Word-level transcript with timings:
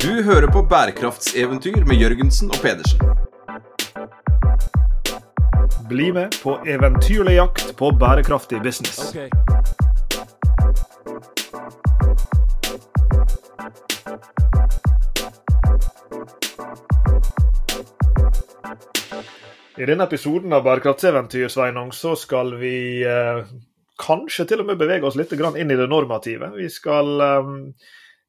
Du 0.00 0.22
hører 0.22 0.46
på 0.46 0.62
bærekraftseventyr 0.62 1.84
med 1.84 1.98
Jørgensen 2.00 2.48
og 2.48 2.56
Pedersen. 2.62 3.00
Bli 5.88 6.06
med 6.16 6.38
på 6.42 6.54
eventyrlig 6.64 7.34
jakt 7.34 7.76
på 7.76 7.90
bærekraftig 8.00 8.62
business. 8.64 9.12
I 19.76 19.84
denne 19.84 20.08
episoden 20.08 20.52
av 20.52 20.64
Bærekraftseventyr 20.64 21.52
Sveinung, 21.52 21.92
så 21.92 22.16
skal 22.16 22.56
vi 22.56 23.04
eh, 23.04 23.44
kanskje 24.00 24.48
til 24.48 24.64
og 24.64 24.72
med 24.72 24.80
bevege 24.80 25.04
oss 25.04 25.20
litt 25.20 25.36
grann 25.36 25.60
inn 25.60 25.68
i 25.68 25.76
det 25.76 25.92
normative. 25.92 26.54
Vi 26.56 26.72
skal 26.72 27.20
eh, 27.20 27.56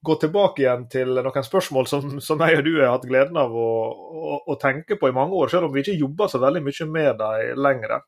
gå 0.02 0.16
tilbake 0.22 0.64
igjen 0.64 0.88
til 0.90 1.14
noen 1.18 1.46
spørsmål 1.46 1.90
som, 1.90 2.14
som 2.23 2.42
jeg 2.42 2.59
og 2.59 2.64
du 2.66 2.72
har 2.80 2.96
hatt 2.96 3.08
gleden 3.09 3.38
av 3.38 3.54
å, 3.54 3.72
å, 3.92 4.38
å, 4.50 4.55
tenke 4.62 4.98
på 4.98 5.12
i 5.12 5.16
mange 5.16 5.38
år, 5.38 5.52
selv 5.54 5.68
om 5.68 5.76
vi 5.76 5.84
ikke 5.84 6.00
jobber 6.00 6.32
så 6.32 6.42
veldig 6.42 6.64
mye 6.66 6.88
med 6.90 7.20
dem 7.22 7.62
lenger. 7.62 8.00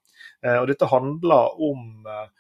Eh, 0.42 0.58
og 0.58 0.70
dette 0.72 0.90
handler 0.90 1.62
om 1.70 2.10
eh, 2.10 2.32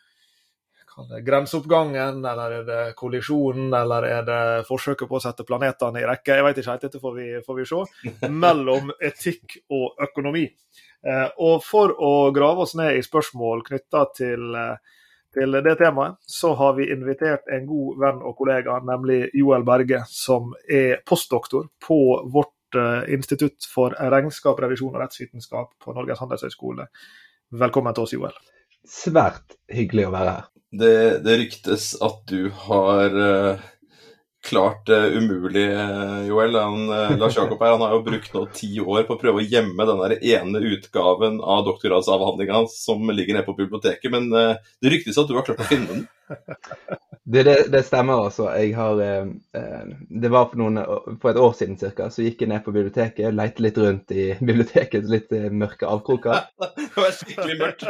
grenseoppgangen, 1.25 2.25
eller 2.25 2.57
er 2.59 2.65
det 2.67 2.81
kollisjonen, 2.97 3.73
eller 3.73 4.07
er 4.09 4.25
det 4.27 4.41
forsøket 4.67 5.09
på 5.09 5.17
å 5.17 5.23
sette 5.23 5.45
planetene 5.47 6.01
i 6.01 6.07
rekke? 6.07 6.37
Jeg 6.37 6.47
vet 6.47 6.61
ikke 6.61 6.71
helt, 6.71 6.87
dette 6.87 7.01
får 7.03 7.15
vi, 7.17 7.29
får 7.45 7.59
vi 7.59 7.67
se. 7.69 7.83
Mellom 8.43 8.93
etikk 9.01 9.59
og 9.73 10.01
økonomi. 10.07 10.47
Eh, 11.03 11.29
og 11.43 11.63
for 11.65 11.93
å 11.93 12.13
grave 12.35 12.65
oss 12.65 12.77
ned 12.79 12.97
i 12.97 13.05
spørsmål 13.05 13.65
knytta 13.67 14.05
til, 14.15 14.53
eh, 14.55 14.99
til, 15.35 15.57
det 15.65 15.75
temaet, 15.79 16.19
så 16.29 16.53
har 16.59 16.75
vi 16.77 16.89
invitert 16.93 17.49
en 17.53 17.65
god 17.69 17.99
venn 18.03 18.21
og 18.23 18.37
kollega, 18.39 18.77
nemlig 18.85 19.27
Joel 19.37 19.65
Berge, 19.67 20.03
som 20.09 20.53
er 20.69 21.01
postdoktor 21.09 21.69
på 21.83 21.99
vårt 22.33 22.79
eh, 22.79 23.13
institutt 23.15 23.67
for 23.69 23.95
regnskap, 23.97 24.61
revisjon 24.63 24.95
og 24.95 25.03
rettsvitenskap 25.03 25.75
på 25.83 25.97
Norges 25.97 26.21
handelshøyskole. 26.23 26.87
Velkommen 27.63 27.95
til 27.95 28.07
oss, 28.07 28.15
Joel. 28.17 28.41
Svært 28.89 29.57
hyggelig 29.71 30.09
å 30.09 30.15
være 30.15 30.37
her. 30.37 30.49
Det, 30.73 30.95
det 31.25 31.37
ryktes 31.37 31.91
at 32.01 32.23
du 32.31 32.49
har 32.65 33.21
uh 33.21 33.69
klart 34.43 34.89
uh, 34.89 35.17
umulig, 35.17 35.71
uh, 35.71 36.27
Joel. 36.27 36.55
Han, 36.55 36.89
uh, 36.89 37.17
Lars 37.17 37.37
Jakob 37.37 37.61
her, 37.61 37.71
han 37.71 37.81
har 37.81 37.93
jo 37.95 38.03
brukt 38.03 38.33
nå 38.33 38.43
ti 38.55 38.71
år 38.81 39.05
på 39.07 39.15
å 39.15 39.21
prøve 39.21 39.39
å 39.39 39.45
gjemme 39.45 39.87
den 39.87 40.01
der 40.03 40.17
ene 40.35 40.63
utgaven 40.73 41.39
av 41.39 41.63
doktorgradsavhandlinga 41.69 42.57
hans 42.59 42.75
som 42.83 43.07
ligger 43.09 43.37
nede 43.37 43.47
på 43.47 43.55
biblioteket, 43.57 44.11
men 44.11 44.29
det 44.33 44.91
ryktes 44.91 45.17
at 45.17 45.31
du 45.31 45.37
har 45.37 45.47
klart 45.47 45.63
å 45.63 45.69
finne 45.69 45.89
den? 45.89 46.05
Det, 47.23 47.43
det, 47.47 47.55
det 47.71 47.81
stemmer 47.87 48.25
altså. 48.25 48.49
Jeg 48.57 48.73
har 48.75 48.99
Det 48.99 50.31
var 50.31 50.49
for, 50.51 50.59
noen, 50.59 50.81
for 51.21 51.31
et 51.31 51.39
år 51.39 51.53
siden 51.55 51.77
ca. 51.79 52.09
Så 52.11 52.25
gikk 52.25 52.43
jeg 52.43 52.51
ned 52.51 52.65
på 52.65 52.73
biblioteket, 52.75 53.31
lette 53.31 53.63
litt 53.63 53.79
rundt 53.79 54.11
i 54.11 54.25
bibliotekets 54.49 55.11
litt 55.11 55.31
mørke 55.55 55.87
avkroker. 55.87 56.49
det 56.59 56.89
var 56.97 57.15
skikkelig 57.15 57.59
mørkt. 57.61 57.87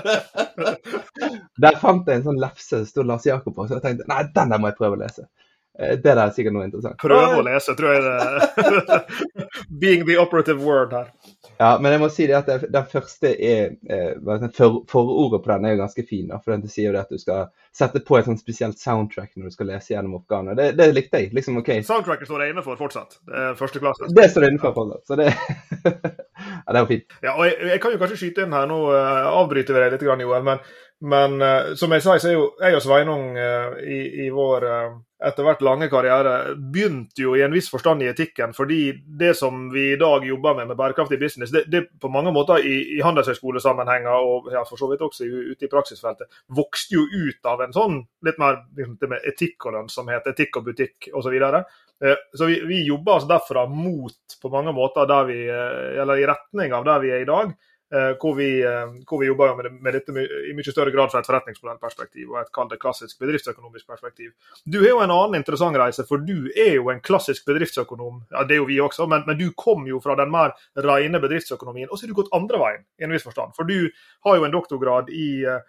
der 1.65 1.79
fant 1.81 2.05
jeg 2.05 2.21
en 2.21 2.27
sånn 2.29 2.43
lefse 2.45 2.83
som 2.83 2.91
sto 2.91 3.07
Lars 3.09 3.25
Jakob 3.25 3.57
på, 3.57 3.65
så 3.65 3.79
jeg 3.79 3.87
tenkte 3.87 4.11
nei, 4.11 4.21
den 4.37 4.53
der 4.53 4.61
må 4.61 4.69
jeg 4.69 4.79
prøve 4.83 4.99
å 4.99 5.01
lese. 5.01 5.25
Eh, 5.79 5.95
det 5.97 6.03
der 6.03 6.21
er 6.21 6.33
sikkert 6.35 6.53
noe 6.53 6.67
interessant. 6.67 6.99
Prøve 7.01 7.39
å 7.39 7.45
lese, 7.45 7.73
tror 7.77 7.95
jeg 7.95 8.03
det 8.05 8.99
Being 9.83 10.05
the 10.05 10.19
operative 10.21 10.61
word 10.61 10.93
her. 10.93 11.09
Ja, 11.57 11.77
men 11.81 11.93
jeg 11.93 12.01
må 12.01 12.09
si 12.13 12.27
det 12.29 12.37
at 12.37 12.49
det, 12.49 12.69
det 12.73 12.83
første 12.91 13.31
er 13.33 13.73
eh, 13.89 14.49
for, 14.53 14.81
Forordet 14.89 15.41
på 15.43 15.51
den 15.51 15.67
er 15.67 15.75
jo 15.75 15.81
ganske 15.83 16.05
fin. 16.09 16.27
Da, 16.29 16.39
for 16.43 16.53
den 16.53 16.69
sier 16.69 16.91
jo 16.91 17.01
at 17.01 17.09
du 17.09 17.21
skal 17.21 17.49
sette 17.73 18.03
på 18.05 18.19
et 18.19 18.29
sånt 18.29 18.41
spesielt 18.41 18.77
soundtrack 18.81 19.33
når 19.33 19.49
du 19.49 19.55
skal 19.55 19.71
lese 19.71 19.95
gjennom 19.95 20.19
oppgavene. 20.19 20.57
Det, 20.59 20.71
det 20.77 20.89
likte 20.93 21.23
jeg. 21.23 21.33
liksom, 21.33 21.57
ok. 21.63 21.71
Soundtracket 21.87 22.29
står 22.29 22.45
jeg 22.45 22.53
inne 22.53 22.65
for 22.65 22.79
fortsatt. 22.79 23.17
Det 23.25 23.45
er 23.47 23.57
første 23.57 23.81
klasse. 23.81 24.09
Det 24.13 24.29
står 24.29 24.45
jeg 24.45 24.55
inne 24.55 24.61
for 24.61 24.77
fortsatt. 24.77 25.05
Så 25.09 25.17
det, 25.17 25.33
ja, 26.63 26.73
det 26.73 26.81
var 26.85 26.89
fint. 26.89 27.19
Ja, 27.21 27.35
og 27.35 27.45
jeg, 27.47 27.59
jeg, 27.73 27.81
kan 27.83 27.93
jo 27.93 28.01
kanskje 28.01 28.19
skyte 28.21 28.47
inn 28.47 28.55
her, 28.55 28.67
nå 28.69 28.79
uh, 28.91 29.29
avbryter 29.41 29.75
vi 29.75 29.83
deg 29.83 29.95
litt, 29.95 30.07
Joel. 30.07 30.49
men 30.49 30.65
men 31.03 31.41
uh, 31.41 31.73
som 31.75 31.91
jeg 31.91 32.03
sa, 32.03 32.13
så 32.15 32.29
er 32.29 32.37
jo 32.37 32.43
jeg 32.63 32.77
og 32.77 32.83
Sveinung 32.85 33.33
uh, 33.35 33.73
i, 33.83 33.97
i, 34.23 34.29
vår 34.31 34.63
etter 35.23 35.43
hvert 35.43 35.63
lange 35.63 35.87
karriere 35.91 36.53
begynte 36.55 37.23
jo 37.23 37.33
i 37.35 37.43
en 37.43 37.51
viss 37.51 37.69
forstand 37.71 38.03
i 38.03 38.09
etikken. 38.11 38.53
Fordi 38.55 38.79
det 39.19 39.33
som 39.39 39.65
vi 39.73 39.89
i 39.93 39.99
dag 39.99 40.23
jobber 40.27 40.55
med 40.57 40.71
med 40.71 40.79
bærekraftig 40.79 41.19
business, 41.19 41.51
det, 41.51 41.65
det 41.71 41.85
på 41.99 42.11
mange 42.11 42.31
måter 42.35 42.63
i, 42.63 42.75
i 42.97 43.01
handelshøyskolesammenhenger 43.03 44.27
og 44.27 44.51
ja, 44.53 44.63
for 44.67 44.79
så 44.79 44.89
vidt 44.91 45.03
også 45.03 45.27
ute 45.27 45.67
i 45.67 45.71
praksisfeltet, 45.71 46.27
vokste 46.55 46.95
jo 46.95 47.03
ut 47.03 47.51
av 47.51 47.63
en 47.63 47.75
sånn 47.75 47.99
litt 48.25 48.39
mer 48.39 48.61
liksom, 48.77 49.17
etikk 49.23 49.67
og 49.67 49.77
lønnsomhet, 49.77 50.27
etikk 50.33 50.59
og 50.59 50.71
butikk 50.71 51.11
osv. 51.15 51.39
Så, 52.35 52.47
vi, 52.49 52.57
vi 52.67 52.81
jobber 52.83 53.13
altså 53.15 53.29
derfra 53.29 53.61
mot 53.71 54.33
på 54.41 54.49
mange 54.51 54.73
måter 54.75 55.05
der 55.07 55.27
vi, 55.29 55.37
eller 55.47 56.19
i 56.19 56.25
retning 56.27 56.73
av 56.75 56.83
der 56.83 56.99
vi 56.99 57.13
er 57.15 57.23
i 57.23 57.29
dag. 57.29 57.53
Eh, 57.93 58.15
hvor 58.21 58.35
vi, 58.35 58.63
eh, 58.63 58.93
hvor 59.09 59.19
vi, 59.19 59.27
jobber 59.27 59.55
med, 59.55 59.73
med 59.81 59.93
dette 59.93 60.13
i 60.49 60.53
mye 60.57 60.71
større 60.71 60.89
grad 60.89 61.11
fra 61.13 61.19
et 61.21 61.27
forretningsmodellperspektiv 61.29 62.31
og 62.31 62.39
et 62.41 62.79
klassisk 62.81 63.19
bedriftsøkonomisk 63.21 63.85
perspektiv. 63.85 64.31
Du 64.65 64.79
har 64.79 64.87
jo 64.95 65.03
en 65.03 65.13
annen 65.13 65.37
interessant 65.37 65.77
reise, 65.77 66.05
for 66.09 66.23
du 66.25 66.49
er 66.57 66.79
jo 66.79 66.89
en 66.89 67.03
klassisk 67.05 67.45
bedriftsøkonom. 67.45 68.23
Ja, 68.31 68.47
Det 68.49 68.57
er 68.57 68.63
jo 68.63 68.69
vi 68.71 68.79
også, 68.81 69.05
men, 69.05 69.21
men 69.27 69.37
du 69.37 69.51
kom 69.53 69.85
jo 69.85 70.01
fra 70.01 70.15
den 70.17 70.33
mer 70.33 70.55
rene 70.73 71.21
bedriftsøkonomien. 71.21 71.91
Og 71.91 71.99
så 71.99 72.07
har 72.07 72.15
du 72.15 72.21
gått 72.23 72.33
andre 72.33 72.63
veien, 72.63 72.87
i 72.97 73.05
en 73.05 73.13
viss 73.13 73.27
forstand. 73.27 73.53
For 73.53 73.69
du 73.69 73.91
har 74.25 74.39
jo 74.39 74.47
en 74.47 74.57
doktorgrad 74.57 75.13
i 75.13 75.45
eh, 75.45 75.61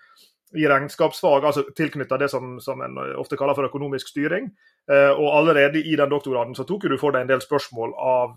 i 0.55 0.69
regnskapsfag, 0.71 1.45
altså 1.45 1.65
tilknytta 1.75 2.19
det 2.19 2.29
som, 2.31 2.61
som, 2.63 2.79
en 2.85 2.99
ofte 3.19 3.37
kaller 3.37 3.57
for 3.59 3.67
økonomisk 3.67 4.13
styring. 4.13 4.53
Og 4.93 5.29
allerede 5.39 5.81
i 5.81 5.95
den 5.97 6.11
doktorgraden 6.13 6.53
så 6.55 6.67
tok 6.69 6.83
du 6.93 6.99
for 7.01 7.15
deg 7.15 7.25
en 7.25 7.31
del 7.31 7.41
spørsmål 7.41 7.95
av 7.97 8.35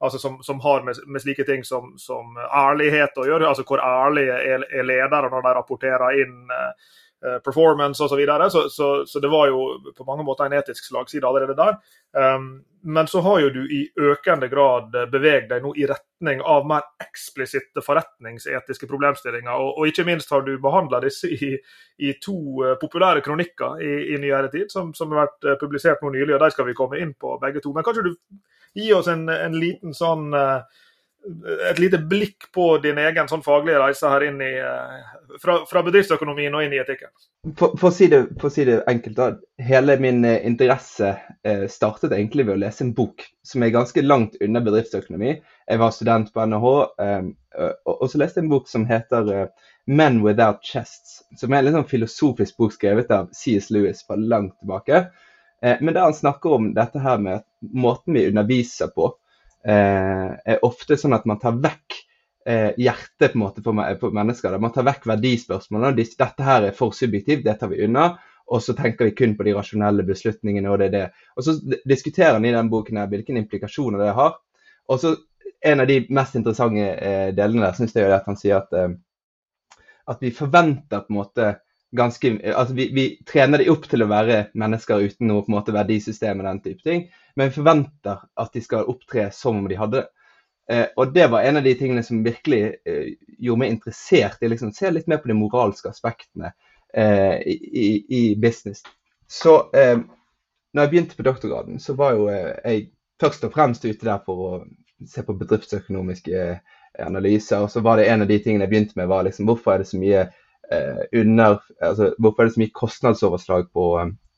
altså 0.00 0.18
som, 0.18 0.38
som, 0.42 0.60
har 0.60 0.82
med, 0.82 0.96
med, 1.06 1.22
slike 1.22 1.44
ting 1.44 1.64
som, 1.64 1.92
som, 1.98 2.36
ærlighet 2.38 3.18
å 3.18 3.26
gjøre. 3.26 3.48
altså 3.48 3.64
Hvor 3.66 3.82
ærlige 3.82 4.38
er, 4.38 4.66
er 4.70 4.86
ledere 4.86 5.30
når 5.30 5.44
de 5.46 5.54
rapporterer 5.58 6.22
inn 6.22 6.36
uh, 6.50 6.94
performance 7.44 8.02
osv. 8.04 8.12
Så, 8.12 8.16
videre. 8.16 8.50
så, 8.50 8.68
så 8.70 9.06
Så 9.06 9.20
det 9.20 9.28
var 9.28 9.48
jo 9.48 9.92
på 9.96 10.04
mange 10.04 10.24
måter 10.24 10.46
en 10.46 10.52
etisk 10.58 10.84
slagside 10.84 11.26
allerede 11.26 11.56
der. 11.56 11.78
Um, 12.12 12.64
men 12.82 13.06
så 13.06 13.20
har 13.20 13.40
jo 13.40 13.48
du 13.50 13.64
i 13.74 13.80
økende 14.00 14.48
grad 14.48 14.94
beveget 15.10 15.48
deg 15.50 15.64
nå 15.64 15.72
i 15.76 15.86
retning 15.86 16.40
av 16.46 16.66
mer 16.66 16.86
eksplisitte 17.02 17.82
forretningsetiske 17.82 18.86
problemstillinger. 18.86 19.50
Og, 19.50 19.78
og 19.78 19.90
ikke 19.90 20.06
minst 20.06 20.30
har 20.30 20.46
du 20.46 20.54
behandla 20.62 21.02
disse 21.02 21.30
i, 21.30 21.56
i, 21.98 22.12
to 22.22 22.38
uh, 22.62 22.76
populære 22.80 23.24
kronikker 23.26 23.82
i, 23.82 23.94
i 24.14 24.20
nyere 24.22 24.52
tid, 24.54 24.70
som, 24.70 24.94
som, 24.94 25.10
har 25.12 25.26
vært 25.26 25.60
publisert 25.60 26.04
nå 26.04 26.14
nylig. 26.14 26.36
og 26.36 26.44
De 26.46 26.52
skal 26.54 26.70
vi 26.70 26.78
komme 26.78 27.02
inn 27.02 27.16
på 27.18 27.34
begge 27.42 27.64
to. 27.64 27.74
Men 27.74 27.86
kanskje 27.86 28.06
du 28.10 28.14
gi 28.78 28.92
oss 28.94 29.08
en, 29.10 29.26
en 29.32 29.56
liten 29.58 29.94
sånn 29.96 30.30
eh, 30.36 30.60
et 31.70 31.78
lite 31.78 31.98
blikk 31.98 32.48
på 32.54 32.78
din 32.82 32.98
egen 32.98 33.28
sånn 33.28 33.42
faglige 33.44 33.80
reise 33.82 34.08
her 34.10 34.24
inn 34.28 34.40
i, 34.44 34.52
eh, 34.60 35.36
fra, 35.42 35.58
fra 35.68 35.82
bedriftsøkonomien 35.86 36.54
og 36.54 36.64
inn 36.64 36.74
i 36.76 36.80
etikken? 36.80 37.10
For, 37.58 37.74
for, 37.78 37.90
å, 37.90 37.94
si 37.94 38.08
det, 38.10 38.22
for 38.40 38.48
å, 38.48 38.52
si 38.52 38.64
det, 38.68 38.78
enkelt, 38.90 39.18
da. 39.18 39.28
Hele 39.68 39.98
min 40.02 40.24
eh, 40.26 40.40
interesse 40.48 41.12
eh, 41.46 41.66
startet 41.70 42.14
egentlig 42.16 42.48
ved 42.48 42.56
å 42.56 42.62
lese 42.64 42.86
en 42.86 42.94
bok 42.96 43.26
som 43.46 43.64
er 43.64 43.74
ganske 43.74 44.04
langt 44.04 44.38
unna 44.44 44.62
bedriftsøkonomi. 44.64 45.36
Jeg 45.68 45.82
var 45.82 45.94
student 45.94 46.32
på 46.32 46.48
NHH, 46.48 46.74
og, 47.88 48.04
så 48.08 48.20
leste 48.20 48.40
jeg 48.40 48.46
en 48.46 48.52
bok 48.52 48.68
som 48.70 48.84
heter 48.88 49.48
'Men 49.86 50.20
Without 50.24 50.60
Chests'. 50.64 51.22
Som 51.36 51.52
er 51.52 51.60
en 51.60 51.68
litt 51.68 51.76
sånn 51.76 51.88
filosofisk 51.88 52.56
bok 52.60 52.74
skrevet 52.76 53.10
av 53.12 53.30
C.S. 53.32 53.70
Lewis 53.74 54.04
fra 54.06 54.16
langt 54.16 54.54
tilbake. 54.60 55.08
Men 55.60 55.94
der 55.94 56.04
han 56.06 56.14
snakker 56.14 56.54
om 56.54 56.68
dette 56.76 57.00
her 57.02 57.18
med 57.18 57.42
måten 57.60 58.14
vi 58.14 58.28
underviser 58.28 58.92
på, 58.94 59.10
er 59.64 60.62
ofte 60.64 60.96
sånn 60.96 61.16
at 61.16 61.26
man 61.26 61.40
tar 61.42 61.56
vekk 61.58 61.96
eh, 62.48 62.72
hjertet 62.78 63.32
på 63.32 63.38
en 63.38 63.42
måte 63.42 63.62
for 63.64 64.14
mennesker. 64.14 64.56
Man 64.62 64.72
tar 64.72 64.86
vekk 64.88 65.06
verdispørsmålene. 65.10 65.96
Dette 65.98 66.46
her 66.46 66.68
er 66.68 66.76
for 66.76 66.96
subjektivt, 66.96 67.44
det 67.44 67.58
tar 67.60 67.72
vi 67.72 67.82
unna. 67.84 68.10
Og 68.48 68.62
så 68.64 68.72
tenker 68.72 69.10
vi 69.10 69.16
kun 69.16 69.34
på 69.36 69.44
de 69.44 69.52
rasjonelle 69.56 70.06
beslutningene. 70.08 70.70
Og 70.72 70.78
det 70.80 70.88
er 70.88 70.94
det. 70.94 71.06
Og 71.36 71.44
så 71.44 71.58
diskuterer 71.84 72.38
han 72.38 72.46
i 72.48 72.54
den 72.54 72.70
boken 72.72 73.00
her 73.00 73.10
hvilke 73.10 73.36
implikasjoner 73.36 74.00
det 74.06 74.14
har. 74.16 74.38
Og 74.88 75.02
så 75.02 75.16
En 75.60 75.80
av 75.80 75.88
de 75.88 76.04
mest 76.14 76.36
interessante 76.38 77.32
delene 77.34 77.64
der 77.64 77.72
synes 77.74 77.96
jeg 77.96 78.04
er 78.06 78.12
at 78.14 78.26
han 78.30 78.36
sier 78.38 78.60
at, 78.60 78.92
at 80.06 80.20
vi 80.22 80.30
forventer 80.30 81.00
på 81.02 81.10
en 81.10 81.16
måte 81.16 81.48
ganske 81.96 82.30
altså 82.52 82.74
vi, 82.74 82.88
vi, 82.94 83.06
trener 83.26 83.62
de 83.62 83.70
opp 83.72 83.86
til 83.88 84.04
å 84.04 84.10
være 84.10 84.42
mennesker 84.58 85.06
uten 85.08 85.30
noe 85.30 85.44
på 85.44 85.52
en 85.52 85.56
måte 85.56 85.74
verdisystem 85.76 86.42
og 86.42 86.48
den 86.48 86.60
type 86.64 86.84
ting, 86.84 87.06
men 87.36 87.48
vi 87.48 87.56
forventer 87.56 88.22
at 88.36 88.52
de 88.52 88.62
skal 88.64 88.88
opptre 88.90 89.30
som 89.34 89.62
om 89.62 89.68
de 89.70 89.78
hadde 89.78 90.02
det. 90.02 90.08
Eh, 90.68 90.86
og 91.00 91.14
det 91.14 91.30
var 91.32 91.46
en 91.48 91.56
av 91.56 91.64
de 91.64 91.72
tingene 91.78 92.02
som 92.04 92.20
virkelig 92.24 92.60
eh, 92.84 93.14
gjorde 93.38 93.62
meg 93.62 93.70
interessert 93.72 94.42
i 94.44 94.50
liksom 94.52 94.74
se 94.76 94.90
litt 94.92 95.08
mer 95.08 95.22
på 95.22 95.30
de 95.30 95.36
moralske 95.38 95.88
aspektene 95.88 96.50
eh, 96.92 97.38
i, 97.48 97.88
i, 98.04 98.22
business. 98.36 98.82
Så 99.28 99.54
eh, 99.72 99.96
når 100.76 100.84
jeg 100.84 100.92
begynte 100.92 101.16
på 101.16 101.24
doktorgraden, 101.24 101.80
så 101.80 101.96
var 101.96 102.18
jo 102.18 102.28
eh, 102.32 102.52
jeg 102.66 102.90
først 103.20 103.48
og 103.48 103.54
fremst 103.54 103.86
ute 103.88 104.04
der 104.04 104.20
for 104.26 104.44
å 104.44 104.50
se 105.08 105.24
på 105.24 105.36
bedriftsøkonomiske 105.40 106.36
eh, 106.36 106.60
analyser. 107.06 107.64
Og 107.64 107.72
så 107.72 107.80
var 107.80 107.96
det 107.96 108.10
en 108.12 108.26
av 108.26 108.28
de 108.28 108.38
tingene 108.42 108.66
jeg 108.66 108.74
begynte 108.74 109.00
med, 109.00 109.08
var 109.08 109.24
liksom 109.24 109.48
hvorfor 109.48 109.72
er 109.72 109.82
det 109.82 109.88
så 109.88 110.00
mye 110.00 110.26
under 110.68 111.60
altså, 111.80 112.10
Hvorfor 112.18 112.42
er 112.42 112.48
det 112.48 112.54
så 112.54 112.60
mye 112.60 112.74
kostnadsoverslag 112.76 113.70
på, 113.72 113.86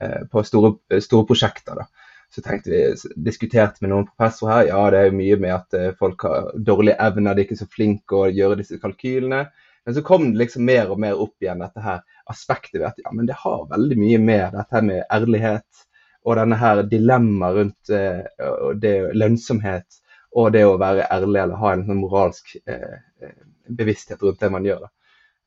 eh, 0.02 0.20
på 0.30 0.44
store, 0.46 1.00
store, 1.02 1.26
prosjekter? 1.26 1.80
da? 1.82 1.88
så 2.30 2.42
tenkte 2.42 2.70
vi, 2.70 2.82
diskuterte 3.26 3.82
med 3.82 3.90
noen 3.90 4.06
professorer 4.06 4.52
her, 4.52 4.68
ja 4.68 4.82
det 4.92 4.98
er 5.00 5.08
jo 5.08 5.16
mye 5.18 5.38
med 5.42 5.54
at 5.56 5.74
eh, 5.74 5.90
folk 5.98 6.22
har 6.26 6.52
dårlige 6.54 7.00
evner, 7.02 7.34
de 7.34 7.42
er 7.42 7.48
ikke 7.48 7.58
så 7.58 7.66
flinke 7.70 8.20
å 8.20 8.30
gjøre 8.30 8.60
disse 8.60 8.78
kalkylene. 8.82 9.48
Men 9.86 9.96
så 9.96 10.02
kom 10.06 10.28
det 10.28 10.38
liksom 10.38 10.66
mer 10.68 10.92
og 10.92 11.00
mer 11.02 11.18
opp 11.18 11.42
igjen 11.42 11.62
dette 11.64 11.82
her 11.82 12.02
aspektet 12.30 12.78
ved 12.78 12.90
at 12.90 13.00
ja, 13.02 13.10
men 13.16 13.26
det 13.26 13.38
har 13.40 13.64
veldig 13.70 13.98
mye 13.98 14.20
med 14.22 14.54
dette 14.54 14.82
med 14.86 15.02
ærlighet 15.10 15.86
og 16.28 16.36
denne 16.36 16.58
her 16.60 16.82
dilemmaet 16.86 17.56
rundt 17.56 17.92
eh, 17.96 18.22
det 18.78 18.94
lønnsomhet 19.16 20.00
og 20.38 20.52
det 20.54 20.66
å 20.68 20.76
være 20.78 21.08
ærlig 21.10 21.40
eller 21.42 21.58
ha 21.58 21.72
en 21.74 21.86
sånn 21.88 22.02
moralsk 22.04 22.58
eh, 22.66 23.00
eh 23.24 23.38
bevissthet 23.70 24.22
rundt 24.26 24.40
det 24.42 24.48
man 24.50 24.64
gjør. 24.66 24.88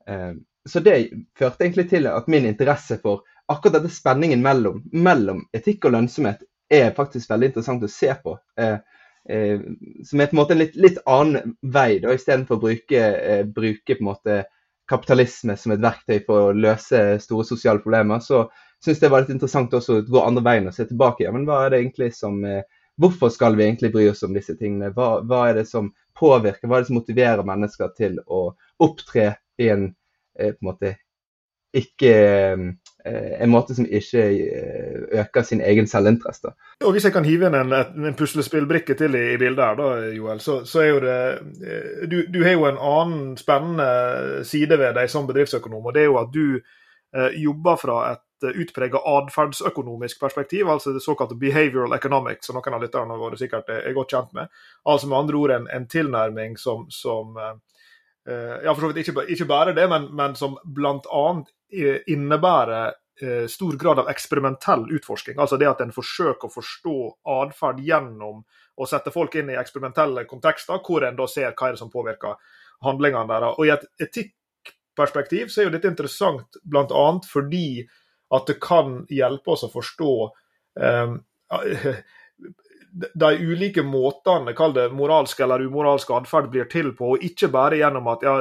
Eh, 0.07 0.33
så 0.69 0.80
det 0.80 0.98
førte 1.38 1.65
egentlig 1.65 1.89
til 1.92 2.07
at 2.07 2.27
min 2.31 2.48
interesse 2.48 2.98
for 3.04 3.24
akkurat 3.51 3.81
denne 3.81 3.92
spenningen 3.92 4.44
mellom, 4.44 4.81
mellom 4.92 5.44
etikk 5.56 5.89
og 5.89 5.95
lønnsomhet 5.98 6.44
er 6.74 6.94
faktisk 6.95 7.30
veldig 7.30 7.51
interessant 7.51 7.83
å 7.83 7.92
se 7.92 8.13
på. 8.24 8.38
Eh, 8.57 8.77
eh, 9.30 9.65
som 10.07 10.21
er 10.21 10.31
på 10.31 10.38
en 10.38 10.42
måte 10.42 10.56
en 10.56 10.63
litt, 10.63 10.77
litt 10.80 11.01
annen 11.10 11.56
vei, 11.62 12.00
da, 12.04 12.15
istedenfor 12.15 12.57
å 12.57 12.63
bruke, 12.63 13.01
eh, 13.04 13.44
bruke 13.44 14.00
måte 14.01 14.44
kapitalisme 14.89 15.56
som 15.60 15.74
et 15.75 15.83
verktøy 15.83 16.24
for 16.25 16.50
å 16.50 16.56
løse 16.56 17.01
store 17.24 17.48
sosiale 17.48 17.83
problemer, 17.83 18.24
så 18.24 18.45
syns 18.83 19.00
det 19.00 19.12
var 19.12 19.24
litt 19.24 19.36
interessant 19.36 19.74
også 19.74 20.00
å 20.00 20.06
gå 20.07 20.24
andre 20.24 20.44
veien 20.45 20.68
og 20.68 20.75
se 20.75 20.88
tilbake. 20.88 21.25
Ja, 21.25 21.33
men 21.36 21.48
hva 21.48 21.63
er 21.66 21.74
det 21.74 21.83
egentlig 21.83 22.13
som 22.19 22.42
eh, 22.48 22.63
Hvorfor 23.01 23.31
skal 23.33 23.56
vi 23.57 23.63
egentlig 23.66 23.89
bry 23.89 24.04
oss 24.06 24.21
om 24.21 24.36
disse 24.38 24.54
tingene? 24.54 24.92
Hva, 24.94 25.24
hva, 25.25 25.48
er 25.50 25.56
det 25.57 25.63
som 25.66 25.88
påvirker, 26.19 26.68
hva 26.69 26.77
er 26.77 26.83
det 26.83 26.92
som 26.92 27.00
motiverer 27.00 27.48
mennesker 27.48 27.89
til 27.98 28.19
å 28.30 28.44
opptre 28.86 29.31
i 29.57 29.69
en, 29.74 29.88
på 30.33 30.50
en 30.50 30.69
måte 30.69 30.95
ikke 31.74 32.13
Eh, 33.06 33.41
en 33.44 33.50
måte 33.50 33.75
som 33.75 33.85
ikke 33.85 34.21
eh, 34.31 35.19
øker 35.19 35.41
sin 35.41 35.62
egen 35.62 35.88
selvinteresse. 35.88 36.53
Og 36.85 36.91
Hvis 36.91 37.03
jeg 37.03 37.12
kan 37.13 37.25
hive 37.25 37.50
inn 37.50 37.57
en, 37.57 37.74
en 37.74 38.15
puslespillbrikke 38.15 38.95
til 38.95 39.15
i, 39.19 39.38
bildet 39.38 39.65
her, 39.65 39.75
da, 39.75 39.88
Joel, 40.15 40.39
så, 40.39 40.62
så, 40.65 40.80
er 40.80 40.88
jo 40.88 41.01
det 41.03 41.18
eh, 41.68 42.06
du, 42.12 42.21
du, 42.31 42.44
har 42.44 42.56
jo 42.56 42.69
en 42.69 42.80
annen 42.80 43.35
spennende 43.38 44.45
side 44.47 44.80
ved 44.80 44.95
deg 44.95 45.12
som 45.12 45.27
bedriftsøkonom. 45.27 45.83
og 45.83 45.94
Det 45.94 46.06
er 46.06 46.07
jo 46.07 46.21
at 46.21 46.31
du 46.31 46.45
eh, 46.56 47.35
jobber 47.44 47.75
fra 47.81 47.97
et 48.13 48.47
utpreget 48.63 49.03
atferdsøkonomisk 49.07 50.19
perspektiv, 50.19 50.69
altså 50.69 50.94
det 50.94 51.03
såkalte 51.03 51.35
behavioral 51.39 51.94
economics, 51.95 52.47
som 52.47 52.56
noen 52.56 52.75
av 52.75 52.81
lytterne 52.83 53.19
våre 53.19 53.39
sikkert 53.39 53.68
er, 53.71 53.83
er, 53.83 53.95
godt 53.95 54.15
kjent 54.15 54.31
med. 54.35 54.47
Altså 54.88 55.12
med 55.12 55.18
andre 55.18 55.44
ord 55.44 55.57
en, 55.57 55.68
en 55.75 55.88
tilnærming 55.91 56.56
som, 56.59 56.88
som 56.91 57.35
eh, 57.35 57.56
ja, 58.25 58.72
for 58.72 58.86
så 58.86 58.90
vidt 58.92 59.10
ikke, 59.28 59.46
bare 59.50 59.74
det, 59.75 59.84
men, 59.92 60.06
men 60.16 60.36
som 60.40 60.54
bl.a 60.64 61.25
innebærer 62.08 62.94
eh, 63.22 63.48
stor 63.48 63.78
grad 63.78 64.00
av 64.00 64.10
eksperimentell 64.10 64.86
utforsking. 64.92 65.40
Altså 65.40 65.58
det 65.58 65.70
at 65.70 65.81
en 65.84 65.94
forsøker 65.96 66.48
å 66.48 66.54
forstå 66.54 66.98
atferd 67.36 67.81
gjennom 67.84 68.44
å 68.75 68.88
sette 68.90 69.14
folk 69.14 69.36
inn 69.38 69.52
i 69.54 69.58
eksperimentelle 69.60 70.25
kontekster, 70.30 70.81
hvor 70.86 71.06
en 71.06 71.18
da 71.18 71.28
ser 71.30 71.54
hva 71.54 71.70
er 71.70 71.75
det 71.75 71.81
som 71.84 71.92
påvirker 71.94 72.40
handlingene 72.86 73.30
deres. 73.30 73.58
Og 73.58 73.68
I 73.68 73.74
et 73.75 74.08
etikkperspektiv 74.08 75.52
så 75.52 75.62
er 75.62 75.69
jo 75.69 75.76
dette 75.76 75.92
interessant 75.92 76.62
bl.a. 76.64 77.06
fordi 77.30 77.84
at 78.34 78.50
det 78.50 78.58
kan 78.64 79.04
hjelpe 79.14 79.54
oss 79.54 79.66
å 79.68 79.72
forstå 79.74 80.14
eh, 80.81 81.18
de 82.94 83.30
ulike 83.42 83.81
måtene 83.84 84.54
kall 84.54 84.74
det 84.75 84.86
moralsk 84.94 85.40
eller 85.42 85.63
umoralsk 85.66 86.12
atferd 86.13 86.50
blir 86.54 86.68
til 86.69 86.92
på, 86.98 87.16
og 87.16 87.24
ikke 87.25 87.50
bare 87.54 87.80
gjennom 87.80 88.10
at 88.12 88.25
ja, 88.25 88.34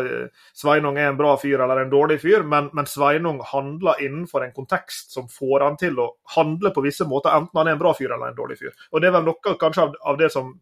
Sveinung 0.56 0.99
er 1.00 1.08
en 1.08 1.16
bra 1.16 1.32
fyr 1.40 1.62
eller 1.64 1.81
en 1.81 1.93
dårlig 1.93 2.19
fyr, 2.20 2.44
men, 2.44 2.69
men 2.76 2.88
Sveinung 2.88 3.40
handler 3.49 4.02
innenfor 4.04 4.44
en 4.44 4.52
kontekst 4.52 5.16
som 5.16 5.31
får 5.32 5.64
han 5.64 5.81
til 5.81 5.96
å 6.02 6.10
handle 6.37 6.75
på 6.75 6.84
visse 6.84 7.08
måter, 7.08 7.32
enten 7.32 7.62
han 7.62 7.72
er 7.72 7.78
en 7.78 7.82
bra 7.84 7.94
fyr 7.96 8.10
eller 8.10 8.28
en 8.28 8.37
dårlig 8.37 8.60
fyr. 8.60 8.76
Og 8.93 9.00
Det 9.00 9.08
er 9.08 9.16
vel 9.16 9.26
noe 9.31 9.56
kanskje 9.64 9.87
av, 9.87 9.96
av 10.12 10.20
det 10.20 10.28
som, 10.37 10.52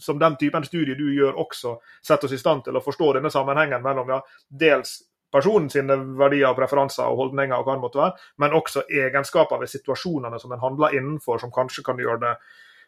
som 0.00 0.18
den 0.20 0.40
typen 0.40 0.64
studie 0.64 0.96
du 0.96 1.06
gjør 1.12 1.36
også 1.44 1.76
setter 2.00 2.30
oss 2.30 2.38
i 2.38 2.40
stand 2.40 2.64
til 2.64 2.80
å 2.80 2.84
forstå 2.84 3.12
denne 3.18 3.32
sammenhengen 3.34 3.84
mellom 3.84 4.16
ja, 4.16 4.22
dels 4.48 5.02
personen 5.34 5.68
sine 5.68 5.98
verdier 6.16 6.52
og 6.52 6.56
preferanser 6.62 7.10
og 7.10 7.26
holdninger, 7.26 7.58
og 7.58 7.66
hva 7.66 7.76
det 7.76 7.82
måtte 7.82 8.00
være, 8.00 8.28
men 8.40 8.54
også 8.56 8.86
egenskaper 8.88 9.60
ved 9.60 9.72
situasjonene 9.72 10.38
som 10.40 10.54
en 10.54 10.62
handler 10.62 10.94
innenfor, 10.96 11.42
som 11.42 11.52
kanskje 11.52 11.84
kan 11.84 12.00
gjøre 12.00 12.22
det 12.22 12.38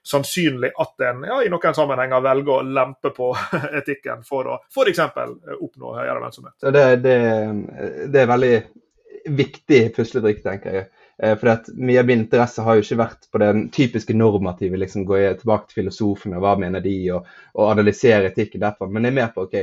sannsynlig 0.06 0.70
at 0.79 1.06
en 1.08 1.25
ja, 1.26 1.41
i 1.43 1.50
noen 1.53 1.75
sammenhenger 1.76 2.25
velger 2.25 2.61
å 2.61 2.67
lempe 2.79 3.11
på 3.17 3.32
etikken 3.81 4.23
for 4.26 4.53
å 4.53 4.58
f.eks. 4.70 5.03
oppnå 5.58 5.94
høyere 5.99 6.20
lønnsomhet. 6.23 6.69
Det, 6.73 6.85
det, 7.03 7.17
det 8.12 8.23
er 8.23 8.31
veldig 8.31 8.55
viktig 9.26 9.81
puslebrikk, 9.97 10.43
tenker 10.44 10.79
jeg. 10.79 10.87
Eh, 11.23 11.35
for 11.38 11.73
Mye 11.75 12.00
av 12.00 12.06
min 12.06 12.23
interesse 12.25 12.62
har 12.62 12.76
jo 12.76 12.85
ikke 12.85 13.00
vært 13.00 13.26
på 13.32 13.41
den 13.43 13.67
typiske 13.75 14.14
normative, 14.14 14.79
liksom 14.79 15.06
gå 15.08 15.19
tilbake 15.41 15.70
til 15.70 15.82
filosofene, 15.82 16.41
hva 16.43 16.55
mener 16.61 16.85
de, 16.85 16.97
og, 17.17 17.26
og 17.56 17.73
analysere 17.73 18.31
etikken 18.31 18.62
derfor. 18.62 18.93
Men 18.93 19.08
jeg 19.08 19.14
er 19.14 19.19
mer 19.20 19.35
på 19.35 19.47
ok, 19.49 19.58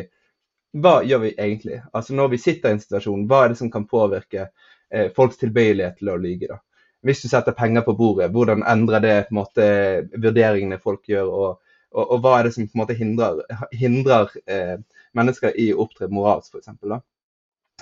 hva 0.83 0.95
gjør 1.05 1.25
vi 1.27 1.33
egentlig? 1.37 1.81
Altså 1.93 2.15
Når 2.17 2.33
vi 2.33 2.41
sitter 2.41 2.71
i 2.71 2.77
en 2.77 2.83
situasjon, 2.83 3.27
hva 3.29 3.43
er 3.43 3.53
det 3.53 3.59
som 3.61 3.71
kan 3.71 3.87
påvirke 3.87 4.47
eh, 4.89 5.11
folks 5.15 5.37
tilbøyelighet 5.41 5.99
til 6.01 6.13
å 6.13 6.19
lyge? 6.19 6.49
da? 6.49 6.61
Hvis 7.03 7.21
du 7.23 7.27
setter 7.27 7.55
penger 7.55 7.83
på 7.85 7.95
bordet, 7.99 8.31
hvordan 8.31 8.63
endrer 8.67 9.03
det 9.03 9.15
på 9.27 9.35
en 9.35 9.39
måte 9.41 9.67
vurderingene 10.13 10.79
folk 10.81 11.07
gjør? 11.09 11.29
Og, 11.29 11.77
og, 11.93 12.03
og 12.03 12.23
hva 12.23 12.37
er 12.37 12.47
det 12.47 12.55
som 12.55 12.67
på 12.67 12.77
en 12.77 12.83
måte 12.83 12.97
hindrer, 12.97 13.43
hindrer 13.75 14.33
eh, 14.47 14.77
mennesker 15.17 15.55
i 15.59 15.69
å 15.73 15.83
opptre 15.83 16.09
moralsk, 16.11 16.55
f.eks. 16.55 16.73
Da. 16.81 16.99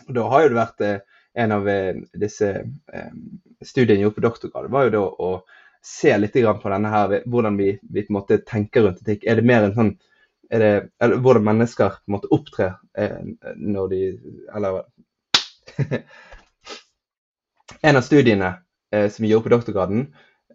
da 0.10 0.28
har 0.34 0.46
jo 0.46 0.52
det 0.52 0.60
vært 0.60 0.86
eh, 0.88 1.22
en 1.34 1.56
av 1.56 1.70
eh, 1.70 1.96
disse 2.18 2.52
eh, 2.94 3.12
studiene 3.64 4.02
gjort 4.02 4.18
på 4.18 4.26
doktorgrad, 4.26 4.72
var 4.74 4.88
jo 4.88 4.96
da 4.98 5.04
å 5.06 5.32
se 5.86 6.14
litt 6.18 6.34
på 6.34 6.70
denne 6.70 6.90
her, 6.94 7.22
hvordan 7.26 7.58
vi, 7.58 7.76
vi, 7.82 8.04
på 8.06 8.14
en 8.14 8.20
måte 8.20 8.42
tenker 8.46 8.86
rundt 8.86 9.02
etikk. 9.02 9.26
Er 9.26 9.40
det 9.40 9.48
mer 9.50 9.66
en 9.66 9.78
sånn 9.78 9.94
er 10.52 10.60
det, 10.60 10.90
eller 11.00 11.22
Hvordan 11.24 11.46
mennesker 11.48 11.94
på 11.96 12.10
en 12.10 12.16
måte 12.18 12.28
opptrer 12.36 12.74
eh, 13.00 13.22
når 13.56 13.88
de 13.88 14.00
Eller 14.56 14.82
En 17.88 17.96
av 17.96 18.04
studiene 18.04 18.50
som 18.92 19.24
vi 19.24 19.30
gjorde 19.32 19.48
på 19.48 19.54
doktorgraden, 19.54 20.08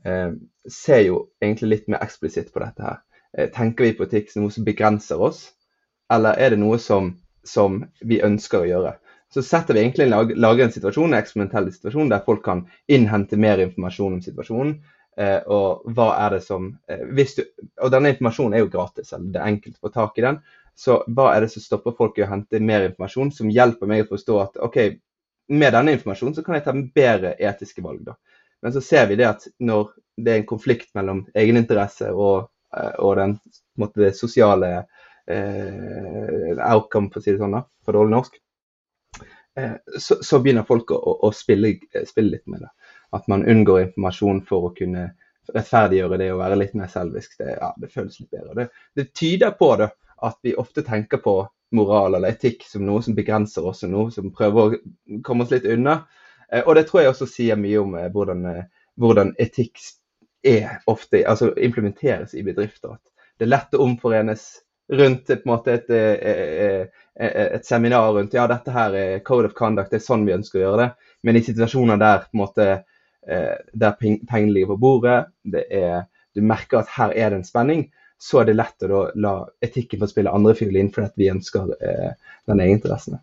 eh, 0.04 0.30
ser 0.68 1.02
jo 1.06 1.20
egentlig 1.42 1.70
litt 1.70 1.88
mer 1.88 2.02
eksplisitt 2.04 2.52
på 2.52 2.62
dette 2.62 2.84
her. 2.84 2.98
Eh, 3.36 3.50
tenker 3.52 3.84
vi 3.84 3.94
på 3.96 4.06
etikk 4.06 4.30
som 4.32 4.44
noe 4.44 4.54
som 4.54 4.66
begrenser 4.66 5.20
oss, 5.22 5.50
eller 6.12 6.38
er 6.40 6.54
det 6.54 6.60
noe 6.62 6.78
som, 6.82 7.14
som 7.44 7.82
vi 8.00 8.22
ønsker 8.24 8.62
å 8.62 8.68
gjøre? 8.68 8.96
Så 9.34 9.42
setter 9.42 9.74
vi 9.74 9.82
egentlig 9.82 10.06
lager 10.08 10.64
en 10.64 10.72
situasjon, 10.72 11.12
en 11.12 11.18
eksperimentell 11.18 11.72
situasjon 11.74 12.12
der 12.12 12.22
folk 12.24 12.44
kan 12.46 12.62
innhente 12.88 13.36
mer 13.36 13.60
informasjon 13.64 14.18
om 14.18 14.22
situasjonen. 14.22 14.76
Eh, 15.18 15.40
og 15.50 15.88
hva 15.96 16.10
er 16.26 16.36
det 16.36 16.42
som 16.44 16.68
eh, 16.92 17.00
hvis 17.16 17.38
du, 17.38 17.42
Og 17.80 17.88
denne 17.88 18.10
informasjonen 18.12 18.52
er 18.52 18.60
jo 18.60 18.68
gratis, 18.68 19.14
eller 19.16 19.30
det 19.32 19.40
er 19.40 19.48
enkelt 19.48 19.78
å 19.78 19.88
få 19.88 19.92
tak 19.94 20.20
i 20.20 20.24
den. 20.26 20.38
Så 20.76 21.00
hva 21.08 21.30
er 21.32 21.42
det 21.42 21.50
som 21.54 21.64
stopper 21.64 21.96
folk 21.96 22.20
i 22.20 22.24
å 22.24 22.30
hente 22.30 22.60
mer 22.60 22.84
informasjon, 22.84 23.32
som 23.32 23.50
hjelper 23.50 23.90
meg 23.90 24.04
å 24.04 24.10
forstå 24.12 24.38
at 24.42 24.58
OK, 24.62 24.78
med 25.48 25.72
denne 25.72 25.94
informasjonen 25.96 26.36
så 26.36 26.44
kan 26.44 26.58
jeg 26.58 26.66
ta 26.66 26.74
bedre 27.00 27.34
etiske 27.50 27.82
valg. 27.82 28.04
da. 28.06 28.16
Men 28.62 28.72
så 28.72 28.80
ser 28.80 29.06
vi 29.10 29.18
det 29.20 29.28
at 29.28 29.46
når 29.58 29.90
det 30.16 30.32
er 30.32 30.40
en 30.40 30.48
konflikt 30.48 30.94
mellom 30.96 31.24
egeninteresse 31.36 32.10
og, 32.12 32.48
eh, 32.76 32.94
og 33.02 33.16
den 33.20 33.36
måte, 33.80 34.00
det 34.00 34.16
sosiale 34.16 34.70
eh, 35.28 36.56
outcome, 36.56 37.10
for 37.12 37.20
å 37.20 37.24
si 37.24 37.34
det 37.34 37.42
sånn, 37.42 37.56
da, 37.58 37.62
for 37.84 37.98
dårlig 37.98 38.14
norsk, 38.14 38.38
eh, 39.60 39.76
så, 39.98 40.18
så, 40.24 40.40
begynner 40.40 40.66
folk 40.68 40.94
å, 40.96 41.00
å 41.28 41.32
spille, 41.36 41.76
spille, 42.08 42.36
litt 42.36 42.46
med 42.50 42.64
det. 42.64 42.72
At 43.16 43.28
man 43.30 43.44
unngår 43.46 43.84
informasjon 43.84 44.42
for 44.48 44.70
å 44.70 44.74
kunne 44.76 45.10
rettferdiggjøre 45.54 46.18
det 46.18 46.32
og 46.32 46.40
være 46.40 46.58
litt 46.58 46.74
mer 46.78 46.90
selvisk. 46.90 47.36
Det, 47.38 47.52
ja, 47.60 47.70
det 47.78 47.92
føles 47.92 48.18
litt 48.20 48.32
bedre. 48.32 48.56
Det, 48.56 48.86
det 48.98 49.10
tyder 49.14 49.52
på 49.58 49.74
det, 49.82 49.92
at 50.26 50.40
vi 50.42 50.56
ofte 50.58 50.82
tenker 50.82 51.20
på 51.22 51.42
moral 51.76 52.16
eller 52.16 52.32
etikk 52.32 52.64
som 52.66 52.86
noe 52.86 53.02
som 53.04 53.14
begrenser 53.16 53.66
oss, 53.66 53.84
og 53.84 53.92
noe 53.92 54.14
som 54.14 54.32
prøver 54.34 54.62
å 54.62 55.20
komme 55.26 55.44
oss 55.44 55.52
litt 55.54 55.68
unna. 55.68 56.00
Eh, 56.52 56.62
og 56.62 56.76
det 56.78 56.86
tror 56.88 57.02
jeg 57.02 57.12
også 57.12 57.28
sier 57.30 57.58
mye 57.60 57.80
om 57.82 57.96
eh, 57.98 58.10
hvordan, 58.12 58.44
eh, 58.50 58.90
hvordan 59.00 59.34
etikk 59.42 59.82
er 60.46 60.78
ofte, 60.86 61.24
altså 61.26 61.50
implementeres 61.56 62.36
i 62.38 62.44
bedrifter. 62.46 62.96
Det 63.36 63.46
er 63.46 63.52
lett 63.52 63.74
å 63.74 63.82
omforenes 63.84 64.46
rundt 64.96 65.32
måte 65.48 65.72
et, 65.74 65.88
et, 65.90 66.92
et, 67.18 67.64
seminar 67.66 68.12
rundt 68.14 68.36
ja, 68.36 68.44
dette 68.46 68.70
her 68.70 68.94
er 68.94 69.24
code 69.26 69.50
of 69.50 69.56
conduct, 69.58 69.90
det 69.90 69.98
er 69.98 70.04
sånn 70.04 70.22
vi 70.28 70.36
ønsker 70.36 70.60
å 70.60 70.62
gjøre 70.62 70.84
det. 70.84 71.08
Men 71.26 71.38
i 71.40 71.42
situasjoner 71.42 71.98
der 71.98 72.28
måte, 72.38 72.68
der 73.26 73.96
pengene 73.98 74.54
ligger 74.54 74.76
på 74.76 74.78
bordet, 74.84 75.16
er, 75.66 76.06
du 76.38 76.44
merker 76.46 76.84
at 76.84 76.94
her 76.94 77.16
er 77.18 77.34
det 77.34 77.40
en 77.40 77.48
spenning, 77.48 77.82
så 78.18 78.40
er 78.40 78.48
det 78.48 78.56
lett 78.56 78.86
å 78.86 79.02
la 79.20 79.34
etikken 79.64 80.00
få 80.00 80.08
spille 80.10 80.32
andre 80.32 80.54
fiolin 80.56 80.88
fordi 80.92 81.24
vi 81.24 81.32
ønsker 81.32 81.72
eh, 81.80 82.12
den 82.48 82.62
egeninteressen. 82.62 83.18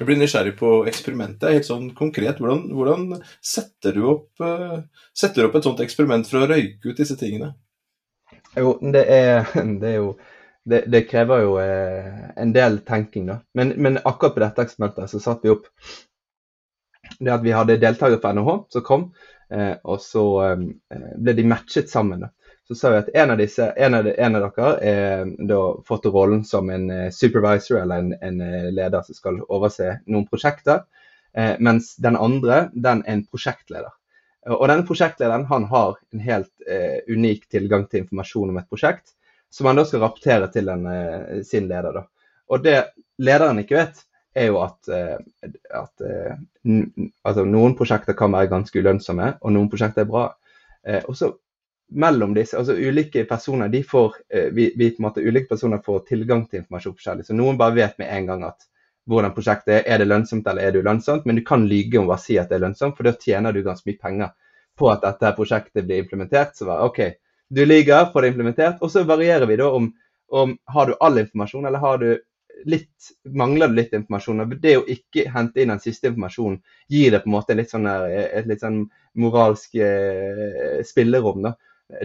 Jeg 0.00 0.08
blir 0.08 0.16
nysgjerrig 0.16 0.54
på 0.56 0.68
eksperimentet. 0.88 1.50
Helt 1.52 1.66
sånn 1.68 1.90
konkret, 1.92 2.38
hvordan, 2.40 2.70
hvordan 2.72 3.18
setter, 3.44 3.92
du 3.92 4.06
opp, 4.08 4.30
uh, 4.40 4.78
setter, 5.12 5.42
du 5.42 5.50
opp, 5.50 5.58
et 5.58 5.66
sånt 5.68 5.82
eksperiment 5.84 6.24
for 6.24 6.40
å 6.40 6.48
røyke 6.48 6.88
ut 6.88 7.02
disse 7.02 7.18
tingene? 7.20 7.50
Jo, 8.56 8.78
det 8.80 9.02
er, 9.12 9.50
det 9.82 9.90
er 9.90 9.98
jo 9.98 10.14
det, 10.70 10.86
det, 10.92 11.02
krever 11.10 11.42
jo 11.44 11.52
eh, 11.60 12.08
en 12.40 12.54
del 12.56 12.78
tenking, 12.88 13.28
da. 13.28 13.38
Men, 13.56 13.74
men, 13.76 13.98
akkurat 14.00 14.34
på 14.34 14.42
dette 14.42 14.64
eksperimentet 14.64 15.12
så 15.12 15.20
satte 15.20 15.48
vi 15.48 15.52
opp 15.52 15.68
det 17.20 17.32
at 17.32 17.44
vi 17.44 17.54
hadde 17.56 17.78
deltakere 17.80 18.20
fra 18.22 18.32
NHH 18.36 18.56
som 18.72 18.84
kom, 18.86 19.06
eh, 19.52 19.72
og 19.84 20.00
så 20.04 20.24
ble 21.16 21.34
de 21.36 21.46
matchet 21.48 21.92
sammen. 21.92 22.28
Så 22.70 22.76
sa 22.78 22.90
vi 22.92 23.00
at 23.00 23.08
en 23.18 23.32
av, 23.34 23.40
disse, 23.40 23.66
en 23.66 23.96
av, 23.98 24.06
en 24.06 24.38
av 24.38 24.44
dere 24.46 24.72
er 24.86 25.30
da 25.50 25.60
fått 25.86 26.04
rollen 26.06 26.44
som 26.46 26.70
en 26.70 26.86
supervisor 27.10 27.80
eller 27.80 28.04
en, 28.04 28.12
en 28.22 28.42
leder 28.70 29.02
som 29.02 29.16
skal 29.18 29.40
overse 29.48 29.96
noen 30.06 30.28
prosjekter, 30.30 30.84
mens 31.58 31.96
den 31.98 32.14
andre 32.14 32.68
den 32.70 33.02
er 33.02 33.16
en 33.16 33.24
prosjektleder. 33.26 33.90
Og 34.48 34.68
denne 34.70 34.86
prosjektlederen 34.88 35.44
han 35.50 35.66
har 35.68 35.98
en 36.14 36.22
helt 36.24 36.52
eh, 36.66 37.02
unik 37.08 37.48
tilgang 37.52 37.84
til 37.90 38.04
informasjon 38.04 38.52
om 38.52 38.60
et 38.60 38.70
prosjekt, 38.70 39.12
som 39.52 39.68
han 39.68 39.76
da 39.76 39.84
skal 39.84 40.04
rapportere 40.04 40.48
til 40.54 40.70
en, 40.72 40.86
eh, 40.86 41.42
sin 41.44 41.68
leder. 41.68 41.98
Da. 41.98 42.06
Og 42.48 42.64
det 42.64 42.78
lederen 43.20 43.60
ikke 43.60 43.76
vet, 43.82 44.00
er 44.34 44.48
jo 44.48 44.62
at, 44.64 44.88
eh, 44.88 45.18
at 45.76 46.06
eh, 46.06 46.40
altså, 47.26 47.44
noen 47.44 47.76
prosjekter 47.76 48.16
kan 48.16 48.32
være 48.32 48.52
ganske 48.54 48.80
ulønnsomme, 48.80 49.34
og 49.42 49.54
noen 49.56 49.68
prosjekter 49.72 50.06
er 50.06 50.10
bra. 50.10 50.26
Eh, 50.86 51.02
og 51.04 51.18
så 51.18 51.34
mellom 51.90 52.34
disse, 52.34 52.58
altså 52.58 52.74
ulike 52.78 53.24
personer 53.28 53.68
de 53.68 53.82
får, 53.82 54.14
eh, 54.34 54.50
vi, 54.54 54.72
vi, 54.76 54.90
på 54.90 55.02
en 55.02 55.08
måte, 55.08 55.22
ulike 55.24 55.48
personer 55.50 55.82
får 55.84 56.04
tilgang 56.08 56.46
til 56.46 56.62
informasjon 56.62 56.96
forskjellig. 56.96 57.26
Så 57.26 57.36
noen 57.36 57.58
bare 57.58 57.76
vet 57.76 57.98
med 57.98 58.12
en 58.14 58.28
gang 58.30 58.44
at 58.46 58.66
hvordan 59.10 59.34
prosjektet 59.34 59.74
er. 59.74 59.82
Er 59.86 60.02
det 60.02 60.08
lønnsomt 60.10 60.46
eller 60.46 60.66
er 60.66 60.74
det 60.74 60.84
ulønnsomt? 60.84 61.26
Men 61.26 61.40
du 61.40 61.44
kan 61.46 61.66
lyge 61.68 61.98
om 61.98 62.10
å 62.10 62.18
si 62.20 62.38
at 62.38 62.50
det 62.50 62.58
er 62.58 62.66
lønnsomt, 62.66 62.96
for 62.96 63.08
da 63.08 63.14
tjener 63.18 63.52
du 63.52 63.62
ganske 63.66 63.88
mye 63.88 63.98
penger 64.00 64.32
på 64.78 64.90
at 64.92 65.02
dette 65.04 65.34
prosjektet 65.36 65.86
blir 65.86 66.04
implementert. 66.04 66.54
Så 66.56 66.68
bare, 66.68 66.86
OK, 66.86 67.00
du 67.50 67.64
lyver, 67.66 68.10
får 68.12 68.22
det 68.22 68.32
implementert. 68.34 68.82
Og 68.84 68.92
så 68.92 69.04
varierer 69.08 69.48
vi 69.50 69.58
da 69.60 69.70
om, 69.74 69.90
om 70.30 70.56
har 70.74 70.90
du 70.90 70.98
all 71.00 71.18
informasjon, 71.24 71.66
eller 71.66 71.82
har 71.82 71.98
du 72.02 72.10
litt, 72.70 73.10
mangler 73.24 73.72
du 73.72 73.80
litt 73.80 73.96
informasjon. 73.96 74.44
Det 74.60 74.76
å 74.78 74.86
ikke 74.86 75.26
hente 75.32 75.62
inn 75.62 75.72
den 75.74 75.82
siste 75.82 76.12
informasjonen 76.12 76.60
gir 76.92 77.16
det 77.16 77.24
på 77.24 77.30
en 77.30 77.36
måte 77.38 77.56
litt 77.58 77.72
sånn 77.72 77.88
der, 77.88 78.06
et 78.40 78.48
litt 78.50 78.62
sånn 78.62 78.84
moralsk 79.18 79.74
eh, 79.80 80.80
spillerom. 80.86 81.42
da, 81.48 81.56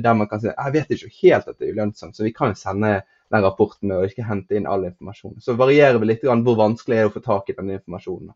Der 0.01 0.15
man 0.17 0.29
kan 0.29 0.41
si 0.41 0.49
jeg 0.49 0.73
vet 0.73 0.95
ikke 0.95 1.11
helt 1.21 1.49
at 1.51 1.59
det 1.59 1.67
er 1.67 1.75
ulønnsomt, 1.75 2.15
så 2.17 2.25
vi 2.25 2.33
kan 2.35 2.53
jo 2.53 2.59
sende 2.59 2.95
den 3.33 3.43
rapporten 3.43 3.89
med 3.89 3.97
å 3.99 4.07
ikke 4.09 4.25
hente 4.27 4.57
inn 4.57 4.67
all 4.69 4.85
informasjon. 4.87 5.39
Så 5.41 5.55
varierer 5.59 5.99
vi 6.01 6.11
litt 6.11 6.23
grann 6.23 6.43
hvor 6.45 6.57
vanskelig 6.59 6.97
det 6.97 7.03
er 7.03 7.09
å 7.09 7.13
få 7.13 7.23
tak 7.25 7.49
i 7.49 7.57
den 7.57 7.73
informasjonen. 7.77 8.33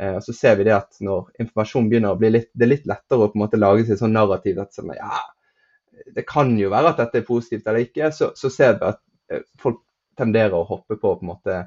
Eh, 0.00 0.14
og 0.16 0.22
så 0.24 0.34
ser 0.36 0.56
vi 0.58 0.66
det 0.68 0.76
at 0.76 1.00
når 1.04 1.28
informasjon 1.42 1.90
begynner 1.90 2.14
å 2.14 2.20
bli 2.20 2.30
litt, 2.36 2.50
det 2.54 2.66
er 2.66 2.72
litt 2.74 2.88
lettere 2.90 3.26
å 3.26 3.30
på 3.32 3.38
en 3.38 3.44
måte 3.44 3.60
lage 3.60 3.84
seg 3.88 4.00
sånn 4.00 4.14
narrativ 4.16 4.62
at 4.62 4.74
sånn, 4.76 4.94
ja, 4.96 5.18
det 6.14 6.24
kan 6.28 6.52
jo 6.58 6.70
være 6.72 6.94
at 6.94 7.02
dette 7.02 7.20
er 7.20 7.26
positivt 7.28 7.68
eller 7.68 7.84
ikke, 7.84 8.10
så, 8.14 8.30
så 8.38 8.50
ser 8.52 8.78
vi 8.78 8.88
at 8.92 9.02
eh, 9.32 9.44
folk 9.60 9.82
tenderer 10.18 10.56
å 10.56 10.66
hoppe 10.68 10.96
på 10.96 11.14
på 11.16 11.24
en 11.24 11.32
måte 11.32 11.60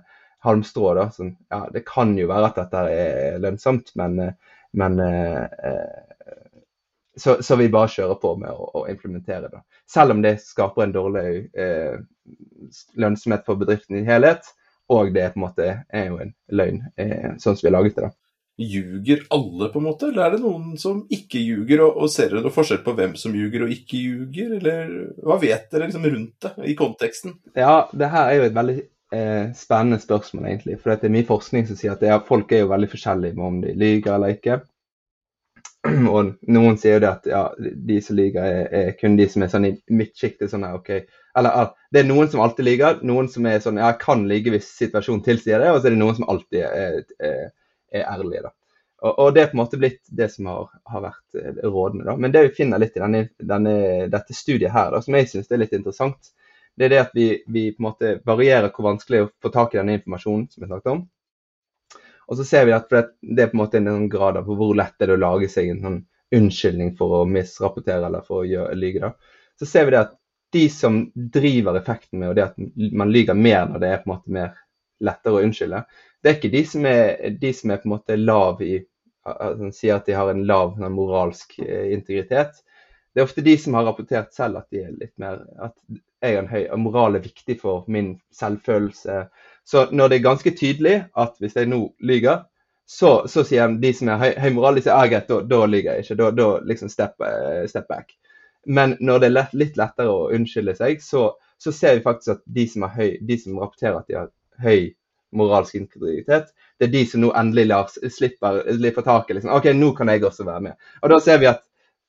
halmstrå. 0.44 0.94
da, 0.98 1.08
sånn, 1.13 1.36
ja, 1.51 1.65
Det 1.74 1.84
kan 1.88 2.15
jo 2.18 2.30
være 2.32 2.51
at 2.51 2.60
dette 2.62 2.84
er 2.94 3.39
lønnsomt, 3.44 3.94
men, 4.00 4.20
eh, 4.20 4.58
men 4.80 5.00
eh, 5.03 5.46
så, 7.15 7.38
så, 7.43 7.55
vi 7.55 7.70
bare 7.70 7.91
kjører 7.91 8.17
på 8.22 8.34
med 8.41 8.50
å, 8.51 8.67
å, 8.74 8.84
implementere 8.89 9.51
det. 9.51 9.62
Selv 9.89 10.15
om 10.15 10.24
det 10.24 10.39
skaper 10.41 10.88
en 10.88 10.96
dårlig 10.96 11.27
eh, 11.53 12.00
lønnsomhet 12.98 13.46
for 13.46 13.60
bedriften 13.60 14.00
i 14.00 14.05
helhet, 14.08 14.50
og 14.93 15.13
det 15.15 15.29
på 15.34 15.39
en 15.39 15.46
måte 15.46 15.70
er 15.93 16.10
jo 16.10 16.20
en 16.24 16.34
løgn, 16.51 16.84
eh, 17.00 17.34
sånn 17.38 17.55
som 17.55 17.63
vi 17.63 17.70
har 17.70 17.77
laget 17.77 18.00
det. 18.00 18.10
da. 18.10 18.15
Ljuger 18.63 19.24
alle, 19.34 19.70
på 19.74 19.82
en 19.82 19.88
måte, 19.88 20.10
eller 20.12 20.27
er 20.27 20.36
det 20.36 20.43
noen 20.43 20.75
som 20.77 21.00
ikke 21.13 21.41
ljuger? 21.41 21.86
Og, 21.88 22.03
og 22.05 22.12
ser 22.13 22.29
dere 22.29 22.43
noe 22.46 22.53
forskjell 22.53 22.84
på 22.86 22.93
hvem 22.98 23.15
som 23.17 23.34
ljuger 23.34 23.65
og 23.65 23.74
ikke 23.74 24.01
ljuger, 24.01 24.58
eller 24.60 24.91
hva 25.25 25.39
vet 25.41 25.70
dere 25.72 25.88
liksom 25.89 26.05
rundt 26.05 26.46
det, 26.46 26.53
i 26.70 26.75
konteksten? 26.77 27.38
Ja, 27.58 27.88
det 27.93 28.12
her 28.13 28.29
er 28.29 28.38
jo 28.38 28.50
et 28.50 28.58
veldig 28.58 28.77
eh, 29.17 29.48
spennende 29.58 30.01
spørsmål, 30.01 30.51
egentlig. 30.51 30.77
For 30.82 30.93
det 30.93 31.10
er 31.10 31.15
mye 31.15 31.29
forskning 31.29 31.65
som 31.70 31.79
sier 31.79 31.96
at 31.96 32.05
er, 32.05 32.22
folk 32.27 32.53
er 32.53 32.65
jo 32.65 32.74
veldig 32.75 32.91
forskjellige 32.93 33.39
med 33.39 33.50
om 33.50 33.60
de 33.63 33.74
lyver 33.74 34.13
eller 34.17 34.38
ikke. 34.38 34.62
Og 36.13 36.34
noen 36.48 36.78
sier 36.80 36.98
jo 36.98 37.04
det 37.04 37.10
at 37.10 37.28
ja, 37.28 37.44
de 37.60 38.00
som 38.04 38.16
lyver, 38.16 38.44
er, 38.44 38.68
er, 38.80 38.92
kun 39.00 39.18
de 39.20 39.28
som 39.30 39.44
er 39.44 39.52
sånn 39.52 39.68
i 39.68 39.74
midtsjiktet. 39.92 40.48
Sånn 40.52 40.63
her, 40.63 40.78
OK. 40.80 40.92
Eller 41.40 41.62
at 41.63 41.74
det 41.92 42.04
er 42.04 42.10
noen 42.10 42.30
som 42.32 42.44
alltid 42.44 42.68
lyver, 42.70 43.02
noen 43.08 43.28
som 43.32 43.48
er 43.50 43.60
sånn 43.63 43.82
ja, 43.82 43.92
kan 44.00 44.24
lyve 44.30 44.56
hvis 44.56 44.70
situasjonen 44.78 45.24
tilsier 45.25 45.63
det, 45.63 45.72
og 45.74 45.82
så 45.82 45.90
er 45.90 45.96
det 45.96 46.02
noen 46.04 46.20
som 46.20 46.28
alltid 46.32 46.62
er, 46.70 47.00
er, 47.20 47.50
er 47.92 48.06
ærlige. 48.08 48.46
da. 48.48 48.54
Og, 49.04 49.34
det 49.36 49.42
er 49.42 49.50
på 49.52 49.58
en 49.58 49.60
måte 49.60 49.78
blitt 49.80 50.00
det 50.16 50.30
som 50.32 50.48
har, 50.48 50.70
har 50.88 51.02
vært 51.04 51.40
eh, 51.42 51.58
rådende. 51.68 52.06
da. 52.08 52.16
Men 52.16 52.32
det 52.32 52.46
vi 52.46 52.54
finner 52.62 52.80
litt 52.80 52.96
i 52.96 53.04
denne, 53.04 53.25
denne, 53.52 53.74
dette 54.13 54.36
studiet 54.38 54.72
her, 54.72 54.94
da, 54.94 55.02
som 55.04 55.18
jeg 55.18 55.28
syns 55.32 55.52
er 55.52 55.60
litt 55.60 55.75
interessant, 55.75 56.32
det 56.80 56.88
er 56.88 56.94
det 56.94 57.02
at 57.02 57.18
vi, 57.18 57.28
vi, 57.52 57.66
på 57.75 57.84
en 57.84 57.90
måte 57.90 58.13
varierer 58.25 58.72
hvor 58.72 58.88
vanskelig 58.94 59.18
det 59.18 59.22
er 59.25 59.28
å 59.28 59.34
få 59.44 59.52
tak 59.54 59.75
i 59.75 59.82
denne 59.82 59.98
informasjonen 60.00 60.48
som 60.50 60.63
vi 60.63 60.70
snakket 60.70 60.94
om. 60.94 61.04
Og 62.27 62.39
så 62.39 62.46
ser 62.48 62.65
vi 62.68 62.75
at 62.75 62.89
det 62.89 63.44
er 63.44 63.51
på 63.51 63.58
en 63.58 63.63
måte 63.63 63.82
en 63.82 64.10
grad 64.10 64.39
av 64.39 64.48
hvor 64.48 64.75
lett 64.77 64.96
det 65.00 65.10
er 65.10 65.15
å 65.18 65.22
lage 65.22 65.50
seg 65.51 65.70
en 65.70 65.86
sånn 65.86 66.01
unnskyldning 66.34 66.94
for 66.98 67.20
å 67.20 67.24
misrapportere 67.30 68.08
eller 68.08 68.25
for 68.25 68.44
å 68.46 68.68
lyge. 68.77 69.03
da. 69.03 69.39
Så 69.60 69.70
ser 69.70 69.86
vi 69.86 69.96
det 69.96 70.03
at 70.06 70.15
de 70.53 70.68
som 70.70 71.00
driver 71.13 71.77
effekten 71.77 72.22
med 72.22 72.32
og 72.32 72.38
det 72.38 72.46
at 72.46 72.94
man 72.94 73.12
lyver 73.13 73.38
mer 73.38 73.68
når 73.70 73.82
det 73.82 73.89
er 73.89 74.01
på 74.01 74.10
en 74.10 74.13
måte 74.15 74.34
mer 74.34 74.58
lettere 75.03 75.39
å 75.39 75.46
unnskylde, 75.46 75.84
det 76.24 76.30
er 76.30 76.38
ikke 76.38 76.53
de 76.53 76.63
som 76.70 76.86
er, 76.88 77.08
de 77.42 77.53
som 77.53 77.74
er 77.74 77.82
på 77.82 77.89
en 77.89 77.96
måte 77.96 78.18
lav 78.20 78.62
i 78.63 78.77
altså, 79.27 79.72
Sier 79.75 79.98
at 79.98 80.08
de 80.08 80.15
har 80.18 80.30
en 80.32 80.46
lav 80.48 80.77
en 80.80 80.94
moralsk 80.94 81.58
eh, 81.63 81.92
integritet. 81.96 82.62
Det 83.13 83.22
er 83.22 83.27
ofte 83.27 83.44
de 83.46 83.56
som 83.60 83.75
har 83.77 83.86
rapportert 83.88 84.34
selv 84.36 84.62
at 84.62 84.70
de 84.74 84.86
er 84.86 84.96
litt 84.96 85.13
mer 85.22 85.42
at 85.62 85.75
jeg 86.24 86.38
er 86.38 86.39
en 86.39 86.50
høy, 86.50 86.62
moral 86.80 87.18
er 87.18 87.25
viktig 87.25 87.58
for 87.60 87.84
min 87.92 88.13
selvfølelse, 88.36 89.25
så 89.63 89.86
når 89.91 90.10
det 90.10 90.17
er 90.17 90.27
ganske 90.27 90.51
tydelig 90.58 90.96
at 91.20 91.38
hvis 91.39 91.55
jeg 91.55 91.70
nå 91.72 91.86
lyver, 92.03 92.43
så, 92.86 93.27
så 93.27 93.43
sier 93.48 93.77
de 93.79 93.91
som 93.96 94.12
er 94.12 94.20
høy, 94.20 94.50
moral, 94.55 94.77
de 94.77 94.84
sier 94.84 94.96
ah, 94.96 95.08
greit, 95.10 95.29
da, 95.29 95.39
da 95.48 95.62
lyver 95.65 95.96
jeg 95.96 96.05
ikke. 96.05 96.17
Da, 96.20 96.29
da 96.36 96.48
liksom 96.67 96.91
step, 96.91 97.15
uh, 97.24 97.63
step, 97.70 97.88
back. 97.88 98.12
Men 98.65 98.98
når 99.00 99.22
det 99.22 99.29
er 99.29 99.38
lett, 99.38 99.55
litt 99.60 99.79
lettere 99.79 100.12
å 100.12 100.27
unnskylde 100.36 100.75
seg, 100.77 101.00
så, 101.03 101.29
så, 101.60 101.72
ser 101.72 101.98
vi 101.98 102.05
faktisk 102.05 102.36
at 102.36 102.43
de 102.58 102.67
som, 102.70 102.86
høy, 102.91 103.15
de 103.24 103.39
som 103.39 103.60
rapporterer 103.60 104.01
at 104.01 104.12
de 104.12 104.20
har 104.20 104.29
høy 104.63 104.91
moralsk 105.34 105.79
integritet, 105.79 106.51
det 106.79 106.88
er 106.88 106.93
de 106.93 107.03
som 107.10 107.24
nå 107.24 107.32
endelig 107.39 107.65
lar, 107.72 107.89
slipper, 107.89 108.62
slipper 108.67 109.05
taket. 109.08 109.38
Liksom. 109.39 109.53
OK, 109.55 109.72
nå 109.75 109.93
kan 109.98 110.12
jeg 110.12 110.25
også 110.27 110.46
være 110.48 110.67
med. 110.67 110.91
Og 111.01 111.13
da 111.13 111.20
ser 111.24 111.39
vi 111.41 111.50
at 111.50 111.63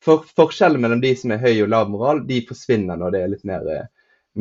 for, 0.04 0.26
forskjellen 0.36 0.82
mellom 0.82 1.00
de 1.00 1.14
som 1.16 1.32
er 1.32 1.42
høy 1.42 1.54
og 1.64 1.70
lav 1.72 1.88
moral, 1.92 2.24
de 2.28 2.42
forsvinner 2.48 2.98
når 3.00 3.14
det 3.14 3.22
er 3.22 3.32
litt 3.32 3.46
mer, 3.48 3.70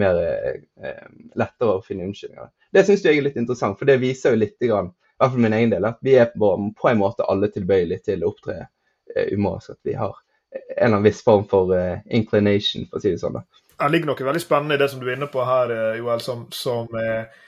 mer 0.02 0.20
eh, 0.26 1.06
lettere 1.40 1.78
å 1.78 1.86
finne 1.86 2.10
unnskyldninger. 2.10 2.52
Det 2.74 2.86
syns 2.88 3.06
jeg 3.06 3.20
er 3.20 3.28
litt 3.28 3.40
interessant, 3.40 3.78
for 3.80 3.90
det 3.90 4.00
viser 4.02 4.34
jo 4.34 4.42
litt, 4.42 4.58
i 4.62 4.72
hvert 4.72 4.94
fall 5.22 5.42
min 5.46 5.56
egen 5.56 5.74
del, 5.76 5.86
at 5.88 6.00
vi 6.04 6.18
er 6.20 6.32
på, 6.34 6.54
på 6.80 6.90
en 6.90 7.02
måte 7.02 7.28
alle 7.30 7.52
tilbøyelige 7.54 8.10
til 8.10 8.24
å 8.24 8.32
opptre 8.34 8.64
uh, 8.66 9.26
umoralsk. 9.30 9.78
At 9.78 9.90
vi 9.90 9.98
har 10.00 10.16
en 10.54 10.64
eller 10.74 10.90
annen 10.90 11.06
viss 11.06 11.22
form 11.26 11.46
for 11.50 11.74
uh, 11.78 12.02
inclination, 12.10 12.90
for 12.90 13.00
å 13.00 13.06
si 13.06 13.14
det 13.14 13.22
sånn. 13.22 13.38
da. 13.38 13.64
Det 13.78 13.90
ligger 13.90 14.12
noe 14.12 14.28
veldig 14.28 14.42
spennende 14.42 14.76
i 14.78 14.82
det 14.82 14.90
som 14.92 15.02
du 15.02 15.08
er 15.10 15.18
inne 15.18 15.30
på 15.32 15.44
her, 15.48 15.72
eh, 15.74 15.96
Joel, 16.00 16.22
som, 16.24 16.46
som 16.54 17.00
eh, 17.00 17.42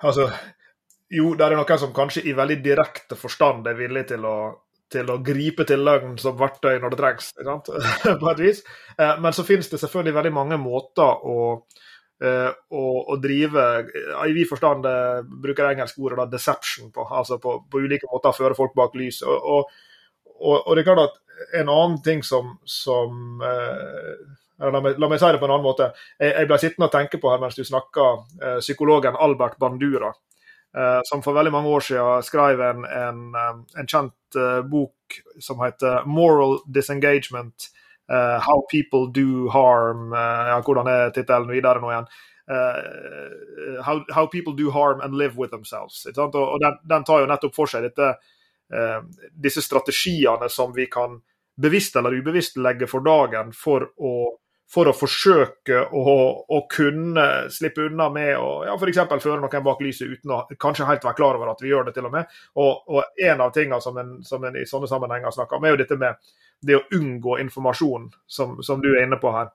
Altså, 0.00 0.30
jo, 1.12 1.34
det 1.36 1.44
er 1.44 1.52
noen 1.58 1.78
som 1.78 1.90
kanskje 1.92 2.22
i 2.30 2.32
veldig 2.32 2.62
direkte 2.64 3.18
forstand 3.20 3.66
er 3.68 3.76
villig 3.76 4.06
til 4.08 4.24
å, 4.24 4.36
til 4.88 5.10
å 5.12 5.18
gripe 5.20 5.66
til 5.68 5.82
løgn 5.84 6.14
som 6.18 6.38
verktøy 6.40 6.78
når 6.80 6.94
det 6.94 7.00
trengs, 7.02 7.28
på 8.22 8.30
et 8.30 8.40
vis. 8.40 8.62
Eh, 8.96 9.20
men 9.20 9.36
så 9.36 9.44
finnes 9.44 9.68
det 9.68 9.82
selvfølgelig 9.82 10.16
veldig 10.16 10.32
mange 10.38 10.60
måter 10.62 11.20
å 11.20 11.36
Og, 12.20 12.96
og, 13.08 13.14
drive 13.22 13.62
I 14.26 14.32
vid 14.36 14.48
forstand 14.48 14.84
uh, 14.84 15.22
bruker 15.24 15.70
engelsk 15.70 15.96
ordet 16.02 16.18
da, 16.18 16.26
deception 16.28 16.90
på, 16.92 17.06
altså 17.08 17.38
på, 17.40 17.54
på 17.70 17.80
ulike 17.80 18.10
måter 18.12 18.34
å 18.34 18.36
føre 18.36 18.56
folk 18.58 18.74
bak 18.76 18.96
lys. 19.00 19.22
Og, 19.24 19.38
og, 19.40 19.70
og, 20.58 20.74
det 20.76 20.82
er 20.82 20.88
klart 20.90 21.06
at 21.06 21.56
en 21.62 21.72
annen 21.72 21.96
ting 22.04 22.20
som, 22.24 22.50
som 22.68 23.40
eh, 23.40 24.12
la, 24.60 24.82
meg, 24.84 24.98
la, 25.00 25.08
meg, 25.08 25.16
si 25.16 25.30
det 25.32 25.40
på 25.40 25.48
en 25.48 25.54
annen 25.54 25.64
måte. 25.64 25.88
Jeg, 26.20 26.34
jeg 26.34 26.50
ble 26.50 26.58
sittende 26.60 26.90
og 26.90 26.92
tenke 26.92 27.20
på 27.22 27.32
her 27.32 27.40
mens 27.40 27.56
du 27.56 27.64
snakka, 27.64 28.10
psykologen 28.60 29.16
Albert 29.16 29.56
Bandura. 29.60 30.12
som 31.08 31.22
for 31.24 31.34
veldig 31.34 31.50
mange 31.50 31.72
år 31.72 31.82
siden 31.82 32.22
skrev 32.22 32.60
en, 32.62 32.84
en, 32.84 33.22
en 33.80 33.88
kjent 33.88 34.36
bok 34.68 35.16
som 35.40 35.64
heter 35.64 36.04
'Moral 36.04 36.60
Disengagement'. 36.68 37.70
Uh, 38.10 38.40
how 38.40 38.66
People 38.70 39.06
Do 39.14 39.48
Harm 39.48 40.12
uh, 40.12 40.48
ja, 40.50 40.58
Hvordan 40.66 40.88
er 40.90 41.12
tittelen 41.14 41.50
videre 41.52 41.78
nå 41.78 41.92
igjen? 41.92 42.10
Uh, 42.50 43.82
how, 43.86 44.00
how, 44.10 44.26
People 44.26 44.56
Do 44.58 44.72
Harm 44.74 45.00
and 45.00 45.14
Live 45.14 45.38
With 45.38 45.52
Themselves. 45.54 46.02
Og, 46.16 46.34
og 46.34 46.58
den, 46.58 46.80
den, 46.90 47.06
tar 47.06 47.22
jo 47.22 47.30
nettopp 47.30 47.54
for 47.54 47.70
seg 47.70 47.86
dette, 47.86 48.14
disse 49.34 49.62
strategiene 49.62 50.46
som 50.50 50.74
vi 50.74 50.84
kan 50.90 51.16
bevisst 51.60 51.96
eller 51.98 52.14
ubevisst 52.18 52.58
legge 52.62 52.86
for 52.90 53.02
dagen 53.06 53.50
for 53.54 53.86
å, 53.98 54.12
for 54.70 54.90
å 54.90 54.94
forsøke 54.94 55.80
å, 55.90 56.04
å, 56.46 56.60
kunne 56.70 57.26
slippe 57.50 57.88
unna 57.88 58.06
med 58.14 58.36
å 58.38 58.50
ja, 58.68 58.76
f.eks. 58.76 59.00
føre 59.22 59.40
noen 59.42 59.66
bak 59.66 59.82
lyset 59.82 60.10
uten 60.10 60.34
å 60.34 60.44
kanskje 60.58 60.86
helt 60.88 61.06
være 61.06 61.18
klar 61.18 61.38
over 61.38 61.50
at 61.52 61.62
vi 61.62 61.72
gjør 61.72 61.88
det, 61.88 61.96
til 61.96 62.06
og 62.06 62.14
med. 62.14 62.38
Og, 62.62 62.86
og 62.94 63.26
en 63.26 63.42
av 63.46 63.54
tingene 63.54 63.80
som 63.82 63.98
en, 64.00 64.16
som 64.26 64.46
en 64.46 64.60
i 64.60 64.66
sånne 64.68 64.90
sammenhenger 64.90 65.34
snakker 65.34 65.58
om, 65.58 65.66
er 65.66 65.74
jo 65.74 65.82
dette 65.82 65.98
med 66.00 66.30
det 66.66 66.76
å 66.76 66.84
unngå 66.96 67.38
informasjon, 67.40 68.10
som, 68.26 68.58
som 68.62 68.82
du 68.82 68.90
er 68.92 69.04
inne 69.06 69.18
på 69.20 69.32
her. 69.34 69.52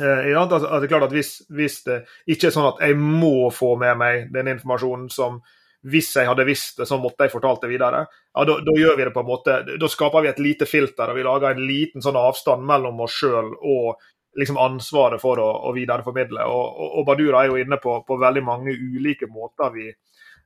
Eh, 0.00 0.30
at 0.38 0.52
det 0.52 0.86
er 0.86 0.88
klart 0.88 1.08
at 1.10 1.16
hvis, 1.16 1.42
hvis, 1.52 1.82
det 1.88 2.02
ikke 2.32 2.48
er 2.48 2.54
sånn 2.54 2.70
at 2.70 2.80
jeg 2.86 2.96
må 2.96 3.50
få 3.52 3.74
med 3.80 3.98
meg 4.00 4.30
den 4.32 4.54
informasjonen 4.54 5.10
som 5.12 5.42
hvis 5.82 6.12
jeg 6.14 6.28
hadde 6.30 6.46
visst 6.46 6.78
det, 6.78 6.86
så 6.86 6.94
måtte 7.02 7.26
jeg 7.26 7.32
fortalt 7.32 7.64
det 7.64 7.72
videre. 7.72 8.04
Ja, 8.30 8.44
da, 8.46 8.54
da, 8.62 8.74
gjør 8.78 8.96
vi 8.96 9.06
det 9.08 9.12
på 9.14 9.24
en 9.24 9.28
måte, 9.28 9.56
da 9.66 9.88
skaper 9.90 10.22
vi 10.22 10.30
et 10.30 10.40
lite 10.42 10.68
filter 10.70 11.10
og 11.10 11.18
vi 11.18 11.26
lager 11.26 11.50
en 11.50 11.64
liten 11.66 12.04
sånn 12.04 12.18
avstand 12.20 12.62
mellom 12.68 13.02
oss 13.02 13.16
sjøl 13.18 13.50
og 13.50 13.98
liksom 14.38 14.60
ansvaret 14.62 15.20
for 15.20 15.42
å, 15.42 15.48
å 15.68 15.74
videreformidle. 15.76 16.46
Og, 16.46 16.62
og, 16.70 16.88
og, 17.00 17.06
Badura 17.10 17.42
er 17.42 17.50
jo 17.50 17.58
inne 17.60 17.80
på, 17.82 17.98
på 18.06 18.18
veldig 18.22 18.44
mange 18.46 18.72
ulike 18.72 19.28
måter 19.28 19.74
vi 19.74 19.90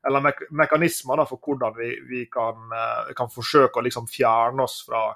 eller 0.07 0.23
mek 0.23 0.45
mekanismer 0.55 1.19
da, 1.19 1.25
for 1.27 1.43
hvordan 1.43 1.75
vi, 1.75 1.89
vi 2.07 2.25
kan, 2.31 2.59
uh, 2.71 3.13
kan, 3.17 3.31
forsøke 3.33 3.81
å 3.81 3.87
liksom 3.87 4.07
fjerne 4.11 4.63
oss 4.63 4.81
fra, 4.87 5.09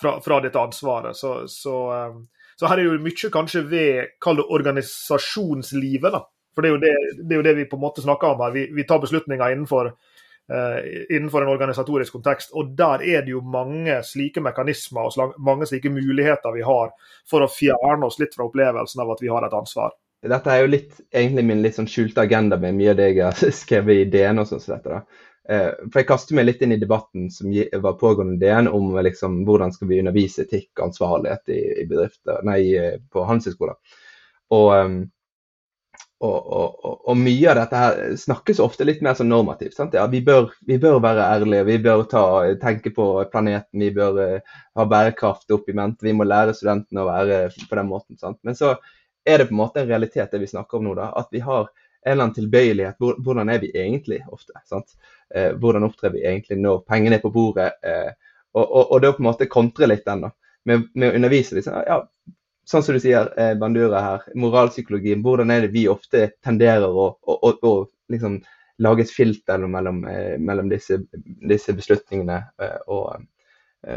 fra, 0.00 0.20
fra 0.20 0.40
dette 0.40 0.60
ansvaret. 0.60 1.16
Så, 1.16 1.48
så, 1.48 1.76
um, 1.92 2.26
så, 2.56 2.66
her 2.66 2.80
er 2.80 2.88
jo 2.88 2.98
mye 3.02 3.32
kanskje 3.32 3.64
ved 3.70 4.16
kall 4.22 4.40
det 4.40 4.48
organisasjonslivet. 4.58 6.12
da, 6.12 6.22
for 6.54 6.64
det 6.64 6.72
er, 6.72 6.82
det, 6.84 6.92
det 7.22 7.34
er, 7.34 7.40
jo 7.40 7.46
det, 7.48 7.56
vi 7.56 7.70
på 7.70 7.80
en 7.80 7.86
måte 7.86 8.04
snakker 8.04 8.34
om 8.34 8.44
her. 8.44 8.54
Vi, 8.54 8.68
vi 8.76 8.86
tar 8.88 9.02
beslutninger 9.02 9.56
innenfor, 9.56 9.92
uh, 10.52 10.80
innenfor, 11.10 11.42
en 11.42 11.52
organisatorisk 11.54 12.18
kontekst. 12.18 12.54
Og 12.54 12.72
der 12.78 13.04
er 13.04 13.26
det 13.26 13.36
jo 13.36 13.44
mange 13.44 14.00
slike 14.06 14.44
mekanismer 14.44 15.10
og 15.10 15.36
mange 15.38 15.68
slike 15.68 15.92
muligheter 15.92 16.56
vi 16.56 16.66
har 16.66 16.92
for 17.28 17.44
å 17.44 17.52
fjerne 17.52 18.08
oss 18.08 18.20
litt 18.22 18.36
fra 18.36 18.48
opplevelsen 18.48 19.04
av 19.04 19.16
at 19.16 19.24
vi 19.24 19.32
har 19.32 19.46
et 19.46 19.56
ansvar. 19.56 19.96
Dette 20.26 20.50
er 20.50 20.64
jo 20.64 20.70
litt, 20.72 20.96
egentlig 21.12 21.44
min 21.46 21.60
litt 21.62 21.76
sånn 21.76 21.88
skjulte 21.90 22.24
agenda 22.24 22.56
med 22.58 22.74
mye 22.74 22.94
av 22.94 22.98
det 22.98 23.10
jeg 23.12 23.22
har 23.22 23.56
skrevet 23.62 24.02
i 24.02 24.10
DN 24.10 24.42
og 24.42 24.48
sånn 24.48 24.62
så 24.62 24.76
dette. 24.76 25.00
da. 25.00 25.26
Uh, 25.46 25.72
for 25.92 26.00
Jeg 26.02 26.08
kaster 26.08 26.38
meg 26.38 26.48
litt 26.48 26.62
inn 26.64 26.74
i 26.74 26.80
debatten 26.80 27.28
som 27.30 27.52
var 27.82 27.98
pågående 28.00 28.40
DN 28.40 28.70
om 28.70 28.94
liksom, 28.98 29.44
hvordan 29.46 29.74
skal 29.74 29.90
vi 29.92 30.00
undervise 30.02 30.46
etikk 30.46 30.72
og 30.78 30.88
ansvarlighet 30.88 31.54
i, 31.54 31.60
i 31.82 31.84
bedrifter, 31.90 32.40
nei, 32.46 32.60
på 33.12 33.26
handelshøyskoler. 33.28 33.76
Og 34.56 34.72
um, 34.74 35.04
og, 36.24 36.36
og, 36.56 36.84
og, 37.10 37.16
mye 37.20 37.50
av 37.50 37.58
dette 37.58 37.76
her 37.80 37.98
snakkes 38.16 38.60
ofte 38.64 38.86
litt 38.86 39.02
mer 39.04 39.16
som 39.18 39.28
normativt. 39.28 39.76
Ja, 39.92 40.06
vi, 40.08 40.22
bør, 40.24 40.48
vi, 40.64 40.78
bør, 40.80 40.96
være 41.04 41.26
ærlige, 41.34 41.66
vi 41.68 41.76
bør 41.84 42.04
ta, 42.08 42.22
tenke 42.62 42.92
på 42.96 43.08
planeten, 43.32 43.82
vi 43.82 43.90
bør 43.92 44.40
ha 44.40 44.86
bærekraft 44.88 45.52
opp 45.52 45.68
i 45.68 45.76
mente. 45.76 46.06
Vi 46.06 46.14
må 46.16 46.24
lære 46.24 46.54
studentene 46.56 47.04
å 47.04 47.10
være 47.10 47.40
på 47.68 47.78
den 47.78 47.90
måten. 47.90 48.16
Sant? 48.20 48.40
Men 48.48 48.56
så 48.56 48.78
er 49.26 49.42
det 49.42 49.50
på 49.50 49.56
en 49.56 49.60
måte 49.60 49.82
en 49.82 49.90
realitet 49.90 50.32
det 50.32 50.40
vi 50.40 50.48
snakker 50.48 50.78
om 50.78 50.88
nå, 50.88 50.94
da, 50.96 51.10
at 51.20 51.28
vi 51.34 51.42
har 51.44 51.68
en 52.06 52.12
eller 52.12 52.28
annen 52.28 52.38
tilbøyelighet. 52.38 53.02
Hvordan 53.26 53.50
er 53.50 53.60
vi 53.62 53.72
egentlig 53.74 54.22
ofte? 54.30 54.54
Uh, 54.70 55.52
hvordan 55.58 55.84
opptrer 55.88 56.14
vi 56.14 56.22
egentlig 56.22 56.60
når 56.62 56.84
pengene 56.86 57.18
er 57.18 57.24
på 57.24 57.34
bordet? 57.34 57.72
Uh, 57.82 58.14
og, 58.56 58.64
og, 58.64 58.82
og 58.92 59.02
det 59.02 59.12
å 59.12 59.16
på 59.18 59.24
en 59.24 59.28
måte 59.28 59.50
kontre 59.52 59.88
litt 59.90 60.06
den 60.06 60.24
da, 60.24 60.32
med, 60.66 60.88
med 60.96 61.10
å 61.10 61.18
undervise 61.18 61.58
liksom, 61.58 61.76
ja, 61.86 62.00
sånn 62.66 62.82
som 62.82 62.96
du 62.96 63.02
sier, 63.02 63.30
eh, 63.38 63.54
Bandura 63.58 64.02
her, 64.02 64.26
moralpsykologien, 64.38 65.22
hvordan 65.24 65.52
er 65.54 65.66
det 65.66 65.74
vi 65.74 65.86
ofte 65.90 66.30
tenderer 66.44 66.88
å, 66.88 67.10
å, 67.20 67.52
å, 67.52 67.74
liksom 68.12 68.40
lage 68.82 69.06
et 69.06 69.12
filter 69.12 69.62
mellom, 69.70 70.02
eh, 70.10 70.34
mellom 70.42 70.70
disse, 70.72 70.98
disse, 71.48 71.74
beslutningene. 71.76 72.40
Eh, 72.62 72.78
og 72.92 73.22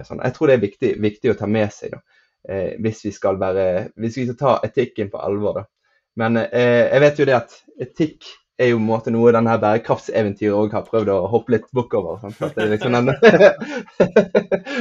sånn. 0.06 0.22
Jeg 0.22 0.36
tror 0.36 0.50
det 0.50 0.56
er 0.56 0.64
viktig, 0.64 0.94
viktig 1.02 1.32
å 1.32 1.38
ta 1.40 1.48
med 1.50 1.72
seg 1.74 1.96
da, 1.96 2.04
hvis 2.84 3.00
vi 3.08 3.10
skal 3.12 3.40
være, 3.42 3.64
hvis 4.00 4.20
vi 4.20 4.26
skal 4.28 4.38
ta 4.38 4.52
etikken 4.68 5.10
på 5.10 5.18
alvor. 5.24 5.58
Da. 5.58 5.64
Men 6.20 6.38
jeg 6.44 7.02
vet 7.04 7.20
jo 7.22 7.28
det 7.30 7.36
at 7.38 7.58
etikk 7.80 8.28
er 8.60 8.74
jo 8.74 8.80
en 8.80 8.88
måte 8.90 9.12
noe 9.14 9.32
denne 9.32 9.54
bærekraftseventyret 9.62 10.56
òg 10.56 10.74
har 10.76 10.84
prøvd 10.88 11.12
å 11.14 11.18
hoppe 11.32 11.54
litt 11.56 11.68
bukk 11.76 11.96
over. 11.96 12.26
Det 12.42 12.60
er 12.60 12.74
liksom 12.74 12.96
den 12.98 13.12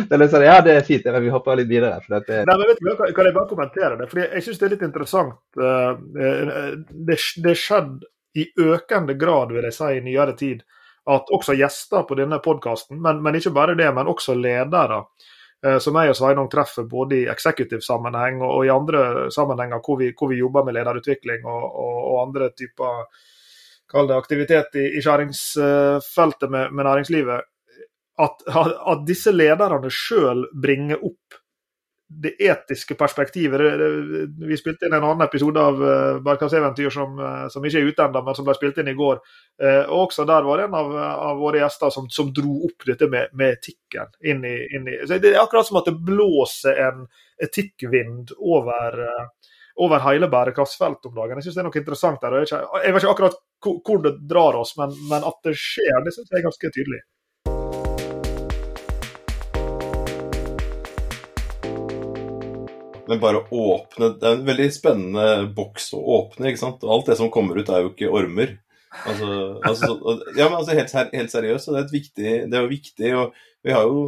det 0.08 0.16
er 0.16 0.18
litt 0.18 0.32
sånn, 0.32 0.46
Ja, 0.48 0.58
det 0.64 0.74
er 0.74 0.86
fint, 0.86 1.06
vi 1.06 1.30
hopper 1.30 1.60
litt 1.60 1.70
videre. 1.70 2.00
For 2.02 2.18
det... 2.26 2.42
Nei, 2.48 2.56
men 2.58 2.72
vet 2.72 2.82
du, 2.82 2.90
Kan 3.14 3.28
jeg 3.28 3.36
bare 3.36 3.50
kommentere 3.50 4.00
det? 4.00 4.08
Fordi 4.10 4.26
Jeg 4.26 4.46
syns 4.46 4.58
det 4.58 4.66
er 4.66 4.74
litt 4.74 4.86
interessant. 4.88 5.38
Eh, 5.62 5.92
eh, 6.26 6.74
det, 6.90 7.20
det 7.44 7.54
skjedd 7.58 8.02
i 8.38 8.48
økende 8.66 9.14
grad, 9.18 9.54
vil 9.54 9.70
jeg 9.70 9.78
si, 9.78 9.92
i 9.94 10.04
nyere 10.04 10.34
tid, 10.38 10.66
at 11.08 11.30
også 11.34 11.54
gjester 11.56 12.02
på 12.08 12.18
denne 12.18 12.42
podkasten, 12.44 12.98
men, 13.02 13.22
men, 13.24 13.38
ikke 13.38 13.54
bare 13.56 13.78
det, 13.78 13.88
men 13.94 14.10
også 14.10 14.34
ledere, 14.36 15.04
eh, 15.06 15.37
som 15.82 15.96
jeg 15.98 16.12
og 16.12 16.14
Sveinung 16.14 16.46
treffer 16.50 16.84
både 16.86 17.16
i 17.16 17.28
executive-sammenheng 17.32 18.42
og, 18.46 18.60
i 18.66 18.70
andre 18.70 19.26
sammenhenger 19.34 19.80
hvor 19.82 19.98
vi, 19.98 20.12
hvor 20.14 20.30
vi 20.30 20.38
jobber 20.38 20.62
med 20.66 20.76
lederutvikling 20.76 21.46
og, 21.50 21.64
og, 21.66 21.96
og 22.12 22.20
andre 22.28 22.50
typer 22.54 23.08
aktivitet 24.14 24.76
i, 24.78 24.84
i 24.98 25.02
skjæringsfeltet 25.02 26.50
med, 26.50 26.70
med 26.70 26.84
næringslivet, 26.84 27.46
at, 28.18 28.46
at, 28.52 29.04
disse 29.08 29.32
lederne 29.32 29.90
sjøl 29.90 30.44
bringer 30.62 31.00
opp 31.00 31.37
det 32.08 32.32
etiske 32.40 32.94
perspektivet. 32.94 33.60
Vi 34.48 34.56
spilte 34.56 34.86
inn 34.88 34.94
en 34.96 35.04
annen 35.04 35.26
episode 35.26 35.60
av 35.60 35.82
uh, 35.82 35.88
eh, 35.88 36.20
Bærekraftseventyr 36.24 36.90
som, 36.90 37.18
uh, 37.20 37.48
som, 37.52 37.64
ikke 37.64 37.82
er 37.82 37.90
ute 37.90 38.06
ennå, 38.06 38.22
men 38.24 38.36
som 38.38 38.46
ble 38.46 38.54
spilt 38.56 38.80
inn 38.80 38.88
i 38.88 38.96
går. 38.96 39.20
Uh, 39.60 39.82
og 39.82 40.06
også 40.06 40.24
der 40.28 40.46
var 40.46 40.60
det 40.60 40.68
en 40.70 40.78
av, 40.78 40.94
av 41.28 41.42
våre 41.42 41.60
gjester 41.60 41.92
som, 41.92 42.08
som, 42.12 42.30
dro 42.32 42.54
opp 42.70 42.86
dette 42.88 43.10
med, 43.12 43.34
med 43.36 43.58
etikken. 43.58 44.08
inn 44.24 44.40
i, 44.40 44.56
inn 44.76 44.88
i, 44.88 44.96
Det 45.10 45.34
er 45.34 45.42
akkurat 45.42 45.68
som 45.68 45.82
at 45.82 45.90
det 45.90 45.98
blåser 46.08 46.80
en 46.86 47.04
etikkvind 47.44 48.32
over 48.38 49.04
uh, 49.04 49.52
over 49.78 50.02
hele 50.02 50.26
bærekraftsfeltet 50.26 51.06
om 51.06 51.14
dagen. 51.14 51.38
Jeg 51.38 51.46
synes 51.46 51.54
det 51.54 51.60
er 51.62 51.66
noe 51.68 51.78
interessant 51.78 52.24
der. 52.24 52.40
Jeg, 52.42 52.64
jeg 52.82 52.94
vet 52.94 53.04
ikke 53.04 53.12
akkurat 53.12 53.36
hvor 53.62 54.00
det 54.02 54.16
drar 54.30 54.58
oss, 54.58 54.72
men, 54.80 54.90
men 55.10 55.22
at 55.28 55.38
det 55.46 55.54
skjer, 55.54 56.00
det 56.02 56.16
synes 56.16 56.32
jeg 56.32 56.40
er 56.40 56.48
ganske 56.48 56.70
tydelig. 56.74 56.98
Men 63.08 63.20
bare 63.22 63.40
åpne 63.40 64.12
Det 64.20 64.26
er 64.26 64.36
en 64.36 64.46
veldig 64.46 64.68
spennende 64.74 65.26
boks 65.56 65.92
å 65.96 66.02
åpne. 66.18 66.50
ikke 66.50 66.60
sant? 66.60 66.84
Alt 66.84 67.08
det 67.08 67.18
som 67.20 67.32
kommer 67.32 67.58
ut, 67.58 67.68
er 67.68 67.84
jo 67.84 67.92
ikke 67.94 68.12
ormer. 68.12 68.58
Altså, 69.04 69.28
altså, 69.68 69.90
ja, 70.36 70.48
men 70.48 70.58
altså 70.58 70.76
helt, 70.76 70.94
helt 71.12 71.32
seriøst, 71.32 71.68
det 71.74 71.80
er, 71.80 71.90
viktig, 71.92 72.30
det 72.48 72.56
er 72.56 72.64
jo 72.64 72.72
viktig. 72.72 73.10
og 73.16 73.36
Vi 73.64 73.74
har 73.74 73.84
jo 73.88 74.00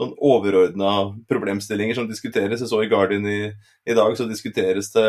sånn 0.00 0.14
overordna 0.24 0.92
problemstillinger 1.30 1.98
som 1.98 2.08
diskuteres. 2.08 2.62
Jeg 2.62 2.70
så 2.70 2.80
i 2.82 2.88
Guardian 2.90 3.28
i, 3.28 3.40
i, 3.84 3.96
dag 3.96 4.16
så 4.18 4.26
diskuteres 4.28 4.90
det 4.94 5.06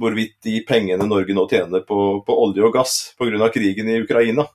hvorvidt 0.00 0.38
de 0.46 0.58
pengene 0.68 1.06
Norge 1.08 1.36
nå 1.36 1.44
tjener 1.50 1.84
på, 1.86 2.00
på 2.26 2.38
olje 2.46 2.64
og 2.64 2.74
gass 2.74 2.96
pga. 3.18 3.50
krigen 3.52 3.90
i 3.92 4.00
Ukraina, 4.02 4.46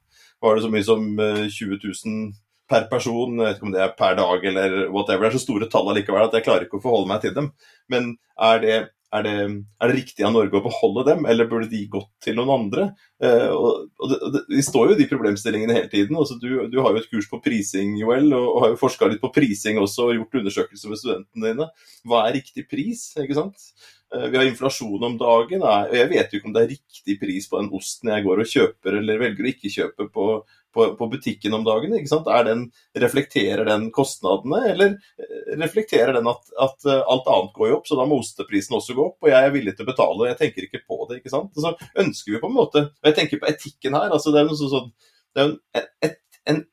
var 0.41 0.57
det 0.57 0.65
så 0.65 0.73
mye 0.73 0.85
som 0.85 1.05
20 1.17 1.47
eh, 1.47 1.87
000 2.05 2.33
per 2.69 2.89
person. 2.91 3.37
Jeg 3.37 3.47
vet 3.47 3.59
ikke 3.59 3.69
om 3.69 3.73
det 3.75 3.83
er 3.85 3.95
per 3.97 4.19
dag 4.19 4.45
eller 4.51 4.77
whatever. 4.91 5.27
Det 5.27 5.33
er 5.33 5.39
så 5.39 5.45
store 5.45 5.71
tall 5.71 5.89
allikevel 5.93 6.27
at 6.27 6.37
jeg 6.37 6.47
klarer 6.47 6.67
ikke 6.67 6.81
å 6.81 6.85
forholde 6.85 7.11
meg 7.13 7.23
til 7.23 7.35
dem. 7.37 7.51
Men 7.91 8.15
er 8.49 8.63
det 8.63 8.77
er 9.15 9.23
det, 9.23 9.33
er 9.79 9.87
det, 9.87 9.95
riktig 9.95 10.23
av 10.27 10.33
Norge 10.35 10.59
å 10.59 10.63
beholde 10.65 11.05
dem, 11.07 11.25
eller 11.31 11.47
burde 11.47 11.69
de 11.71 11.79
gått 11.91 12.09
til 12.23 12.35
noen 12.35 12.51
andre? 12.57 12.89
Eh, 13.23 13.53
og, 13.55 13.85
og 14.03 14.33
det, 14.33 14.41
vi 14.51 14.63
står 14.65 14.91
jo 14.91 14.97
i 14.97 14.99
de 14.99 15.07
problemstillingene 15.07 15.77
hele 15.77 15.91
tiden. 15.91 16.17
Altså, 16.19 16.35
du, 16.41 16.49
du, 16.67 16.79
har 16.83 16.91
jo 16.91 16.99
et 16.99 17.07
kurs 17.11 17.29
på 17.31 17.39
prising, 17.43 17.95
Joel, 18.01 18.27
og, 18.35 18.47
og 18.49 18.65
har 18.65 18.73
jo 18.73 18.81
forska 18.81 19.07
litt 19.07 19.23
på 19.23 19.31
prising 19.35 19.79
også, 19.79 20.09
og 20.09 20.19
gjort 20.19 20.41
undersøkelser 20.41 20.91
med 20.91 21.01
studentene 21.01 21.53
dine. 21.53 21.69
Hva 22.07 22.25
er 22.25 22.35
riktig 22.41 22.67
pris? 22.67 23.07
ikke 23.23 23.39
sant? 23.39 23.69
Eh, 24.11 24.27
vi 24.27 24.41
har 24.41 24.47
inflasjon 24.47 25.07
om 25.07 25.17
dagen, 25.19 25.63
og 25.63 25.95
jeg 25.95 26.11
vet 26.11 26.31
jo 26.31 26.41
ikke 26.41 26.51
om 26.51 26.57
det 26.57 26.65
er 26.65 26.73
riktig 26.75 27.17
pris 27.23 27.47
på 27.47 27.61
den 27.63 27.71
osten 27.79 28.11
jeg 28.11 28.27
går 28.27 28.43
og 28.43 28.53
kjøper, 28.57 29.01
eller 29.01 29.23
velger 29.23 29.47
å 29.47 29.51
ikke 29.53 29.73
kjøpe 29.73 30.11
på, 30.11 30.27
på, 30.77 30.87
på 30.99 31.07
butikken 31.09 31.55
om 31.57 31.65
dagen. 31.65 31.95
ikke 31.97 32.11
sant? 32.11 32.29
Den, 32.47 32.67
reflekterer 33.01 33.65
den 33.65 33.89
kostnadene, 33.95 34.61
eller 34.73 34.93
eh, 34.93 35.57
reflekterer 35.57 36.13
den 36.17 36.29
at, 36.29 36.43
at, 36.61 36.77
eh, 36.85 37.01
alt 37.01 37.29
annet 37.33 37.53
går 37.57 37.71
jo 37.71 37.79
opp, 37.79 37.89
så 37.89 37.97
da 37.99 38.05
må 38.09 38.21
osteprisen 38.21 38.77
også 38.77 38.97
gå 38.97 39.09
opp, 39.09 39.17
og 39.25 39.31
jeg 39.33 39.49
er 39.49 39.53
villig 39.55 39.75
til 39.77 39.87
å 39.87 39.91
betale, 39.91 40.19
og 40.21 40.29
jeg 40.29 40.39
tenker 40.43 40.67
ikke 40.67 40.83
på 40.85 41.01
det. 41.09 41.19
ikke 41.19 41.33
sant? 41.33 41.51
Og 41.55 41.65
så 41.65 42.03
ønsker 42.05 42.35
vi 42.35 42.41
på 42.43 42.51
en 42.51 42.57
måte 42.57 42.87
Og 42.87 43.09
jeg 43.09 43.17
tenker 43.17 43.41
på 43.41 43.49
etikken 43.49 43.97
her. 43.97 44.11
altså 44.13 44.33
Det 44.33 44.41
er, 44.41 44.49
noe 44.49 44.71
sånn, 44.75 44.91
det 45.35 45.43
er 45.43 45.53
en, 45.81 45.87
et, 46.05 46.19
en 46.51 46.63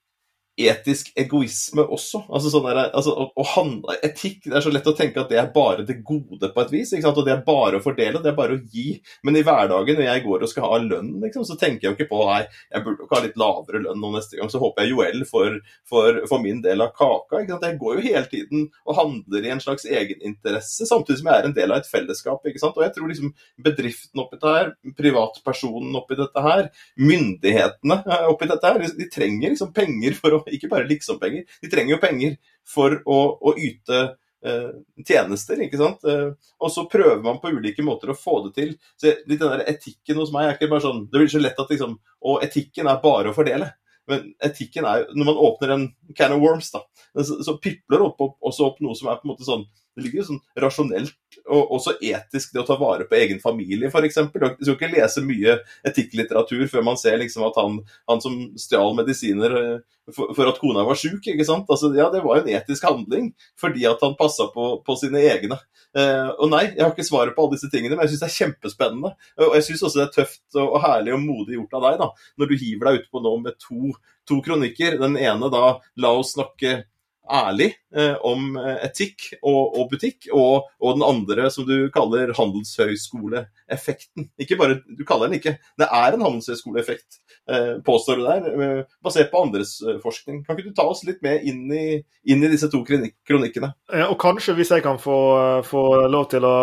etisk 0.54 1.10
egoisme 1.18 1.82
også. 1.82 2.24
Altså 2.30 2.50
sånn 2.52 2.66
der, 2.68 2.80
altså, 2.94 3.14
å, 3.18 3.26
å 3.34 3.46
handle, 3.54 3.96
Etikk 4.06 4.44
det 4.46 4.58
er 4.58 4.64
så 4.64 4.70
lett 4.70 4.86
å 4.86 4.94
tenke 4.96 5.22
at 5.22 5.32
det 5.32 5.38
er 5.40 5.50
bare 5.54 5.86
det 5.86 5.96
gode 6.06 6.50
på 6.54 6.62
et 6.62 6.72
vis. 6.72 6.92
ikke 6.92 7.06
sant? 7.08 7.18
Og 7.18 7.26
det 7.26 7.34
er 7.34 7.42
bare 7.46 7.80
å 7.80 7.84
fordele, 7.84 8.20
det 8.22 8.30
er 8.30 8.38
bare 8.38 8.58
å 8.58 8.62
gi. 8.70 9.00
Men 9.26 9.38
i 9.38 9.44
hverdagen 9.46 9.98
når 9.98 10.06
jeg 10.06 10.24
går 10.26 10.44
og 10.46 10.52
skal 10.52 10.68
ha 10.70 10.80
lønn, 10.84 11.10
liksom, 11.24 11.46
så 11.48 11.58
tenker 11.58 11.88
jeg 11.88 11.90
jo 11.90 11.98
ikke 11.98 12.10
på 12.12 12.20
nei, 12.28 12.44
jeg 12.70 12.86
burde 12.86 13.06
ikke 13.06 13.18
ha 13.18 13.24
litt 13.24 13.40
lavere 13.40 13.82
lønn 13.86 14.00
nå 14.02 14.12
neste 14.14 14.38
gang. 14.38 14.52
Så 14.52 14.62
håper 14.62 14.84
jeg 14.84 14.94
Joel 14.94 15.24
får 15.26 16.42
min 16.44 16.62
del 16.64 16.84
av 16.84 16.94
kaka. 16.94 17.42
ikke 17.42 17.56
sant? 17.56 17.66
Jeg 17.66 17.80
går 17.82 17.98
jo 17.98 18.06
hele 18.06 18.24
tiden 18.30 18.68
og 18.84 18.98
handler 19.00 19.48
i 19.48 19.52
en 19.56 19.64
slags 19.64 19.88
egeninteresse, 19.90 20.86
samtidig 20.86 21.22
som 21.22 21.32
jeg 21.32 21.42
er 21.42 21.50
en 21.50 21.56
del 21.58 21.74
av 21.74 21.82
et 21.82 21.90
fellesskap. 21.90 22.46
ikke 22.46 22.62
sant? 22.62 22.78
Og 22.78 22.86
jeg 22.86 22.94
tror 22.94 23.10
liksom 23.10 23.34
bedriften 23.64 24.22
oppi 24.22 24.38
dette 24.38 24.54
her, 24.54 24.72
privatpersonen 24.98 25.98
oppi 25.98 26.18
dette 26.18 26.46
her, 26.46 26.70
myndighetene 27.00 28.00
eh, 28.04 28.26
oppi 28.30 28.48
dette 28.50 28.70
her, 28.70 28.82
de 28.98 29.10
trenger 29.10 29.54
liksom 29.54 29.72
penger 29.74 30.16
for 30.18 30.36
å 30.36 30.43
ikke 30.56 30.70
bare 30.72 30.88
liksom-penger. 30.90 31.46
De 31.62 31.70
trenger 31.72 31.96
jo 31.96 32.02
penger 32.02 32.36
for 32.74 32.98
å, 33.04 33.18
å 33.40 33.54
yte 33.60 34.00
eh, 34.44 34.72
tjenester, 35.06 35.62
ikke 35.66 35.80
sant. 35.80 36.04
Eh, 36.08 36.32
og 36.34 36.72
så 36.72 36.86
prøver 36.90 37.22
man 37.24 37.40
på 37.42 37.52
ulike 37.54 37.84
måter 37.86 38.12
å 38.12 38.18
få 38.18 38.40
det 38.48 38.54
til. 38.58 38.74
Så 39.00 39.14
litt 39.24 39.40
den 39.40 39.54
der 39.54 39.64
etikken 39.74 40.20
hos 40.20 40.34
meg 40.34 40.48
er 40.48 40.58
ikke 40.58 40.72
bare 40.72 40.86
sånn 40.86 41.06
Det 41.10 41.20
blir 41.20 41.32
så 41.32 41.42
lett 41.42 41.60
at 41.60 41.72
liksom 41.72 41.96
Og 42.24 42.44
etikken 42.44 42.88
er 42.90 43.02
bare 43.02 43.32
å 43.32 43.36
fordele. 43.36 43.70
Men 44.10 44.32
etikken 44.44 44.86
er 44.88 45.02
jo 45.02 45.18
Når 45.18 45.30
man 45.30 45.40
åpner 45.48 45.74
en 45.74 45.86
can 46.16 46.34
of 46.36 46.42
worms, 46.44 46.70
da, 46.74 46.84
så, 47.16 47.40
så 47.44 47.56
pipler 47.62 48.04
opp, 48.04 48.20
opp, 48.20 48.36
også 48.44 48.68
opp 48.68 48.84
noe 48.84 48.96
som 48.98 49.08
er 49.10 49.20
på 49.20 49.28
en 49.28 49.32
måte 49.34 49.48
sånn 49.48 49.64
det 49.94 50.04
ligger 50.04 50.22
jo 50.22 50.28
sånn 50.32 50.42
rasjonelt 50.60 51.16
og 51.44 51.74
også 51.76 51.96
etisk 52.02 52.54
det 52.54 52.62
å 52.62 52.66
ta 52.66 52.76
vare 52.80 53.06
på 53.08 53.16
egen 53.18 53.40
familie, 53.42 53.90
f.eks. 53.90 54.20
Du 54.32 54.64
skal 54.64 54.76
ikke 54.76 54.92
lese 54.92 55.22
mye 55.24 55.58
etikklitteratur 55.86 56.64
før 56.70 56.86
man 56.86 56.98
ser 57.00 57.18
liksom 57.20 57.44
at 57.48 57.58
han, 57.60 57.80
han 58.10 58.22
som 58.24 58.38
stjal 58.60 58.94
medisiner 58.96 59.56
eh, 59.60 59.76
for, 60.12 60.32
for, 60.36 60.48
at 60.50 60.60
kona 60.60 60.84
var 60.86 60.98
sjuk, 61.00 61.26
ikke 61.30 61.46
sant. 61.46 61.68
Altså, 61.70 61.90
ja, 61.96 62.08
det 62.12 62.22
var 62.24 62.38
jo 62.38 62.44
en 62.44 62.56
etisk 62.58 62.86
handling 62.88 63.30
fordi 63.60 63.86
at 63.88 64.02
han 64.04 64.16
passa 64.18 64.48
på, 64.54 64.70
på, 64.84 64.96
sine 65.00 65.22
egne. 65.24 65.58
Eh, 65.96 66.30
og 66.32 66.50
nei, 66.52 66.64
jeg 66.72 66.82
har 66.84 66.94
ikke 66.94 67.06
svaret 67.06 67.36
på 67.36 67.44
alle 67.44 67.58
disse 67.58 67.70
tingene, 67.72 67.96
men 67.96 68.06
jeg 68.06 68.14
syns 68.14 68.24
det 68.24 68.30
er 68.30 68.38
kjempespennende. 68.38 69.12
Og 69.44 69.58
jeg 69.58 69.68
syns 69.68 69.84
også 69.88 70.00
det 70.00 70.06
er 70.08 70.16
tøft 70.18 70.58
og, 70.60 70.80
herlig 70.84 71.14
og 71.16 71.22
modig 71.24 71.58
gjort 71.58 71.78
av 71.78 71.86
deg, 71.88 72.00
da, 72.02 72.10
når 72.40 72.50
du 72.50 72.56
hiver 72.56 72.90
deg 72.90 73.02
utpå 73.02 73.24
nå 73.24 73.36
med 73.44 73.60
to, 73.62 73.94
to 74.28 74.40
kronikker. 74.44 74.98
Den 75.00 75.20
ene 75.20 75.52
da 75.52 75.78
'La 76.00 76.16
oss 76.16 76.34
snakke 76.38 76.82
ærlig 77.30 77.70
eh, 77.96 78.14
om 78.26 78.56
eh, 78.60 78.84
etikk 78.84 79.30
og, 79.40 79.76
og 79.78 79.88
butikk, 79.92 80.28
og, 80.32 80.68
og, 80.80 80.96
den 80.96 81.04
andre 81.06 81.48
som 81.52 81.66
du 81.68 81.88
kaller 81.94 82.34
handelshøyskoleeffekten. 82.36 84.28
Ikke 84.40 84.58
bare, 84.60 84.80
Du 84.84 85.04
kaller 85.08 85.30
den 85.30 85.40
ikke, 85.40 85.56
det 85.80 85.88
er 85.88 86.14
en 86.14 86.24
handelshøyskoleeffekt, 86.26 87.20
eh, 87.50 87.72
påstår 87.86 88.20
du 88.20 88.26
der, 88.26 88.50
eh, 88.52 88.98
basert 89.04 89.32
på 89.32 89.42
andres 89.46 89.76
eh, 89.82 89.98
forskning. 90.02 90.44
Kan 90.44 90.58
ikke 90.58 90.74
du 90.74 90.76
ta 90.76 90.86
oss 90.90 91.04
litt 91.08 91.22
med 91.24 91.48
inn 91.48 91.64
i, 91.72 91.86
inn 92.28 92.44
i 92.44 92.52
disse 92.52 92.70
to 92.72 92.82
kronikkene? 92.84 93.72
Ja, 93.92 94.10
og 94.10 94.18
kanskje, 94.20 94.56
hvis 94.58 94.74
jeg 94.76 94.84
kan 94.84 95.00
få, 95.00 95.18
få 95.66 95.84
lov 96.12 96.28
til 96.34 96.44
å 96.44 96.56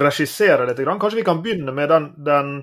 regissere 0.00 0.68
litt, 0.68 0.84
kanskje 0.86 1.20
vi 1.20 1.28
kan 1.28 1.44
begynne 1.44 1.76
med 1.76 1.92
den, 1.92 2.12
den 2.24 2.60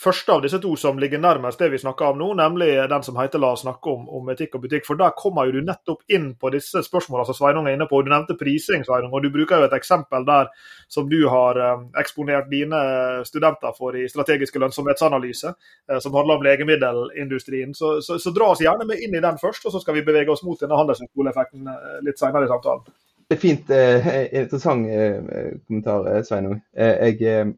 første 0.00 0.32
av 0.32 0.42
disse 0.42 0.58
to 0.58 0.74
som 0.76 0.98
ligger 0.98 1.20
nærmest 1.22 1.60
det 1.62 1.68
vi 1.72 1.78
snakker 1.78 2.12
om 2.12 2.18
nå, 2.18 2.30
nemlig 2.38 2.68
den 2.90 3.02
som 3.06 3.16
heter 3.16 3.38
'La 3.38 3.52
oss 3.52 3.62
snakke 3.62 3.90
om, 3.90 4.08
om 4.08 4.28
etikk 4.30 4.54
og 4.54 4.64
butikk'. 4.64 4.86
For 4.86 4.94
der 4.94 5.14
kommer 5.16 5.46
jo 5.46 5.52
du 5.52 5.60
nettopp 5.62 6.02
inn 6.08 6.34
på 6.34 6.50
disse 6.50 6.82
spørsmålene 6.82 7.26
som 7.26 7.38
Sveinung 7.38 7.68
er 7.68 7.76
inne 7.76 7.86
på. 7.86 8.02
Du 8.02 8.10
nevnte 8.10 8.36
prising, 8.38 8.84
Sveinung, 8.84 9.12
og 9.12 9.22
du 9.22 9.30
bruker 9.30 9.58
jo 9.58 9.68
et 9.68 9.78
eksempel 9.78 10.26
der 10.26 10.50
som 10.88 11.08
du 11.08 11.28
har 11.28 11.56
eh, 11.56 11.86
eksponert 12.00 12.50
dine 12.50 13.24
studenter 13.24 13.72
for 13.78 13.96
i 13.96 14.08
strategiske 14.08 14.58
lønnsomhetsanalyse, 14.58 15.54
eh, 15.90 15.98
som 15.98 16.14
handler 16.14 16.34
om 16.34 16.42
legemiddelindustrien. 16.42 17.74
Så, 17.74 18.00
så, 18.00 18.18
så, 18.18 18.30
dra 18.30 18.50
oss 18.50 18.60
gjerne 18.60 18.86
med 18.86 18.98
inn 18.98 19.14
i 19.14 19.22
den 19.22 19.38
først, 19.38 19.66
og 19.66 19.72
så 19.72 19.80
skal 19.80 19.94
vi 19.94 20.06
bevege 20.06 20.30
oss 20.30 20.42
mot 20.42 20.60
denne 20.60 20.76
handelshøyskoleeffekten 20.76 21.66
eh, 21.70 21.98
litt 22.02 22.18
senere 22.18 22.44
i 22.44 22.52
samtalen. 22.52 22.84
Det 23.24 23.38
er 23.38 23.40
fint, 23.40 23.70
eh, 23.70 24.08
interessant 24.42 24.88
eh, 24.90 25.54
kommentar, 25.66 26.10
Sveinung. 26.26 26.58
Eh, 26.76 27.14
jeg 27.14 27.54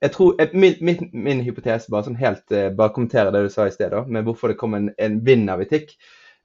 jeg 0.00 0.12
tror, 0.12 0.40
min, 0.52 0.74
min, 0.80 1.10
min, 1.12 1.40
hypotese, 1.44 1.90
bare 1.92 2.08
sånn 2.08 2.18
helt 2.20 2.52
uh, 2.52 2.68
bare 2.76 2.92
kommentere 2.94 3.32
det 3.34 3.44
du 3.46 3.50
sa 3.52 3.66
i 3.66 3.74
sted, 3.74 3.92
da, 3.94 4.04
med 4.06 4.26
hvorfor 4.26 4.52
det 4.52 4.58
kom 4.60 4.76
en, 4.76 4.90
en 5.00 5.18
vind 5.24 5.50
av 5.50 5.62
etikk 5.64 5.94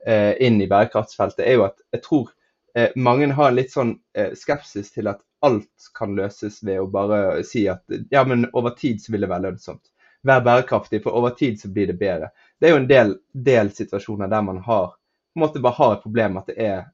eh, 0.08 0.34
inn 0.44 0.62
i 0.62 0.70
bærekraftsfeltet, 0.72 1.44
er 1.46 1.58
jo 1.58 1.66
at 1.68 1.80
jeg 1.96 2.04
tror 2.06 2.30
eh, 2.78 2.94
mange 2.96 3.28
har 3.36 3.56
litt 3.56 3.74
sånn 3.74 3.98
skepsis 4.38 4.94
til 4.94 5.10
at 5.12 5.22
alt 5.46 5.90
kan 5.98 6.16
løses 6.18 6.62
ved 6.64 6.80
å 6.82 6.90
bare 6.90 7.44
si 7.46 7.66
at 7.70 7.84
ja, 8.14 8.24
men 8.24 8.48
over 8.54 8.76
tid 8.78 9.02
så 9.04 9.14
vil 9.14 9.26
det 9.26 9.30
være 9.30 9.50
lønnsomt. 9.50 9.84
Vær 10.26 10.42
bærekraftig, 10.46 11.04
for 11.04 11.18
over 11.18 11.36
tid 11.38 11.60
så 11.62 11.70
blir 11.70 11.92
det 11.92 12.00
bedre. 12.00 12.32
Det 12.58 12.70
er 12.70 12.74
jo 12.74 12.82
en 12.82 12.90
del, 12.90 13.18
del 13.34 13.70
situasjoner 13.76 14.32
der 14.32 14.46
man 14.48 14.64
har 14.66 14.96
på 14.96 15.42
en 15.42 15.44
måte 15.44 15.60
bare 15.60 15.76
har 15.76 15.94
et 15.94 16.04
problem 16.06 16.38
at 16.40 16.48
det 16.48 16.56
er 16.64 16.86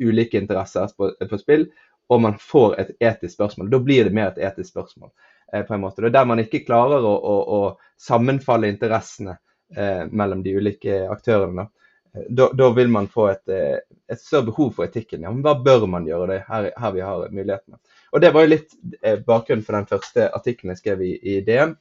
ulike 0.00 0.40
interesser 0.40 0.88
på, 0.96 1.10
på 1.20 1.38
spill, 1.38 1.66
og 2.08 2.22
man 2.24 2.38
får 2.40 2.78
et 2.80 2.94
etisk 3.04 3.34
spørsmål. 3.34 3.68
Da 3.70 3.80
blir 3.84 4.08
det 4.08 4.14
mer 4.16 4.30
et 4.32 4.40
etisk 4.48 4.70
spørsmål. 4.72 5.10
Eh, 5.52 5.62
på 5.62 5.74
en 5.74 5.80
måte. 5.80 6.04
Er 6.04 6.12
der 6.12 6.28
man 6.28 6.42
ikke 6.42 6.64
klarer 6.66 7.04
å, 7.04 7.14
å, 7.16 7.36
å 7.56 8.00
sammenfalle 8.00 8.68
interessene 8.68 9.38
eh, 9.76 10.04
mellom 10.10 10.42
de 10.44 10.54
ulike 10.58 11.00
aktørene. 11.08 11.68
Eh, 12.14 12.26
da, 12.28 12.50
da, 12.52 12.70
vil 12.76 12.92
man 12.92 13.08
få 13.08 13.30
et, 13.32 13.48
et, 13.48 14.20
større 14.20 14.50
behov 14.50 14.74
for 14.76 14.88
etikken. 14.88 15.24
Ja, 15.24 15.32
men 15.32 15.44
hva 15.46 15.56
bør 15.64 15.88
man 15.88 16.08
gjøre? 16.08 16.30
Det 16.34 16.40
her, 16.48 16.70
her 16.76 16.96
vi 16.96 17.04
har 17.06 17.28
mulighetene. 17.32 17.80
Og 18.12 18.24
Det 18.24 18.32
var 18.34 18.44
jo 18.44 18.54
litt 18.54 18.76
bakgrunnen 19.26 19.64
for 19.64 19.78
den 19.78 19.88
første 19.88 20.30
artikkelen 20.36 20.74
jeg 20.74 20.82
skrev 20.82 21.04
i, 21.04 21.12
i 21.16 21.40
DN, 21.44 21.76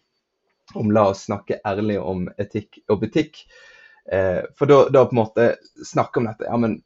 om 0.76 0.92
la 0.92 1.10
oss 1.12 1.28
snakke 1.28 1.62
ærlig 1.68 2.00
om 2.00 2.28
etikk 2.40 2.82
og 2.92 3.02
butikk. 3.04 3.44
Eh, 4.12 4.44
for 4.56 4.72
da, 4.72 4.82
da 4.92 5.04
på 5.08 5.16
en 5.16 5.24
måte 5.24 5.48
snakke 5.88 6.22
om 6.22 6.28
dette. 6.30 6.48
ja, 6.48 6.58
men 6.60 6.80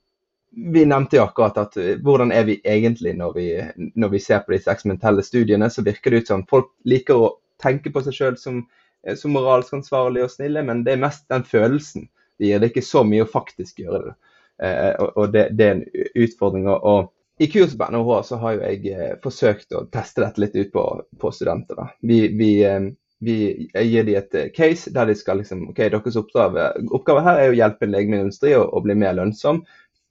vi 0.51 0.85
nevnte 0.85 1.17
jo 1.17 1.23
akkurat 1.23 1.57
at 1.57 1.77
eh, 1.79 1.97
hvordan 2.03 2.31
er 2.35 2.47
vi 2.49 2.57
egentlig 2.67 3.13
når 3.17 3.33
vi, 3.37 3.47
når 3.95 4.15
vi 4.15 4.19
ser 4.19 4.43
på 4.45 4.55
disse 4.55 4.71
eksperimentelle 4.71 5.23
studiene, 5.23 5.69
så 5.71 5.83
virker 5.85 6.11
det 6.11 6.23
ut 6.23 6.33
som 6.33 6.47
folk 6.49 6.71
liker 6.85 7.17
å 7.17 7.31
tenke 7.61 7.93
på 7.93 8.03
seg 8.03 8.17
sjøl 8.17 8.39
som, 8.39 8.65
eh, 9.05 9.15
som, 9.15 9.33
moralsk 9.35 9.77
ansvarlige 9.79 10.27
og 10.27 10.33
snille, 10.33 10.65
men 10.67 10.83
det 10.87 10.95
er 10.95 11.05
mest 11.05 11.27
den 11.31 11.47
følelsen 11.47 12.09
det 12.37 12.49
gir. 12.49 12.59
Det 12.59 12.67
er 12.67 12.73
ikke 12.73 12.89
så 12.89 13.05
mye 13.07 13.25
å 13.25 13.31
faktisk 13.31 13.83
gjøre 13.85 14.03
det. 14.09 14.15
Eh, 14.61 14.93
og, 15.01 15.17
og 15.17 15.33
det, 15.33 15.47
det, 15.57 15.67
er 15.67 15.79
en 15.79 15.85
utfordring. 16.25 16.67
Og, 16.69 16.83
og 16.83 17.43
i 17.43 17.47
kurset 17.49 17.77
på 17.79 17.87
NHH 17.89 18.17
så 18.27 18.41
har 18.41 18.57
jo 18.57 18.65
jeg 18.65 18.95
eh, 18.95 19.13
forsøkt 19.23 19.77
å 19.77 19.85
teste 19.93 20.25
dette 20.25 20.43
litt 20.43 20.57
ut 20.57 20.73
på, 20.73 20.87
på 21.21 21.31
studenter. 21.33 21.79
Da. 21.79 21.87
Vi, 22.05 22.19
vi, 22.37 22.51
eh, 22.67 22.91
vi 23.21 23.37
gir 23.69 24.05
dem 24.05 24.19
et 24.19 24.37
case 24.57 24.93
der 24.93 25.09
de 25.09 25.15
skal 25.17 25.41
liksom 25.41 25.67
OK, 25.71 25.81
deres 25.93 26.19
oppgave, 26.19 26.71
oppgave 26.89 27.23
her 27.25 27.41
er 27.41 27.53
å 27.53 27.57
hjelpe 27.57 27.87
en 27.87 27.95
legemiddelindustri 27.95 28.53
å 28.57 28.83
bli 28.85 28.97
mer 28.97 29.17
lønnsom. 29.17 29.63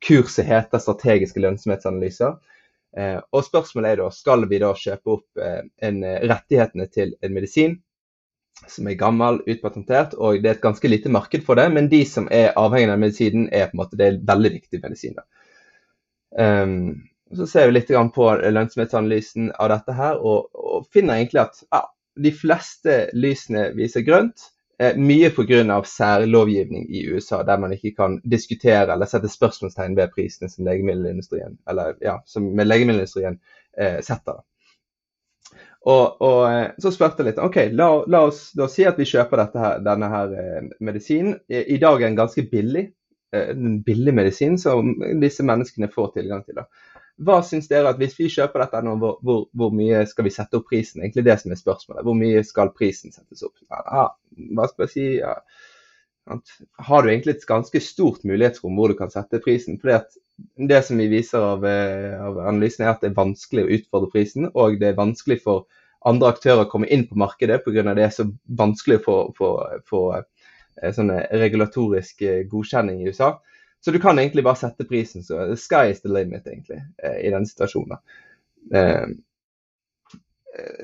Kurset 0.06 0.48
heter 0.48 0.80
strategiske 0.80 1.42
lønnsomhetsanalyser. 1.42 2.38
Eh, 2.96 3.18
og 3.30 3.44
spørsmålet 3.46 3.92
er 3.92 4.00
da, 4.00 4.08
skal 4.14 4.46
vi 4.50 4.58
da 4.62 4.72
kjøpe 4.74 5.14
opp 5.14 5.40
eh, 5.40 5.62
en, 5.86 6.02
eh, 6.02 6.22
rettighetene 6.26 6.88
til 6.90 7.14
en 7.22 7.36
medisin 7.36 7.76
som 8.68 8.88
er 8.90 8.98
gammel, 8.98 9.38
utpatentert, 9.48 10.16
og 10.18 10.40
det 10.42 10.50
er 10.50 10.56
et 10.58 10.64
ganske 10.64 10.88
lite 10.88 11.12
marked 11.12 11.44
for 11.46 11.56
det. 11.56 11.68
Men 11.72 11.88
de 11.92 12.02
som 12.08 12.26
er 12.34 12.52
avhengig 12.60 12.92
av 12.92 13.00
medisinen, 13.00 13.46
er 13.52 13.70
på 13.70 13.76
en 13.76 13.82
måte 13.82 13.96
det 13.96 14.08
er 14.08 14.18
veldig 14.28 14.50
viktig 14.58 14.80
medisin. 14.82 15.16
Um, 16.36 17.06
så 17.36 17.46
ser 17.48 17.70
vi 17.70 17.78
litt 17.78 17.92
på 18.14 18.26
lønnsomhetsanalysen 18.42 19.52
av 19.56 19.70
dette 19.72 19.96
her, 19.96 20.20
og, 20.20 20.50
og 20.52 20.90
finner 20.92 21.20
egentlig 21.20 21.44
at 21.46 21.62
ja, 21.70 21.84
de 22.20 22.34
fleste 22.36 22.98
lysene 23.16 23.70
viser 23.78 24.04
grønt. 24.06 24.50
Eh, 24.80 24.96
mye 24.96 25.28
pga. 25.30 25.82
særlovgivning 25.84 26.86
i 26.94 27.02
USA, 27.12 27.42
der 27.42 27.58
man 27.58 27.72
ikke 27.72 27.90
kan 27.96 28.20
diskutere 28.24 28.92
eller 28.92 29.06
sette 29.06 29.28
spørsmålstegn 29.28 29.96
ved 29.96 30.08
prisene 30.14 30.48
som 30.48 30.64
legemiddelindustrien 30.64 31.58
eller, 31.68 31.98
ja, 32.00 32.14
som 32.26 32.46
legemiddelindustrien 32.56 33.36
eh, 33.78 34.00
setter. 34.00 34.40
Og, 35.84 36.22
og, 36.22 36.52
eh, 36.52 36.70
Så 36.78 36.92
spurte 36.92 37.20
jeg 37.20 37.30
litt 37.30 37.42
ok, 37.44 37.58
la, 37.72 37.90
la, 38.06 38.22
oss 38.28 38.52
da 38.56 38.68
si 38.72 38.86
at 38.88 38.96
vi 39.00 39.08
kjøper 39.08 39.44
her, 39.52 39.84
denne 39.84 40.08
her 40.12 40.32
eh, 40.36 40.72
medisinen. 40.80 41.36
I, 41.48 41.60
I, 41.74 41.78
dag 41.80 42.00
er 42.00 42.08
den 42.08 42.16
ganske 42.16 42.46
billig. 42.48 42.86
Eh, 43.36 43.52
billig 43.84 44.14
medisin 44.16 44.56
som 44.58 44.94
disse 45.20 45.44
menneskene 45.44 45.92
får 45.92 46.14
tilgang 46.16 46.44
til. 46.46 46.56
da. 46.56 46.64
Hva 47.20 47.40
syns 47.44 47.68
dere 47.68 47.90
at 47.92 47.98
hvis 48.00 48.16
vi 48.16 48.30
kjøper 48.32 48.62
dette 48.64 48.80
nå, 48.84 48.94
hvor, 49.00 49.18
hvor, 49.24 49.42
hvor, 49.56 49.74
mye 49.76 50.04
skal 50.08 50.24
vi 50.24 50.32
sette 50.32 50.56
opp 50.56 50.70
prisen? 50.70 51.02
Egentlig 51.02 51.26
det 51.26 51.36
som 51.42 51.52
er 51.52 51.60
spørsmålet. 51.60 52.04
Hvor 52.06 52.16
mye 52.16 52.40
skal 52.46 52.72
prisen 52.76 53.12
settes 53.12 53.44
opp? 53.44 53.58
Ja, 53.68 54.06
hva 54.56 54.68
skal 54.70 54.86
jeg 54.86 54.94
si? 54.94 55.06
Ja. 55.20 55.34
Har 56.86 57.02
du 57.02 57.10
egentlig 57.10 57.36
et 57.36 57.46
ganske 57.48 57.82
stort 57.82 58.24
mulighetsrom 58.28 58.76
hvor 58.78 58.92
du 58.92 58.96
kan 58.98 59.12
sette 59.12 59.42
prisen? 59.44 59.80
Fordi 59.82 60.00
Det 60.56 60.80
som 60.86 60.96
vi 60.96 61.10
viser 61.12 61.42
av, 61.44 61.64
eh, 61.68 62.16
av 62.16 62.38
analysen, 62.38 62.86
er 62.86 62.94
at 62.94 63.02
det 63.02 63.10
er 63.10 63.18
vanskelig 63.18 63.66
å 63.66 63.72
utfordre 63.76 64.10
prisen. 64.14 64.48
Og 64.54 64.78
det 64.80 64.88
er 64.88 64.96
vanskelig 64.96 65.42
for 65.42 65.66
andre 66.08 66.30
aktører 66.32 66.64
å 66.64 66.70
komme 66.70 66.88
inn 66.88 67.04
på 67.08 67.18
markedet 67.20 67.60
pga. 67.64 67.94
det 67.94 68.04
er 68.06 68.14
så 68.14 68.24
vanskelig 68.48 69.02
å 69.04 69.32
få 69.36 70.02
eh, 70.16 70.24
regulatorisk 70.80 72.22
eh, 72.22 72.44
godkjenning 72.48 73.02
i 73.02 73.12
USA. 73.12 73.34
Så 73.84 73.90
du 73.90 73.98
kan 74.00 74.18
egentlig 74.18 74.44
bare 74.44 74.60
sette 74.60 74.84
prisen, 74.84 75.24
så 75.24 75.46
the 75.46 75.56
sky 75.56 75.90
is 75.90 76.02
the 76.02 76.12
limit, 76.12 76.46
egentlig, 76.46 76.82
eh, 77.02 77.20
i 77.26 77.30
den 77.32 77.46
situasjonen. 77.46 77.98
Eh, 78.74 79.06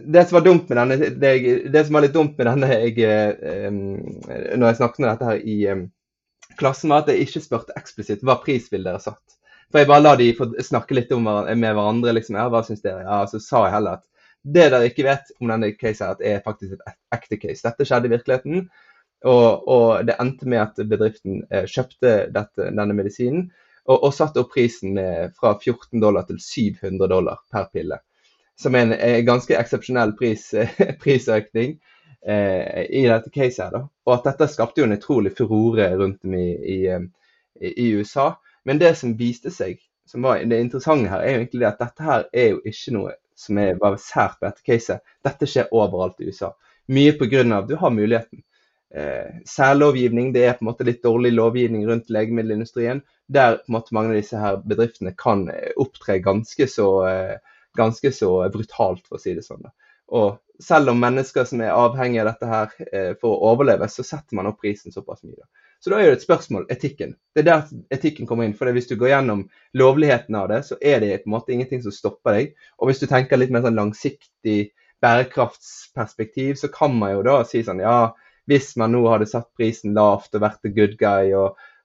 det 0.06 0.24
som 0.28 0.44
denne, 0.44 0.96
det, 0.96 1.32
det 1.68 1.84
som 1.84 1.98
var 1.98 2.06
litt 2.06 2.14
dumt 2.14 2.38
med 2.38 2.46
denne 2.48 2.70
jeg, 2.70 2.94
eh, 3.02 3.70
når 4.56 4.66
jeg 4.70 4.78
snakket 4.78 5.02
med 5.02 5.10
dette 5.10 5.28
her 5.28 5.42
i 5.42 5.56
klassen, 6.56 6.92
var 6.92 7.04
at 7.04 7.12
jeg 7.12 7.26
ikke 7.26 7.44
spurte 7.44 7.76
eksplisitt 7.76 8.24
hva 8.24 8.38
pris 8.40 8.70
vil 8.72 8.86
dere 8.86 9.02
satt. 9.02 9.36
For 9.70 9.82
jeg 9.82 9.90
bare 9.90 10.04
la 10.04 10.14
de 10.16 10.30
få 10.38 10.48
snakke 10.62 10.96
litt 10.96 11.12
om, 11.12 11.26
med 11.26 11.66
hverandre. 11.66 12.14
liksom, 12.16 12.38
ja, 12.38 12.46
hva 12.48 12.62
synes 12.64 12.84
dere? 12.84 13.02
Ja, 13.04 13.24
Så 13.26 13.42
sa 13.42 13.66
jeg 13.66 13.74
heller 13.74 13.98
at 13.98 14.06
det 14.46 14.68
dere 14.70 14.86
ikke 14.86 15.04
vet 15.08 15.32
om 15.42 15.50
denne 15.50 15.72
casen, 15.74 16.22
er 16.22 16.44
faktisk 16.44 16.76
et 16.76 16.96
ekte 17.12 17.36
case. 17.42 17.64
Dette 17.66 17.84
skjedde 17.84 18.06
i 18.06 18.14
virkeligheten. 18.14 18.68
Og, 19.24 19.68
og, 19.68 19.86
det 20.06 20.18
endte 20.20 20.48
med 20.48 20.60
at 20.60 20.82
bedriften 20.88 21.40
eh, 21.50 21.64
kjøpte 21.64 22.28
dette, 22.34 22.68
denne 22.68 22.94
medisinen 22.94 23.46
og, 23.86 24.02
og, 24.02 24.12
satte 24.14 24.42
opp 24.42 24.52
prisen 24.52 24.98
fra 25.38 25.54
14 25.56 26.02
dollar 26.02 26.26
til 26.28 26.38
700 26.42 27.08
dollar 27.10 27.40
per 27.52 27.68
pille. 27.72 27.98
Som 28.58 28.74
er 28.74 28.86
en, 28.86 28.94
en 28.96 29.26
ganske 29.26 29.56
eksepsjonell 29.56 30.14
pris, 30.18 30.48
prisøkning 31.02 31.76
eh, 32.26 32.82
i 32.90 33.06
dette 33.08 33.30
caset. 33.30 33.64
her. 33.64 33.72
Da. 33.72 33.82
Og 34.06 34.14
at 34.16 34.30
dette 34.30 34.48
skapte 34.52 34.82
jo 34.82 34.88
en 34.88 34.96
utrolig 34.96 35.32
furore 35.36 35.90
rundt 35.96 36.24
om 36.24 36.34
i, 36.34 36.48
i, 36.76 36.80
i, 37.72 37.92
USA. 37.94 38.32
Men 38.64 38.80
det 38.82 38.96
som 38.98 39.16
viste 39.18 39.52
seg, 39.54 39.78
som 40.06 40.26
var 40.26 40.42
det 40.42 40.60
interessante 40.60 41.10
her, 41.10 41.22
er 41.22 41.36
jo 41.36 41.44
egentlig 41.44 41.68
at 41.68 41.80
dette 41.82 42.06
her 42.06 42.26
er 42.32 42.52
jo 42.54 42.60
ikke 42.64 42.96
noe 42.96 43.14
som 43.36 43.58
er 43.60 43.76
bare 43.80 44.00
sært 44.00 44.38
på 44.40 44.48
dette 44.48 44.64
caset. 44.66 45.04
Dette 45.24 45.48
skjer 45.50 45.72
overalt 45.76 46.20
i 46.22 46.30
USA. 46.30 46.54
Mye 46.88 47.12
pga. 47.18 47.62
du 47.62 47.76
har 47.76 47.90
muligheten. 47.90 48.42
Eh, 48.94 49.42
særlovgivning, 49.48 50.32
det 50.34 50.44
er 50.46 50.56
på 50.56 50.64
en 50.64 50.70
måte 50.70 50.86
litt 50.86 51.02
dårlig 51.04 51.32
lovgivning 51.34 51.86
rundt 51.88 52.10
legemiddelindustrien, 52.12 53.02
der 53.26 53.60
på 53.60 53.70
en 53.70 53.78
måte 53.78 53.96
mange 53.96 54.14
av 54.14 54.20
disse 54.20 54.40
her 54.40 54.60
bedriftene 54.62 55.14
kan 55.18 55.48
eh, 55.52 55.72
opptre 55.82 56.18
ganske 56.24 56.68
så, 56.70 56.90
eh, 57.10 57.60
ganske 57.78 58.12
så 58.14 58.32
brutalt, 58.52 59.06
for 59.06 59.18
å 59.18 59.22
si 59.22 59.34
det 59.36 59.46
sånn. 59.46 59.66
Og 60.14 60.36
selv 60.62 60.92
om 60.92 61.00
mennesker 61.00 61.44
som 61.44 61.60
er 61.60 61.74
avhengige 61.74 62.22
av 62.22 62.30
dette 62.30 62.50
her 62.50 62.74
eh, 62.92 63.12
for 63.20 63.34
å 63.34 63.52
overleve, 63.52 63.88
så 63.92 64.04
setter 64.06 64.38
man 64.38 64.48
opp 64.50 64.60
prisen 64.62 64.94
såpass 64.94 65.24
mye. 65.26 65.44
Så 65.82 65.92
da 65.92 65.98
er 66.00 66.08
det 66.08 66.20
et 66.20 66.24
spørsmål 66.24 66.64
etikken. 66.72 67.12
Det 67.36 67.42
er 67.42 67.48
der 67.50 67.82
etikken 67.92 68.28
kommer 68.28 68.46
inn. 68.46 68.56
for 68.56 68.70
Hvis 68.72 68.88
du 68.88 68.96
går 68.96 69.12
gjennom 69.12 69.44
lovligheten 69.76 70.38
av 70.38 70.48
det, 70.48 70.62
så 70.64 70.78
er 70.80 71.02
det 71.02 71.22
på 71.22 71.28
en 71.28 71.36
måte 71.36 71.52
ingenting 71.52 71.82
som 71.84 71.92
stopper 71.92 72.38
deg. 72.38 72.54
Og 72.80 72.88
hvis 72.88 73.02
du 73.02 73.06
tenker 73.10 73.36
litt 73.36 73.52
mer 73.52 73.66
sånn 73.66 73.76
langsiktig 73.76 74.72
bærekraftsperspektiv, 75.04 76.56
så 76.56 76.72
kan 76.72 76.96
man 76.96 77.12
jo 77.12 77.26
da 77.26 77.42
si 77.44 77.60
sånn 77.66 77.84
ja, 77.84 78.14
hvis 78.46 78.74
man 78.80 78.94
nå 78.94 79.02
hadde 79.10 79.28
satt 79.30 79.48
prisen 79.58 79.94
lavt 79.96 80.34
og 80.36 80.44
vært 80.44 80.62
the 80.64 80.72
good 80.74 80.96
guy, 81.00 81.32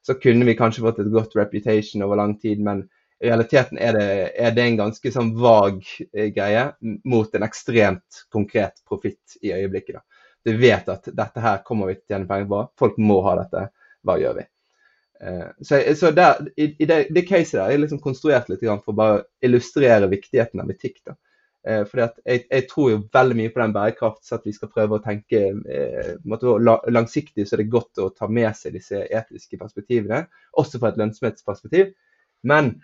så 0.02 0.16
kunne 0.18 0.46
vi 0.48 0.56
kanskje 0.58 0.84
fått 0.84 1.00
et 1.02 1.12
godt 1.12 1.36
reputation 1.38 2.02
over 2.06 2.18
lang 2.18 2.36
tid, 2.40 2.62
men 2.62 2.84
i 3.22 3.28
realiteten 3.30 3.78
er 3.78 3.94
det, 3.94 4.06
er 4.34 4.54
det 4.54 4.64
en 4.66 4.78
ganske 4.80 5.12
sånn 5.14 5.30
vag 5.38 5.78
eh, 6.10 6.32
greie 6.34 6.64
mot 7.06 7.34
en 7.34 7.44
ekstremt 7.46 8.24
konkret 8.34 8.82
profitt 8.88 9.36
i 9.42 9.52
øyeblikket. 9.54 10.00
da. 10.00 10.02
Du 10.42 10.56
vet 10.58 10.88
at 10.90 11.06
dette 11.06 11.44
her 11.44 11.60
kommer 11.62 11.86
vi 11.86 12.00
til 12.00 12.02
å 12.02 12.14
tjene 12.16 12.30
penger 12.30 12.48
på, 12.50 12.62
folk 12.82 12.98
må 12.98 13.20
ha 13.28 13.36
dette, 13.38 13.68
hva 14.02 14.16
gjør 14.18 14.40
vi? 14.40 14.46
Eh, 15.22 15.46
så, 15.62 15.78
så 15.98 16.10
der, 16.10 16.42
i, 16.56 16.72
i 16.82 16.88
det, 16.90 17.04
det, 17.14 17.22
caset 17.28 17.60
der 17.60 17.76
er 17.76 17.84
liksom 17.84 18.02
konstruert 18.02 18.50
litt 18.50 18.64
for 18.66 18.90
å 18.90 18.98
bare 18.98 19.22
illustrere 19.46 20.10
viktigheten 20.10 20.64
av 20.64 20.74
etikk. 20.74 20.98
da. 21.06 21.14
Eh, 21.68 21.84
fordi 21.86 22.02
at 22.02 22.16
jeg, 22.26 22.44
jeg, 22.50 22.66
tror 22.70 22.88
jo 22.90 23.02
veldig 23.14 23.36
mye 23.38 23.50
på 23.54 23.62
den 23.62 23.74
bærekraft, 23.74 24.22
så 24.26 24.38
at 24.38 24.46
vi 24.48 24.54
skal 24.56 24.70
prøve 24.72 24.98
å 24.98 25.02
tenke 25.04 25.42
eh, 25.52 26.14
langsiktig, 26.90 27.46
så 27.46 27.56
er 27.56 27.62
det 27.62 27.72
godt 27.74 28.02
å 28.02 28.08
ta 28.16 28.28
med 28.28 28.50
seg 28.58 28.74
disse 28.74 29.04
etiske 29.04 29.60
perspektivene, 29.60 30.24
også 30.58 30.82
fra 30.82 30.90
et 30.90 30.98
lønnsomhetsperspektiv. 31.02 31.92
Men 32.48 32.74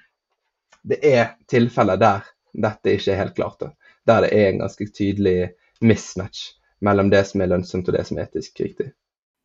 det 0.86 1.00
er 1.02 1.32
tilfeller 1.50 1.98
der 1.98 2.28
dette 2.58 2.94
ikke 2.94 3.12
er 3.14 3.22
helt 3.24 3.34
klart. 3.36 3.58
Da. 3.60 3.72
Der 4.06 4.24
det 4.24 4.30
er 4.36 4.52
en 4.52 4.62
ganske 4.62 4.86
tydelig 4.94 5.50
mismatch 5.80 6.54
mellom 6.80 7.10
det 7.10 7.24
som 7.26 7.42
er 7.42 7.50
lønnsomt 7.50 7.90
og 7.90 7.98
det 7.98 8.06
som 8.06 8.18
er 8.18 8.28
etisk 8.28 8.62
riktig. 8.62 8.92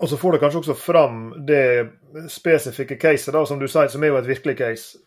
Og 0.04 0.10
så 0.10 0.18
får 0.18 0.36
du 0.36 0.42
kanskje 0.42 0.60
også 0.60 0.76
fram 0.78 1.20
det 1.48 1.66
spesifikke 2.30 2.98
caset, 3.00 3.34
da, 3.34 3.44
som 3.48 3.60
du 3.62 3.68
sier, 3.70 3.90
som 3.90 4.04
er 4.04 4.12
jo 4.12 4.20
et 4.20 4.30
virkelig 4.30 4.58
case. 4.60 5.02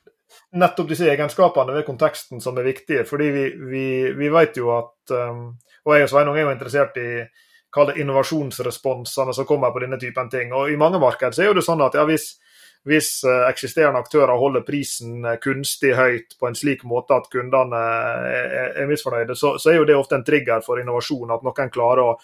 Nettopp 0.56 0.88
disse 0.90 1.06
egenskapene 1.10 1.74
ved 1.76 1.86
konteksten 1.86 2.40
som 2.42 2.58
er 2.58 2.66
viktige. 2.66 3.04
fordi 3.04 3.30
vi, 3.34 3.44
vi, 3.70 3.86
vi 4.16 4.28
vet 4.32 4.56
jo 4.56 4.70
at 4.76 5.14
um, 5.14 5.58
Og 5.86 5.94
jeg 5.94 6.06
og 6.06 6.10
Sveinung 6.10 6.36
er 6.36 6.46
jo 6.46 6.54
interessert 6.54 6.96
i 6.98 7.10
kall 7.76 7.92
det 7.92 8.00
innovasjonsresponsene 8.00 9.34
som 9.36 9.46
kommer 9.46 9.70
på 9.70 9.82
denne 9.84 9.98
typen 10.00 10.30
ting. 10.32 10.52
Og 10.52 10.72
I 10.72 10.80
mange 10.80 10.98
markeder 10.98 11.36
så 11.36 11.44
er 11.44 11.50
jo 11.50 11.58
det 11.58 11.66
sånn 11.66 11.84
at 11.84 11.94
ja, 11.98 12.06
hvis, 12.08 12.30
hvis 12.88 13.10
eh, 13.28 13.44
eksisterende 13.50 14.00
aktører 14.00 14.38
holder 14.40 14.64
prisen 14.66 15.24
eh, 15.26 15.38
kunstig 15.42 15.92
høyt 15.98 16.38
på 16.40 16.48
en 16.48 16.56
slik 16.58 16.86
måte 16.88 17.18
at 17.18 17.28
kundene 17.32 17.82
er, 18.32 18.72
er 18.80 18.90
misfornøyde, 18.90 19.36
så, 19.36 19.54
er 19.68 19.80
jo 19.80 19.86
det 19.88 19.98
ofte 19.98 20.18
en 20.18 20.26
trigger 20.26 20.64
for 20.64 20.80
innovasjon. 20.80 21.34
At 21.36 21.44
noen 21.46 21.72
klarer 21.74 22.04
å, 22.06 22.16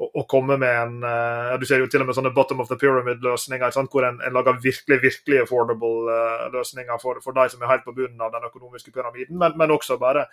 å 0.00 0.22
komme 0.28 0.56
med 0.56 0.76
en 0.82 1.02
uh, 1.04 1.58
Du 1.60 1.66
ser 1.68 1.82
jo 1.82 1.88
til 1.90 2.02
og 2.02 2.08
med 2.08 2.16
sånne 2.16 2.32
bottom 2.36 2.62
of 2.62 2.70
the 2.70 2.78
pyramid-løsninger 2.80 3.74
hvor 3.92 4.06
en, 4.06 4.20
en, 4.24 4.32
lager 4.32 4.60
virkelig 4.62 5.00
virkelig 5.02 5.42
affordable 5.42 6.16
løsninger 6.54 7.02
for, 7.02 7.20
for 7.24 7.36
de 7.36 7.48
som 7.52 7.62
er 7.62 7.74
helt 7.74 7.84
på 7.84 7.94
bunnen 7.96 8.20
av 8.24 8.32
den 8.32 8.46
økonomiske 8.48 8.94
pyramiden, 8.94 9.38
men, 9.38 9.56
men 9.60 9.74
også 9.74 9.98
bare 10.00 10.26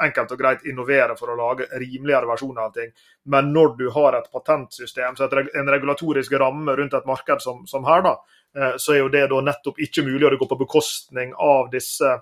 enkelt 0.00 0.32
og 0.32 0.40
greit 0.40 0.64
innovere 0.70 1.16
for 1.18 1.32
å 1.32 1.36
lage 1.36 1.66
rimeligere 1.76 2.28
versjoner 2.30 2.62
av 2.64 2.72
ting. 2.72 2.92
Men 3.28 3.50
når 3.52 3.74
du 3.76 3.86
har 3.92 4.16
et 4.16 4.30
patentsystem, 4.32 5.18
så 5.18 5.26
et, 5.26 5.50
en 5.60 5.72
regulatorisk 5.74 6.38
ramme 6.40 6.76
rundt 6.78 6.96
et 6.96 7.08
marked 7.08 7.44
som, 7.44 7.66
som 7.68 7.84
her, 7.84 8.06
da, 8.06 8.14
uh, 8.56 8.74
så 8.80 8.96
er 8.96 9.02
jo 9.02 9.12
det 9.12 9.26
da 9.32 9.42
nettopp 9.44 9.82
ikke 9.84 10.06
mulig, 10.06 10.24
og 10.24 10.32
det 10.32 10.40
går 10.40 10.54
på 10.54 10.62
bekostning 10.64 11.34
av 11.36 11.68
disse 11.74 12.20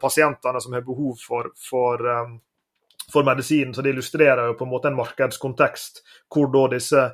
pasientene 0.00 0.60
som 0.60 0.72
har 0.74 0.82
behov 0.82 1.16
for, 1.22 1.50
for, 1.54 2.02
eh, 2.02 2.30
for 3.12 3.26
medisinen. 3.26 3.74
Så 3.74 3.82
det 3.82 3.94
illustrerer 3.94 4.50
jo 4.50 4.58
på 4.58 4.66
en 4.66 4.72
måte 4.72 4.92
en 4.92 4.98
markedskontekst 4.98 6.02
hvor 6.34 6.50
da 6.52 6.64
disse, 6.74 7.04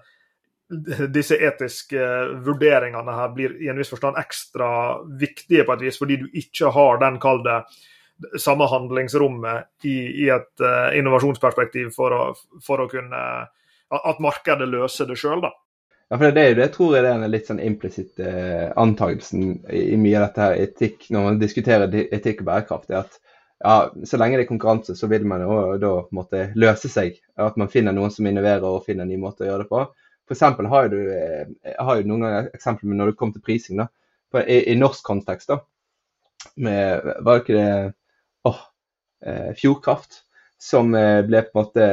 disse 1.14 1.38
etiske 1.38 2.04
vurderingene 2.44 3.18
her 3.18 3.34
blir 3.34 3.56
i 3.62 3.70
en 3.72 3.80
viss 3.80 3.92
forstand 3.94 4.18
ekstra 4.20 4.68
viktige 5.20 5.66
på 5.66 5.76
et 5.76 5.84
vis, 5.88 5.98
fordi 6.00 6.20
du 6.22 6.30
ikke 6.32 6.72
har 6.74 7.02
den 7.02 7.20
kalde 7.22 7.62
samme 8.38 8.66
handlingsrommet 8.70 9.86
i, 9.90 9.96
i 10.24 10.30
et 10.30 10.62
uh, 10.62 10.94
innovasjonsperspektiv 10.96 11.90
for 11.96 12.14
å, 12.14 12.22
for 12.62 12.84
å 12.84 12.88
kunne 12.90 13.26
At 13.94 14.18
markedet 14.22 14.66
løser 14.66 15.06
det 15.06 15.14
sjøl, 15.20 15.42
da. 15.44 15.50
Ja, 16.10 16.16
for 16.16 16.32
det 16.34 16.40
er 16.40 16.48
jo 16.48 16.56
det 16.56 16.64
jeg 16.64 16.72
tror 16.74 16.94
er 16.98 17.04
den 17.06 17.24
litt 17.30 17.48
sånn 17.48 17.60
implisitte 17.62 18.26
eh, 18.26 18.70
antakelsen 18.80 19.44
i, 19.70 19.94
mye 20.00 20.18
av 20.18 20.24
dette 20.24 20.42
her 20.44 20.56
etikk, 20.64 21.06
når 21.14 21.26
man 21.28 21.38
diskuterer 21.40 21.94
etikk 22.04 22.42
og 22.42 22.48
bærekraft, 22.48 22.90
er 22.90 23.04
at 23.04 23.18
ja, 23.62 23.92
så 24.04 24.18
lenge 24.18 24.38
det 24.38 24.46
er 24.46 24.50
konkurranse, 24.50 24.96
så 24.98 25.08
vil 25.10 25.26
man 25.28 25.44
jo 25.44 25.58
da 25.80 25.92
måtte 26.14 26.48
løse 26.58 26.90
seg. 26.90 27.20
At 27.40 27.58
man 27.60 27.70
finner 27.72 27.94
noen 27.96 28.12
som 28.12 28.26
innoverer 28.26 28.66
og 28.66 28.84
finner 28.86 29.06
en 29.06 29.12
ny 29.12 29.20
måte 29.20 29.44
å 29.44 29.50
gjøre 29.50 29.64
det 29.64 29.70
på. 29.70 29.84
For 30.24 30.36
eksempel 30.36 30.68
har 30.72 30.88
du, 30.92 30.98
jeg 30.98 31.46
eh, 31.62 31.78
har 31.78 32.00
jo 32.00 32.08
noen 32.08 32.24
ganger 32.24 32.50
eksempler 32.56 32.90
med 32.90 33.00
når 33.00 33.12
det 33.12 33.18
kommer 33.20 33.36
til 33.36 33.44
prising. 33.44 33.80
da, 33.82 33.88
for 34.32 34.48
i, 34.48 34.60
i, 34.72 34.76
norsk 34.80 35.04
kontekst, 35.06 35.52
da, 35.52 35.60
med 36.56 37.04
Var 37.04 37.38
det 37.38 37.42
ikke 37.42 37.58
det 37.58 37.94
åh, 38.48 38.60
eh, 39.26 39.50
Fjordkraft, 39.60 40.22
som 40.60 40.94
eh, 40.96 41.20
ble 41.26 41.44
på 41.44 41.52
en 41.52 41.60
måte 41.60 41.88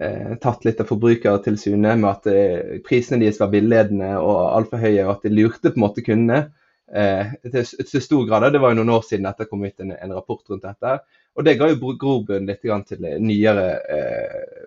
eh, 0.00 0.32
tatt 0.42 0.66
litt 0.66 0.82
av 0.82 0.90
Forbrukertilsynet 0.90 1.98
med 2.02 2.10
at 2.10 2.30
eh, 2.30 2.78
prisene 2.86 3.22
deres 3.22 3.40
var 3.42 3.52
villedende 3.54 4.16
og 4.18 4.40
altfor 4.58 4.82
høye, 4.82 5.06
og 5.06 5.16
at 5.16 5.26
de 5.26 5.34
lurte 5.34 5.70
på 5.70 5.78
en 5.78 5.86
måte 5.86 6.06
kundene. 6.06 6.48
Eh, 6.90 7.26
til, 7.52 7.66
til, 7.86 8.02
stor 8.02 8.24
grad. 8.26 8.48
Det 8.52 8.60
var 8.62 8.72
jo 8.72 8.80
noen 8.80 8.94
år 8.96 9.04
siden 9.06 9.28
dette 9.28 9.46
kom 9.46 9.62
ut 9.62 9.84
en, 9.84 9.92
en 9.94 10.14
rapport 10.16 10.42
rundt 10.50 10.66
dette. 10.66 10.96
Og 11.38 11.46
det 11.46 11.54
ga 11.60 11.68
jo 11.70 11.94
grobunn 12.00 12.48
litt 12.48 12.64
til 12.88 13.06
nyere 13.22 13.68
eh, 13.96 14.66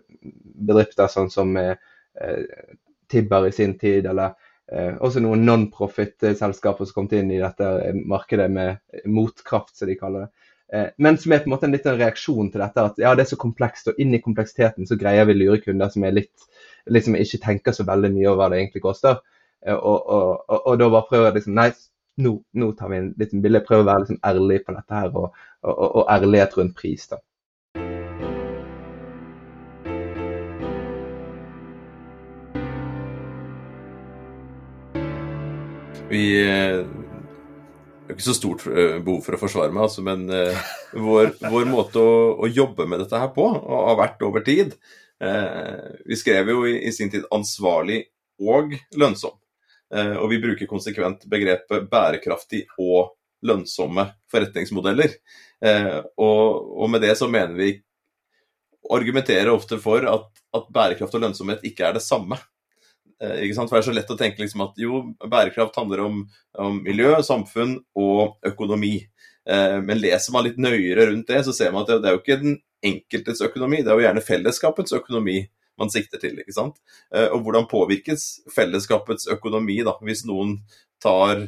bedrifter, 0.69 1.12
sånn 1.12 1.31
som 1.33 1.51
eh, 1.59 1.75
Tibber 3.12 3.49
i 3.49 3.51
sin 3.51 3.75
tid, 3.77 4.07
eller 4.07 4.38
eh, 4.71 4.95
også 4.95 5.19
noen 5.25 5.43
non-profit-selskaper 5.45 6.88
som 6.88 7.01
kom 7.01 7.12
inn 7.17 7.33
i 7.36 7.41
dette 7.43 7.91
markedet 8.07 8.47
med 8.51 9.03
motkraft, 9.05 9.75
som 9.75 9.91
de 9.91 9.99
kaller 9.99 10.25
det. 10.25 10.49
Eh, 10.73 10.88
men 10.97 11.19
som 11.19 11.36
er 11.36 11.43
på 11.43 11.51
en 11.51 11.57
måte 11.57 11.67
en 11.67 11.75
liten 11.75 11.99
reaksjon 11.99 12.49
til 12.53 12.63
dette 12.63 12.88
at 12.88 13.03
ja, 13.03 13.12
det 13.13 13.27
er 13.27 13.33
så 13.33 13.41
komplekst, 13.41 13.91
og 13.91 13.99
inn 14.01 14.15
i 14.15 14.23
kompleksiteten 14.23 14.88
så 14.89 14.97
greier 14.97 15.27
vi 15.29 15.36
lure 15.38 15.59
kunder 15.62 15.91
som 15.93 16.07
er 16.07 16.15
litt, 16.15 16.47
liksom 16.89 17.19
ikke 17.19 17.43
tenker 17.43 17.75
så 17.75 17.86
veldig 17.88 18.15
mye 18.15 18.29
over 18.31 18.39
hva 18.39 18.53
det 18.53 18.63
egentlig 18.63 18.88
koster. 18.88 19.19
Eh, 19.67 19.75
og, 19.75 19.99
og, 20.07 20.45
og, 20.47 20.62
og 20.62 20.79
da 20.79 20.93
bare 20.95 21.09
prøver 21.12 21.29
jeg 21.29 21.41
liksom 21.41 21.59
Nei, 21.59 21.73
nå, 22.21 22.34
nå 22.54 22.71
tar 22.78 22.89
vi 22.89 22.97
en 22.97 23.12
liten 23.17 23.41
bilde. 23.43 23.63
Prøver 23.65 23.84
å 23.84 23.89
være 23.89 24.06
liksom 24.06 24.19
ærlig 24.26 24.63
på 24.65 24.76
dette 24.78 24.99
her, 24.99 25.13
og, 25.17 26.04
ærlighet 26.12 26.58
rundt 26.60 26.76
pris. 26.78 27.08
da. 27.10 27.21
Vi 36.13 36.26
har 36.45 36.84
er 38.12 38.13
ikke 38.13 38.26
så 38.28 38.36
stort 38.38 38.65
eh, 38.67 38.99
behov 39.02 39.23
for 39.26 39.34
å 39.34 39.39
forsvare 39.41 39.73
meg, 39.73 39.86
altså, 39.88 40.04
men 40.06 40.28
uh, 40.30 40.73
vår, 40.93 41.32
vår, 41.49 41.65
måte 41.71 42.02
å, 42.04 42.17
å, 42.36 42.49
jobbe 42.52 42.86
med 42.86 42.99
dette 43.02 43.17
her 43.17 43.32
på 43.34 43.47
og 43.47 43.88
har 43.88 43.97
vært 43.97 44.26
over 44.28 44.43
tid 44.45 44.76
Vi 45.23 46.17
skrev 46.19 46.49
jo 46.52 46.65
i, 46.67 46.73
i, 46.84 46.91
sin 46.91 47.08
tid 47.10 47.23
'ansvarlig 47.32 48.02
og 48.43 48.73
lønnsom'. 48.99 49.38
Uh, 49.93 50.17
og 50.23 50.29
vi 50.32 50.41
bruker 50.41 50.69
konsekvent 50.69 51.27
begrepet 51.29 51.89
'bærekraftig 51.89 52.65
og 52.82 53.13
lønnsomme 53.45 54.08
forretningsmodeller'. 54.32 55.19
Og, 56.19 56.47
og, 56.82 56.89
med 56.91 56.99
det 56.99 57.13
så 57.15 57.27
mener 57.32 57.53
vi 57.56 57.69
argumenterer 58.91 59.47
ofte 59.51 59.77
for 59.79 60.03
at, 60.10 60.25
at 60.58 60.65
bærekraft 60.75 61.15
og 61.15 61.23
lønnsomhet 61.23 61.63
ikke 61.63 61.86
er 61.88 61.95
det 61.95 62.03
samme. 62.03 62.36
Eh? 63.23 63.53
For 63.53 63.65
Det 63.69 63.79
er 63.79 63.88
så 63.88 63.95
lett 63.95 64.12
å 64.12 64.19
tenke 64.19 64.43
liksom 64.43 64.65
at 64.67 64.79
jo, 64.82 65.01
bærekraft 65.23 65.77
handler 65.79 66.06
om, 66.08 66.21
om 66.60 66.79
miljø, 66.84 67.15
samfunn 67.23 67.77
og 67.99 68.38
økonomi. 68.47 68.97
Eh, 69.49 69.79
men 69.84 70.01
leser 70.01 70.36
man 70.36 70.47
litt 70.47 70.60
nøyere 70.62 71.10
rundt 71.10 71.29
det, 71.29 71.43
så 71.47 71.56
ser 71.56 71.73
man 71.73 71.86
at 71.86 71.95
det 71.95 72.10
er 72.10 72.17
jo 72.17 72.23
ikke 72.23 72.41
den 72.43 72.62
enkeltes 72.84 73.43
økonomi, 73.43 73.79
det 73.84 73.91
er 73.91 73.99
jo 73.99 74.03
gjerne 74.03 74.23
fellesskapets 74.23 74.95
økonomi 74.97 75.38
man 75.84 75.93
sikter 75.93 76.22
til. 76.22 76.39
ikke 76.41 76.56
sant? 76.56 76.80
Eh, 77.13 77.28
og 77.28 77.43
hvordan 77.46 77.69
påvirkes 77.72 78.48
fellesskapets 78.56 79.30
økonomi 79.34 79.82
da, 79.86 79.98
hvis 80.04 80.26
noen 80.30 80.58
tar 81.04 81.48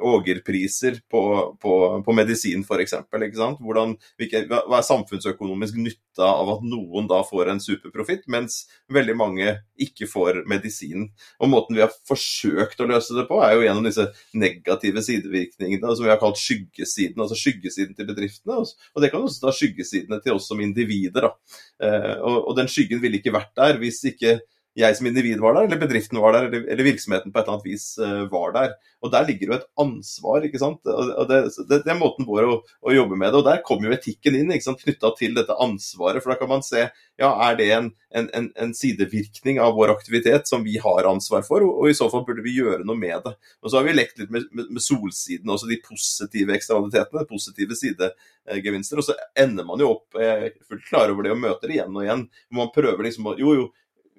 ågerpriser 0.00 1.00
på, 1.10 1.22
på, 1.62 1.74
på 2.04 2.14
medisin 2.16 2.62
f.eks. 2.62 2.94
Hva 3.10 4.78
er 4.78 4.86
samfunnsøkonomisk 4.86 5.78
nytte 5.80 6.26
av 6.26 6.50
at 6.56 6.64
noen 6.66 7.08
da 7.10 7.22
får 7.26 7.50
en 7.52 7.62
superprofitt, 7.62 8.26
mens 8.30 8.62
veldig 8.92 9.16
mange 9.18 9.54
ikke 9.80 10.08
får 10.10 10.42
medisin. 10.50 11.08
Og 11.40 11.50
Måten 11.52 11.76
vi 11.76 11.84
har 11.84 11.92
forsøkt 12.08 12.80
å 12.80 12.88
løse 12.88 13.16
det 13.16 13.26
på, 13.30 13.40
er 13.44 13.56
jo 13.56 13.66
gjennom 13.66 13.88
disse 13.88 14.08
negative 14.38 15.04
sidevirkningene 15.04 15.96
som 15.96 16.06
vi 16.06 16.12
har 16.12 16.20
kalt 16.22 16.40
skyggesiden, 16.40 17.20
altså 17.22 17.38
skyggesiden 17.38 17.98
til 17.98 18.08
bedriftene. 18.08 18.62
Og 18.62 19.04
det 19.04 19.12
kan 19.12 19.24
også 19.24 19.46
ta 19.46 19.54
skyggesidene 19.56 20.20
til 20.24 20.38
oss 20.38 20.48
som 20.50 20.62
individer. 20.62 21.28
Da. 21.28 21.58
Eh, 21.82 22.16
og 22.22 22.54
den 22.58 22.70
skyggen 22.70 23.02
ville 23.02 23.20
ikke 23.20 23.34
vært 23.34 23.54
der 23.58 23.80
hvis 23.82 24.02
ikke 24.12 24.40
jeg 24.78 24.96
som 24.96 25.06
individ 25.08 25.40
var 25.42 25.56
der, 25.56 25.66
eller 25.68 25.80
bedriften 25.80 26.20
var 26.22 26.32
der, 26.32 26.46
eller, 26.48 26.64
eller 26.72 26.86
virksomheten 26.86 27.32
på 27.32 27.38
et 27.38 27.44
eller 27.44 27.58
annet 27.58 27.68
vis 27.68 27.86
uh, 28.00 28.24
var 28.32 28.54
der. 28.56 28.74
Og 29.02 29.10
Der 29.10 29.26
ligger 29.26 29.50
jo 29.50 29.56
et 29.56 29.66
ansvar. 29.82 30.44
ikke 30.46 30.60
sant? 30.62 30.86
Og 30.86 31.28
Det, 31.28 31.40
det, 31.68 31.80
det 31.84 31.90
er 31.90 31.98
måten 31.98 32.26
vår 32.26 32.46
å, 32.46 32.54
å, 32.62 32.92
jobbe 32.94 33.18
med 33.18 33.32
det. 33.32 33.40
Og 33.40 33.48
Der 33.48 33.64
kommer 33.66 33.90
jo 33.90 33.96
etikken 33.96 34.38
inn, 34.38 34.52
ikke 34.54 34.68
sant? 34.68 34.84
knytta 34.84 35.10
til 35.18 35.34
dette 35.36 35.56
ansvaret. 35.60 36.22
For 36.22 36.32
da 36.32 36.38
kan 36.40 36.52
man 36.52 36.64
se 36.64 36.86
ja, 37.20 37.30
er 37.48 37.58
det 37.58 37.68
en, 37.74 37.90
en, 38.14 38.28
en, 38.38 38.48
en, 38.56 38.72
sidevirkning 38.76 39.60
av 39.60 39.74
vår 39.76 39.92
aktivitet 39.92 40.48
som 40.48 40.64
vi 40.64 40.78
har 40.80 41.08
ansvar 41.10 41.44
for, 41.46 41.66
og, 41.66 41.82
og, 41.82 41.90
i 41.90 41.98
så 41.98 42.08
fall 42.12 42.24
burde 42.28 42.44
vi 42.46 42.54
gjøre 42.56 42.86
noe 42.88 42.98
med 42.98 43.26
det. 43.26 43.34
Og 43.60 43.70
Så 43.70 43.78
har 43.78 43.86
vi 43.88 43.96
lekt 43.96 44.22
litt 44.22 44.32
med, 44.32 44.48
med, 44.54 44.70
med 44.72 44.84
solsiden, 44.84 45.50
også 45.50 45.68
de 45.70 45.82
positive 45.84 46.56
eksternalitetene, 46.56 47.26
positive 47.28 47.78
sidegevinster. 47.82 49.02
Og 49.02 49.10
så 49.10 49.18
ender 49.38 49.66
man 49.68 49.82
jo 49.82 49.92
opp 49.98 50.22
jeg 50.22 50.48
er 50.48 50.58
fullt 50.64 50.88
klar 50.88 51.12
over 51.12 51.26
det 51.26 51.34
og 51.34 51.42
møter 51.42 51.68
det 51.68 51.80
igjen 51.80 51.98
og 51.98 52.06
igjen. 52.06 52.26
Man 52.54 52.72
prøver 52.74 53.10
liksom 53.10 53.32
å 53.32 53.38
Jo, 53.42 53.54
jo, 53.58 53.70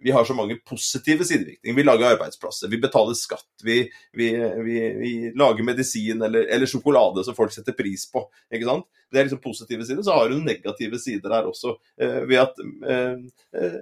vi 0.04 0.12
har 0.12 0.26
så 0.26 0.36
mange 0.36 0.58
positive 0.68 1.26
sidevirkninger. 1.26 1.76
Vi 1.78 1.86
lager 1.86 2.14
arbeidsplasser, 2.14 2.68
vi 2.72 2.82
betaler 2.84 3.16
skatt, 3.18 3.48
vi, 3.64 3.78
vi, 4.18 4.30
vi, 4.66 4.78
vi 5.00 5.14
lager 5.40 5.64
medisin 5.64 6.22
eller, 6.22 6.48
eller, 6.52 6.70
sjokolade 6.70 7.24
som 7.24 7.38
folk 7.38 7.54
setter 7.56 7.76
pris 7.78 8.06
på. 8.12 8.26
ikke 8.54 8.68
sant? 8.68 8.90
Det 9.14 9.20
er 9.20 9.28
liksom 9.28 9.42
positive 9.44 9.86
sider. 9.86 10.04
Så 10.04 10.16
har 10.16 10.30
du 10.30 10.40
negative 10.42 11.00
sider 11.02 11.30
der 11.30 11.50
også, 11.50 11.76
eh, 12.02 12.22
ved 12.30 12.40
at 12.42 12.62
eh, 12.64 13.20
eh, 13.60 13.78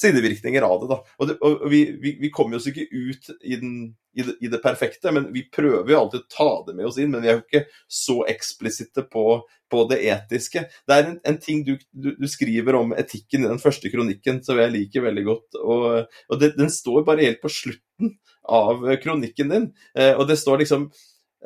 Sidevirkninger 0.00 0.64
av 0.66 0.80
det, 0.80 0.88
da. 0.90 0.96
Og, 1.18 1.28
det, 1.28 1.36
og 1.44 1.66
vi, 1.70 1.82
vi, 2.00 2.30
kommer 2.34 2.58
oss 2.58 2.66
ikke 2.70 2.86
ut 2.90 3.28
i, 3.40 3.58
den, 3.60 3.74
i, 4.16 4.24
det, 4.24 4.36
i, 4.40 4.50
det, 4.50 4.62
perfekte, 4.64 5.12
men 5.14 5.28
vi 5.34 5.44
prøver 5.52 5.92
jo 5.92 6.00
alltid 6.00 6.24
å 6.24 6.32
ta 6.32 6.48
det 6.66 6.74
med 6.78 6.88
oss 6.88 6.98
inn. 6.98 7.12
Men 7.12 7.22
vi 7.22 7.30
er 7.30 7.38
jo 7.38 7.44
ikke 7.44 7.66
så 7.86 8.22
eksplisitte 8.32 9.06
på, 9.12 9.38
på 9.70 9.84
det 9.92 10.00
etiske. 10.08 10.64
Det 10.88 10.96
er 10.96 11.10
en, 11.10 11.18
en 11.30 11.40
ting 11.42 11.62
du, 11.66 11.76
du, 11.92 12.14
du, 12.18 12.26
skriver 12.30 12.80
om 12.80 12.96
etikken 12.96 13.44
i 13.44 13.52
den 13.52 13.62
første 13.62 13.92
kronikken 13.92 14.42
som 14.46 14.58
jeg 14.60 14.72
liker 14.74 15.06
veldig 15.06 15.26
godt. 15.28 15.60
Og, 15.62 15.88
og 16.30 16.40
det, 16.42 16.54
den 16.58 16.72
står 16.72 17.04
bare 17.06 17.28
helt 17.28 17.44
på 17.44 17.52
slutten 17.52 18.16
av 18.44 18.82
kronikken 19.02 19.52
din, 19.52 19.68
eh, 19.98 20.12
og 20.18 20.26
det 20.28 20.36
står 20.36 20.60
liksom 20.60 20.88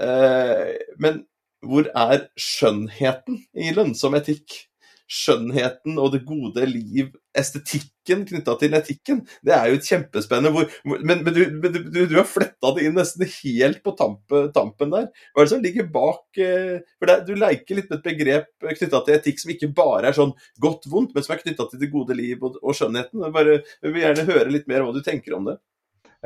eh, 0.02 0.72
Men 0.98 1.20
hvor 1.66 1.90
er 1.90 2.28
skjønnheten 2.38 3.42
i 3.58 3.74
lønnsom 3.76 4.16
etikk? 4.18 4.64
Skjønnheten 5.08 5.96
og 5.96 6.10
det 6.12 6.18
gode 6.28 6.66
liv, 6.68 7.14
estetikken 7.32 8.26
knytta 8.28 8.58
til 8.60 8.74
etikken, 8.76 9.22
det 9.46 9.54
er 9.56 9.70
jo 9.70 9.78
et 9.78 9.86
kjempespennende 9.88 10.52
hvor, 10.52 10.66
Men, 10.84 11.22
men, 11.24 11.32
du, 11.32 11.40
men 11.62 11.72
du, 11.72 11.78
du, 11.94 12.12
har 12.12 12.28
fletta 12.28 12.74
det 12.76 12.84
inn 12.84 12.98
nesten 12.98 13.24
helt 13.24 13.80
på 13.80 13.94
tampen, 13.96 14.50
tampen 14.52 14.92
der. 14.92 15.08
Hva 15.32 15.40
er 15.40 15.48
det 15.48 15.54
som 15.54 15.64
ligger 15.64 15.88
bak 15.94 16.42
eh, 16.44 16.84
For 17.00 17.08
det, 17.08 17.16
Du 17.24 17.32
leker 17.40 17.80
litt 17.80 17.88
med 17.88 18.02
et 18.02 18.10
begrep 18.10 18.68
knytta 18.68 19.00
til 19.06 19.16
etikk 19.16 19.40
som 19.40 19.54
ikke 19.56 19.72
bare 19.80 20.10
er 20.10 20.18
sånn 20.20 20.36
godt-vondt, 20.60 21.16
men 21.16 21.24
som 21.24 21.38
er 21.38 21.40
knytta 21.40 21.70
til 21.70 21.80
det 21.80 21.92
gode 21.94 22.18
liv 22.18 22.44
og, 22.44 22.60
og 22.60 22.76
skjønnheten. 22.76 23.24
Jeg, 23.24 23.36
bare, 23.40 23.58
jeg 23.80 23.96
vil 23.96 24.04
gjerne 24.04 24.28
høre 24.28 24.56
litt 24.58 24.68
mer 24.68 24.84
om 24.84 24.92
hva 24.92 25.00
du 25.00 25.08
tenker 25.08 25.40
om 25.40 25.48
det. 25.48 25.56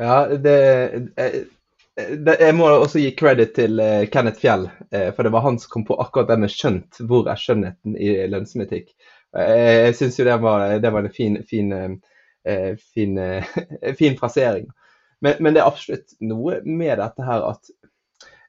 Ja, 0.00 0.24
det, 0.26 0.58
jeg 1.96 2.55
må 2.57 2.68
også 2.72 3.02
gi 3.02 3.11
credit 3.16 3.52
til 3.59 3.81
uh, 3.81 4.05
Kenneth 4.12 4.40
Fjell, 4.40 4.64
uh, 4.94 5.11
for 5.12 5.26
det 5.26 5.33
var 5.35 5.44
han 5.44 5.59
som 5.61 5.72
kom 5.74 5.85
på 5.88 5.98
akkurat 6.00 6.31
det 6.31 6.38
med 6.40 6.52
skjønt. 6.52 7.02
Hvor 7.09 7.28
er 7.28 7.40
skjønnheten 7.40 7.96
i 8.00 8.14
lønnsomhetikk? 8.33 8.94
Uh, 9.37 9.88
jeg 9.88 9.98
syns 9.98 10.16
jo 10.20 10.26
det 10.28 10.38
var, 10.40 10.78
det 10.81 10.92
var 10.92 11.05
en 11.05 11.12
fin, 11.12 11.37
fin, 11.48 11.74
fin, 12.94 13.20
fin 14.00 14.16
frasering. 14.18 14.70
Men, 15.22 15.37
men, 15.38 15.55
det 15.55 15.62
er 15.62 15.68
absolutt 15.68 16.16
noe 16.24 16.62
med 16.64 16.96
dette 16.98 17.26
her 17.26 17.44
at 17.52 17.70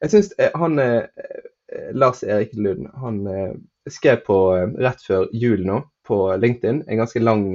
Jeg 0.03 0.11
syns 0.11 0.31
han 0.57 0.81
Lars 1.95 2.23
Erik 2.25 2.55
Lund 2.59 2.89
han 2.99 3.21
skrev 3.87 4.23
på 4.25 4.37
rett 4.81 5.05
før 5.05 5.29
jul 5.31 5.61
nå 5.67 5.77
på 6.03 6.17
LinkedIn 6.35 6.81
en 6.87 6.99
ganske 6.99 7.21
lang, 7.23 7.45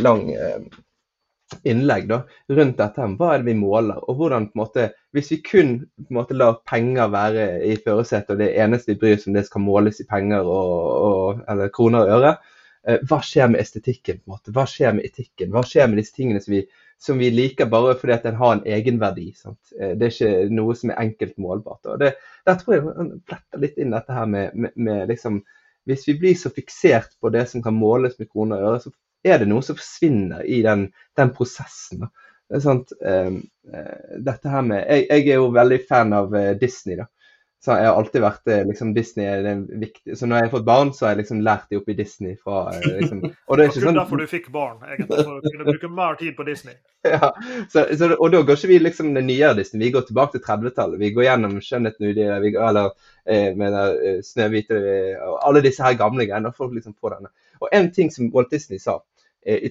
lang 0.00 0.22
innlegg 1.62 2.08
da, 2.08 2.22
rundt 2.48 2.78
dette. 2.78 3.06
Hva 3.18 3.32
er 3.32 3.42
det 3.42 3.52
vi 3.52 3.58
måler? 3.58 4.00
og 4.08 4.20
hvordan 4.20 4.48
på 4.48 4.58
en 4.58 4.62
måte, 4.62 4.88
Hvis 5.12 5.30
vi 5.32 5.40
kun 5.42 5.70
på 5.96 6.10
en 6.10 6.18
måte 6.18 6.36
lar 6.36 6.60
penger 6.68 7.08
være 7.08 7.46
i 7.64 7.76
førersetet, 7.76 8.34
og 8.34 8.38
det 8.38 8.50
eneste 8.60 8.92
vi 8.92 8.98
bryr 9.00 9.16
oss 9.16 9.26
om 9.26 9.32
det 9.32 9.46
skal 9.46 9.64
måles 9.64 10.00
i 10.00 10.06
penger 10.08 10.44
og, 10.44 10.74
og, 11.08 11.40
eller 11.48 11.72
kroner 11.72 12.04
og 12.04 12.12
øre, 12.18 12.34
eh, 12.86 12.98
hva 13.08 13.20
skjer 13.24 13.48
med 13.48 13.60
estetikken? 13.60 14.20
på 14.20 14.28
en 14.28 14.36
måte? 14.36 14.52
Hva 14.52 14.66
skjer 14.68 14.92
med 14.98 15.08
etikken? 15.08 15.50
Hva 15.54 15.64
skjer 15.64 15.88
med 15.88 16.02
disse 16.02 16.14
tingene 16.14 16.44
som 16.44 16.52
vi, 16.52 16.62
som 17.00 17.18
vi 17.18 17.30
liker 17.32 17.70
bare 17.72 17.96
fordi 17.96 18.12
at 18.18 18.28
den 18.28 18.36
har 18.36 18.56
en 18.56 18.66
egenverdi? 18.66 19.32
Sant? 19.36 19.72
Eh, 19.80 19.96
det 19.96 20.10
er 20.10 20.16
ikke 20.16 20.56
noe 20.60 20.76
som 20.76 20.92
er 20.92 21.00
enkelt 21.06 21.38
målbart. 21.38 21.86
og 21.86 22.04
det, 22.04 22.14
Der 22.46 22.60
tror 22.60 22.74
jeg 22.74 22.84
han 22.84 23.14
fletter 23.24 23.64
litt 23.64 23.78
inn 23.78 23.96
dette 23.96 24.12
her 24.12 24.26
med, 24.26 24.52
med, 24.54 24.76
med 24.76 25.08
liksom 25.08 25.42
hvis 25.88 26.04
vi 26.04 26.18
blir 26.20 26.34
så 26.36 26.50
fiksert 26.52 27.14
på 27.20 27.30
det 27.32 27.46
som 27.48 27.62
kan 27.64 27.72
måles 27.72 28.18
med 28.18 28.28
kroner 28.28 28.60
og 28.60 28.72
øre, 28.72 28.80
så 28.82 28.90
er 29.28 29.42
det 29.42 29.50
noe 29.50 29.64
som 29.64 29.78
forsvinner 29.78 30.46
i 30.46 30.62
den, 30.66 30.88
den 31.18 31.34
prosessen. 31.34 32.08
Det 32.48 32.58
er 32.58 32.64
sant, 32.64 32.92
uh, 33.04 33.36
dette 34.24 34.50
her 34.52 34.64
med, 34.64 34.84
jeg, 34.88 35.06
jeg, 35.10 35.28
er 35.28 35.42
jo 35.42 35.52
veldig 35.54 35.80
fan 35.88 36.14
av 36.16 36.34
uh, 36.34 36.52
Disney. 36.60 36.96
da. 36.96 37.08
Så 37.60 37.74
Jeg 37.74 37.88
har 37.88 37.96
alltid 37.98 38.22
vært 38.22 38.48
uh, 38.48 38.60
liksom 38.68 38.92
Disney 38.94 39.26
er 39.26 39.42
det 39.42 39.52
viktig. 39.82 40.14
Så 40.16 40.28
når 40.28 40.38
jeg 40.38 40.46
har 40.46 40.52
fått 40.52 40.66
barn, 40.68 40.92
så 40.94 41.04
har 41.04 41.12
jeg 41.12 41.24
liksom 41.24 41.40
lært 41.42 41.66
de 41.68 41.80
opp 41.80 41.88
i 41.90 41.96
Disney. 41.98 42.36
fra 42.38 42.60
liksom, 42.70 43.24
og 43.26 43.58
det 43.58 43.64
er 43.64 43.72
ikke 43.72 43.82
sånn... 43.82 43.98
derfor 43.98 44.22
du 44.22 44.30
fikk 44.30 44.46
barn, 44.54 44.78
egentlig. 44.86 45.24
For 45.26 45.34
å 45.34 45.42
kunne 45.42 45.66
bruke 45.66 45.90
mer 45.98 46.14
tid 46.20 46.36
på 46.38 46.46
Disney. 46.46 46.78
ja, 47.16 47.32
så, 47.72 47.84
så, 47.98 48.12
Og 48.14 48.30
da 48.32 48.44
går 48.46 48.60
ikke 48.60 48.70
vi 48.70 48.78
liksom 48.86 49.10
den 49.18 49.26
nyere 49.28 49.58
Disney, 49.58 49.82
vi 49.84 49.92
går 49.98 50.06
tilbake 50.06 50.38
til 50.38 50.44
30-tallet. 50.46 51.02
Vi 51.02 51.12
går 51.18 51.26
gjennom 51.26 51.58
'Skjønnheten 51.58 52.08
udyr', 52.12 52.48
eller 52.70 52.94
eh, 53.26 54.22
'Snøhvite' 54.30 54.80
og 55.26 55.36
alle 55.42 55.64
disse 55.66 55.82
her 55.82 55.98
gamle 55.98 56.30
greiene. 56.30 56.54
Folk 56.54 56.78
liksom 56.78 56.94
får 56.94 57.18
denne. 57.18 57.34
Og 57.58 57.74
en 57.74 57.90
ting 57.92 58.14
som 58.14 58.30
Walt 58.32 58.54
Disney 58.54 58.78
sa 58.78 59.00
eh, 59.00 59.17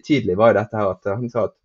tidlig, 0.04 0.38
var 0.38 0.56
dette 0.58 0.78
her 0.78 0.92
at 0.92 1.10
han 1.10 1.30
sa 1.30 1.48
at 1.48 1.56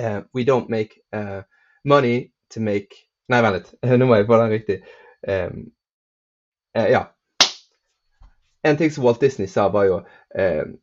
uh, 0.00 0.20
We 0.34 0.44
don't 0.44 0.68
make 0.68 1.00
uh, 1.14 1.42
money 1.84 2.30
to 2.54 2.60
make 2.60 3.04
Nei, 3.32 3.40
vent 3.40 3.56
litt, 3.56 3.70
nå 3.98 4.06
må 4.08 4.18
jeg 4.18 4.26
få 4.28 4.36
den 4.36 4.50
riktig. 4.52 4.74
Um, 5.24 5.60
uh, 6.76 6.88
ja. 6.92 7.06
En 8.64 8.76
ting 8.76 8.90
som 8.92 9.04
Walt 9.06 9.22
Disney 9.22 9.48
sa, 9.48 9.70
var 9.72 9.86
jo 9.88 10.02
um, 10.36 10.74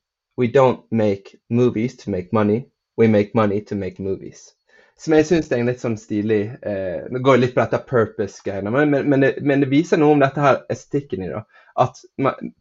We 0.42 0.48
don't 0.50 0.82
make 0.90 1.38
movies 1.50 1.98
to 1.98 2.10
make 2.10 2.34
money. 2.34 2.66
We 2.98 3.08
make 3.08 3.36
money 3.38 3.62
to 3.70 3.76
make 3.76 4.02
movies. 4.02 4.56
Som 5.02 5.16
jeg 5.18 5.26
syns 5.26 5.50
er 5.50 5.62
en 5.62 5.70
litt 5.70 5.82
sånn 5.82 5.98
stilig 5.98 6.42
eh, 6.62 7.08
Det 7.10 7.22
går 7.26 7.40
litt 7.42 7.56
på 7.56 7.64
dette 7.64 7.80
purpose-greiene, 7.90 8.70
men, 8.70 8.92
men, 8.92 9.08
men, 9.10 9.24
men, 9.42 9.64
det 9.64 9.72
viser 9.72 9.98
noe 9.98 10.14
om 10.14 10.22
dette 10.22 10.44
her 10.44 10.60
estetikken 10.70 11.24
i 11.26 11.30
det. 11.32 11.42
At 11.82 12.04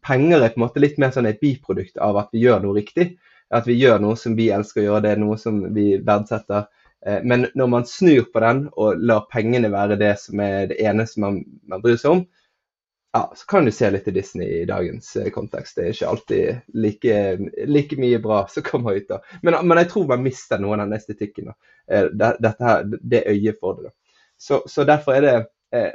penger 0.07 0.41
er 0.41 0.53
på 0.53 0.57
en 0.57 0.65
måte 0.65 0.81
litt 0.81 0.97
mer 1.01 1.13
sånn 1.13 1.29
et 1.29 1.41
biprodukt 1.43 2.01
av 2.01 2.17
at 2.23 2.31
vi 2.33 2.41
gjør 2.41 2.63
noe 2.63 2.79
riktig. 2.79 3.11
At 3.51 3.67
vi 3.67 3.77
gjør 3.79 3.99
noe 4.03 4.17
som 4.19 4.35
vi 4.37 4.49
elsker 4.53 4.83
å 4.83 4.85
gjøre, 4.85 5.03
det 5.05 5.15
er 5.15 5.23
noe 5.23 5.37
som 5.39 5.61
vi 5.75 5.87
verdsetter. 6.07 6.67
Eh, 7.05 7.19
men 7.27 7.47
når 7.57 7.71
man 7.73 7.87
snur 7.89 8.27
på 8.31 8.43
den 8.43 8.67
og 8.71 9.01
lar 9.01 9.25
pengene 9.31 9.71
være 9.73 9.99
det 9.99 10.13
som 10.21 10.39
er 10.43 10.69
det 10.71 10.79
eneste 10.83 11.23
man, 11.23 11.41
man 11.67 11.83
bryr 11.83 11.99
seg 11.99 12.17
om, 12.17 12.25
ja, 13.11 13.25
så 13.35 13.47
kan 13.51 13.65
du 13.67 13.73
se 13.75 13.89
litt 13.91 14.05
til 14.07 14.15
Disney 14.15 14.61
i 14.61 14.67
dagens 14.69 15.09
eh, 15.19 15.31
kontekst. 15.35 15.75
Det 15.77 15.87
er 15.87 15.95
ikke 15.95 16.11
alltid 16.13 16.75
like, 16.85 17.21
like 17.67 17.99
mye 17.99 18.21
bra 18.23 18.45
som 18.51 18.63
kommer 18.63 18.95
ut. 18.95 19.09
da. 19.09 19.19
Men, 19.41 19.59
men, 19.65 19.81
jeg 19.83 19.91
tror 19.91 20.07
man 20.13 20.23
mister 20.23 20.61
noe 20.63 20.77
av 20.77 20.85
den 20.85 20.95
estetikken. 20.99 21.51
da. 21.51 21.73
Eh, 21.91 22.07
dette 22.15 22.55
her, 22.69 22.85
det 22.87 23.25
øyet 23.27 23.59
for 23.59 23.81
det. 23.81 23.91
da. 23.91 23.97
Så, 24.41 24.63
så 24.71 24.87
derfor 24.87 25.19
er 25.19 25.27
det 25.27 25.35
Eh, 25.75 25.91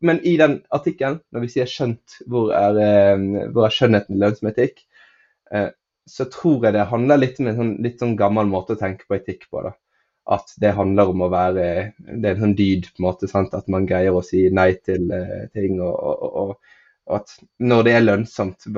men 0.00 0.20
i 0.20 0.36
den 0.36 0.60
artikkelen, 0.70 1.18
når 1.34 1.40
vi 1.40 1.48
sier 1.52 1.66
'skjønt', 1.66 2.20
hvor 2.30 2.52
er, 2.54 2.78
eh, 2.78 3.48
hvor 3.52 3.66
er 3.66 3.74
skjønnheten 3.74 4.20
lønnsom 4.20 4.50
etikk, 4.52 4.84
eh, 5.52 5.70
så 6.08 6.26
tror 6.32 6.66
jeg 6.66 6.76
det 6.76 6.88
handler 6.90 7.20
litt 7.20 7.38
om 7.42 7.50
en 7.50 7.60
sånn, 7.60 7.74
litt 7.84 8.02
sånn 8.02 8.16
gammel 8.18 8.48
måte 8.50 8.76
å 8.76 8.80
tenke 8.80 9.08
på 9.08 9.18
etikk 9.18 9.46
på. 9.50 9.62
da. 9.66 9.74
At 10.28 10.52
det 10.60 10.74
handler 10.76 11.08
om 11.08 11.22
å 11.24 11.30
være 11.32 11.62
Det 11.96 12.28
er 12.28 12.34
en 12.34 12.42
sånn 12.42 12.58
dyd, 12.58 12.90
på 12.92 13.02
en 13.02 13.08
måte, 13.08 13.30
sant? 13.30 13.54
at 13.56 13.68
man 13.72 13.86
greier 13.88 14.16
å 14.16 14.24
si 14.24 14.48
nei 14.52 14.72
til 14.84 15.08
uh, 15.12 15.46
ting. 15.56 15.80
Og, 15.80 15.94
og, 15.94 16.24
og, 16.28 16.76
og, 17.08 17.16
at 17.16 17.38
når 17.64 17.86
det 17.86 17.96
er 17.96 18.04
lønnsomt, 18.04 18.68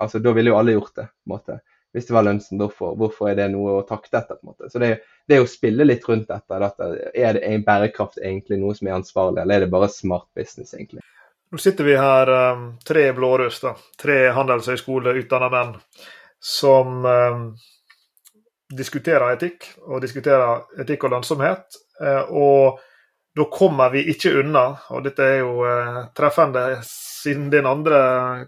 altså 0.00 0.20
da 0.24 0.32
ville 0.32 0.54
jo 0.54 0.58
alle 0.60 0.78
gjort 0.78 0.94
det. 1.02 1.08
på 1.10 1.28
en 1.28 1.36
måte 1.36 1.60
hvis 1.94 2.08
det 2.08 2.14
var 2.16 2.24
lønnsomt, 2.26 2.58
hvorfor, 2.58 2.96
hvorfor, 2.98 3.28
er 3.30 3.36
det 3.38 3.44
noe 3.52 3.76
å 3.78 3.82
takte 3.86 4.18
etter? 4.18 4.34
på 4.40 4.48
en 4.48 4.50
måte. 4.50 4.68
Så 4.70 4.80
det, 4.82 5.04
det 5.30 5.38
å 5.38 5.46
spille 5.46 5.86
litt 5.86 6.02
rundt 6.08 6.26
dette, 6.26 6.58
dette, 6.58 6.88
er 7.14 7.36
det 7.36 7.42
en 7.46 7.62
bærekraft 7.66 8.18
egentlig 8.18 8.58
noe 8.58 8.74
som 8.74 8.88
er 8.90 8.96
ansvarlig, 8.96 9.44
eller 9.44 9.60
er 9.60 9.66
det 9.66 9.70
bare 9.70 9.88
smart 9.94 10.26
business, 10.34 10.74
egentlig? 10.74 11.04
Nå 11.54 11.60
sitter 11.62 11.86
vi 11.86 11.94
her, 11.94 12.32
um, 12.56 12.66
tre 12.82 13.04
blåruss, 13.14 13.60
tre 14.00 14.18
handelshøyskoleutdanna 14.34 15.52
menn, 15.54 15.76
som 16.44 17.06
eh, 17.08 17.38
diskuterer 18.76 19.32
etikk, 19.32 19.70
og 19.88 20.02
diskuterer 20.04 20.82
etikk 20.84 21.06
og 21.06 21.14
lønnsomhet. 21.14 21.78
Eh, 22.04 22.32
og 22.36 22.82
da 23.34 23.46
kommer 23.50 23.94
vi 23.94 24.04
ikke 24.12 24.34
unna, 24.42 24.66
og 24.92 25.06
dette 25.06 25.24
er 25.24 25.40
jo 25.40 25.64
eh, 25.68 26.02
treffende 26.16 26.66
siden 27.24 27.50
din 27.50 27.66
andre 27.66 27.98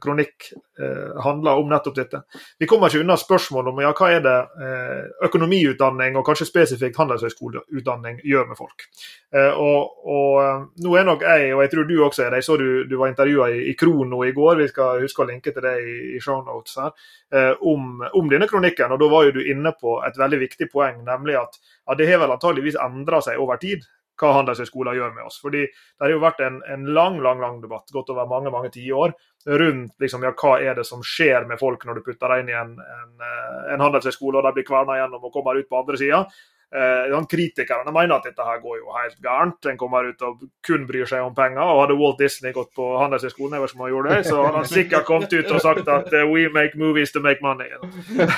kronikk 0.02 0.50
eh, 0.52 1.22
handler 1.24 1.60
om 1.60 1.68
nettopp 1.70 1.96
dette. 1.96 2.20
Vi 2.58 2.68
kommer 2.68 2.92
ikke 2.92 3.02
unna 3.04 3.16
spørsmålet 3.20 3.72
om 3.72 3.80
ja, 3.82 3.92
hva 3.96 4.10
er 4.12 4.22
det 4.24 4.36
eh, 4.66 5.02
økonomiutdanning 5.28 6.18
og 6.18 6.26
kanskje 6.28 6.48
spesifikt 6.48 6.98
handelshøyskoleutdanning 7.00 8.20
gjør 8.26 8.48
med 8.50 8.60
folk. 8.60 8.86
Eh, 9.34 9.50
og, 9.50 9.96
og, 10.04 10.30
eh, 10.42 10.66
nå 10.84 10.96
er 10.98 11.08
nok 11.08 11.24
jeg, 11.26 11.50
og 11.56 11.64
jeg 11.64 11.72
tror 11.72 11.88
du 11.88 11.96
også 12.04 12.26
er 12.26 12.30
det, 12.34 12.42
jeg 12.42 12.48
så 12.50 12.58
du, 12.60 12.68
du 12.90 12.96
var 13.00 13.12
intervjua 13.12 13.50
i, 13.54 13.64
i, 13.72 13.76
Krono 13.78 14.22
i 14.26 14.34
går, 14.36 14.62
vi 14.62 14.70
skal 14.70 15.02
huske 15.04 15.24
å 15.24 15.28
linke 15.30 15.54
til 15.56 15.64
det 15.64 15.76
i, 15.82 15.96
i 16.16 16.22
shownotes 16.22 16.78
her, 16.82 16.94
eh, 17.32 17.52
om, 17.72 18.04
om, 18.12 18.30
denne 18.32 18.48
kronikken. 18.50 18.92
og 18.92 19.02
Da 19.02 19.10
var 19.12 19.28
jo 19.28 19.36
du 19.38 19.42
inne 19.44 19.72
på 19.76 19.98
et 20.06 20.20
veldig 20.20 20.42
viktig 20.46 20.70
poeng, 20.72 21.02
nemlig 21.06 21.40
at, 21.40 21.60
ja, 21.86 21.98
det 21.98 22.10
har 22.10 22.22
vel 22.22 22.36
antageligvis 22.36 22.80
endra 22.82 23.22
seg 23.24 23.40
over 23.42 23.60
tid 23.62 23.86
hva 24.20 24.32
handelshøyskoler 24.38 24.96
gjør 24.98 25.14
med 25.16 25.28
oss. 25.28 25.38
Fordi 25.42 25.64
Det 25.66 26.04
har 26.04 26.12
jo 26.12 26.22
vært 26.22 26.42
en, 26.44 26.60
en 26.72 26.84
lang 26.96 27.20
lang, 27.22 27.40
lang 27.40 27.60
debatt, 27.62 27.92
gått 27.92 28.10
over 28.12 28.28
mange 28.30 28.52
mange 28.54 28.72
tiår, 28.74 29.14
rundt 29.46 29.94
liksom, 30.02 30.24
ja, 30.26 30.32
hva 30.34 30.56
er 30.58 30.74
det 30.74 30.86
som 30.88 31.04
skjer 31.06 31.46
med 31.46 31.60
folk 31.60 31.84
når 31.86 31.98
du 31.98 32.06
putter 32.08 32.32
deg 32.32 32.42
inn 32.42 32.50
i 32.50 32.58
en, 32.58 32.74
en, 32.80 33.12
eh, 33.22 33.74
en 33.74 33.84
handelshøyskole 33.84 34.40
og 34.40 34.48
de 34.48 34.56
blir 34.56 34.66
kverna 34.66 34.98
gjennom 34.98 35.28
og 35.28 35.34
kommer 35.34 35.60
ut 35.60 35.68
på 35.70 35.78
andre 35.78 36.00
sida. 36.00 36.24
Eh, 36.66 37.26
kritikerne 37.30 37.92
mener 37.94 38.16
at 38.16 38.24
dette 38.26 38.42
her 38.42 38.58
går 38.58 38.78
jo 38.80 38.90
helt 38.90 39.20
gærent. 39.22 39.66
En 39.70 39.78
kommer 39.78 40.08
ut 40.10 40.22
og 40.26 40.40
kun 40.66 40.86
bryr 40.88 41.06
seg 41.06 41.22
om 41.22 41.34
penger. 41.34 41.62
og 41.62 41.84
Hadde 41.84 41.98
Walt 42.00 42.18
Disney 42.18 42.52
gått 42.52 42.72
på 42.74 42.88
Handelshøyskolen, 42.98 43.54
jeg 43.54 43.62
vet 43.62 43.74
ikke 43.74 43.84
han 43.84 43.92
gjorde 43.94 44.16
det, 44.16 44.26
så 44.26 44.40
hadde 44.42 44.58
han 44.58 44.68
sikkert 44.72 45.06
kommet 45.06 45.32
ut 45.32 45.52
og 45.54 45.62
sagt 45.62 45.88
at 45.88 46.10
uh, 46.12 46.24
we 46.26 46.48
make 46.50 46.74
movies 46.74 47.14
to 47.14 47.22
make 47.22 47.38
money. 47.40 47.70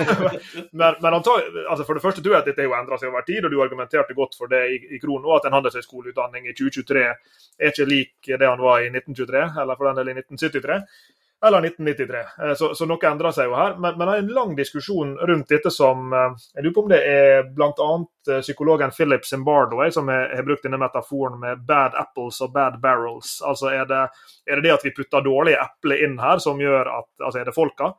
men, 0.80 1.00
men 1.00 1.18
altså 1.18 1.84
for 1.86 1.96
det 1.96 2.04
første 2.04 2.22
tror 2.22 2.36
jeg 2.36 2.44
at 2.44 2.50
dette 2.52 2.68
har 2.68 2.82
endra 2.82 3.00
seg 3.00 3.08
over 3.08 3.24
tid, 3.24 3.44
og 3.44 3.50
du 3.50 3.62
argumenterte 3.64 4.14
godt 4.14 4.36
for 4.36 4.52
det 4.52 4.64
i, 4.76 4.80
i 4.92 5.00
Krono, 5.00 5.32
at 5.38 5.48
en 5.48 5.56
handelshøyskoleutdanning 5.56 6.50
i 6.50 6.56
2023 6.58 7.06
er 7.08 7.72
ikke 7.72 7.88
lik 7.88 8.28
det 8.28 8.44
han 8.44 8.60
var 8.60 8.84
i 8.84 8.92
1923, 8.92 9.46
eller 9.62 9.80
for 9.80 9.88
den 9.88 10.02
del 10.02 10.12
i 10.12 10.20
1973 10.20 10.82
eller 11.46 11.58
1993. 11.58 12.16
Eh, 12.18 12.54
så, 12.54 12.74
så 12.74 12.86
noe 12.86 13.06
endrer 13.06 13.34
seg 13.34 13.48
jo 13.48 13.56
her. 13.58 13.76
Men, 13.78 13.94
men 13.98 14.08
det 14.08 14.14
er 14.14 14.24
en 14.24 14.34
lang 14.34 14.54
diskusjon 14.58 15.14
rundt 15.30 15.52
dette 15.52 15.70
som 15.74 16.12
eh, 16.12 16.34
Jeg 16.56 16.66
lurer 16.66 16.74
på 16.74 16.84
om 16.84 16.90
det 16.90 17.00
er 17.06 17.48
bl.a. 17.54 17.88
Eh, 18.28 18.42
psykologen 18.42 18.94
Philip 18.94 19.26
Zimbardo 19.26 19.80
som 19.94 20.10
har 20.10 20.42
brukt 20.46 20.66
denne 20.66 20.80
metaforen 20.80 21.38
med 21.40 21.64
'bad 21.66 21.94
apples' 21.94 22.42
og 22.42 22.52
'bad 22.52 22.80
barrels'. 22.82 23.38
Altså 23.46 23.70
er 23.70 23.86
det, 23.86 24.04
er 24.46 24.56
det 24.56 24.68
det 24.68 24.76
at 24.76 24.84
vi 24.84 24.94
putter 24.96 25.24
dårlige 25.24 25.62
epler 25.62 26.04
inn 26.04 26.18
her 26.18 26.38
som 26.38 26.60
gjør 26.60 26.90
at 26.98 27.10
Altså 27.24 27.40
er 27.40 27.44
det 27.44 27.54
folka? 27.54 27.92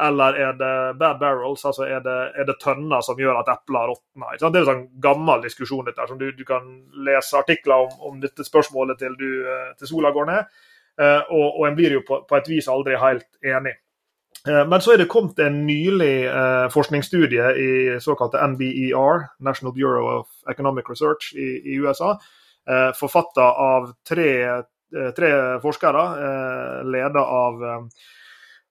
Eller 0.00 0.34
er 0.34 0.52
det 0.58 0.98
bad 0.98 1.20
barrels, 1.20 1.64
altså 1.64 1.84
er 1.86 2.00
det, 2.02 2.16
er 2.34 2.44
det 2.44 2.56
tønner 2.58 3.00
som 3.00 3.18
gjør 3.18 3.36
at 3.38 3.50
epler 3.52 3.92
råtner? 3.92 4.40
Det 4.40 4.48
er 4.48 4.64
en 4.64 4.66
sånn 4.66 4.88
gammel 4.98 5.44
diskusjon 5.46 5.86
dette, 5.86 6.06
som 6.08 6.18
du, 6.18 6.32
du 6.34 6.42
kan 6.44 6.66
lese 7.06 7.38
artikler 7.38 7.84
om, 7.86 7.92
om 8.08 8.16
dette 8.18 8.42
spørsmålet 8.42 8.98
til, 8.98 9.14
du, 9.14 9.46
til 9.78 9.92
sola 9.92 10.10
går 10.10 10.26
ned. 10.32 10.58
Eh, 11.00 11.22
og, 11.30 11.58
og 11.58 11.64
en 11.68 11.78
blir 11.78 11.96
jo 11.96 12.04
på, 12.06 12.20
på, 12.28 12.36
et 12.38 12.50
vis 12.50 12.68
aldri 12.70 12.98
helt 13.00 13.26
enig. 13.42 13.74
Eh, 14.46 14.62
men 14.70 14.82
så 14.84 14.94
er 14.94 15.02
det 15.02 15.10
kommet 15.10 15.40
en 15.42 15.64
nylig 15.66 16.28
eh, 16.30 16.66
forskningsstudie 16.74 17.50
i 17.58 17.70
såkalte 18.04 18.42
NBER, 18.54 19.28
National 19.44 19.74
Bureau 19.74 20.20
of 20.20 20.28
Economic 20.50 20.90
Research 20.90 21.32
i, 21.34 21.48
i 21.74 21.78
USA, 21.82 22.14
eh, 22.68 22.90
forfatta 22.98 23.50
av 23.68 23.90
tre, 24.06 24.30
tre 25.16 25.30
forskere, 25.62 26.04
eh, 26.26 26.76
leda 26.94 27.24
av 27.24 27.64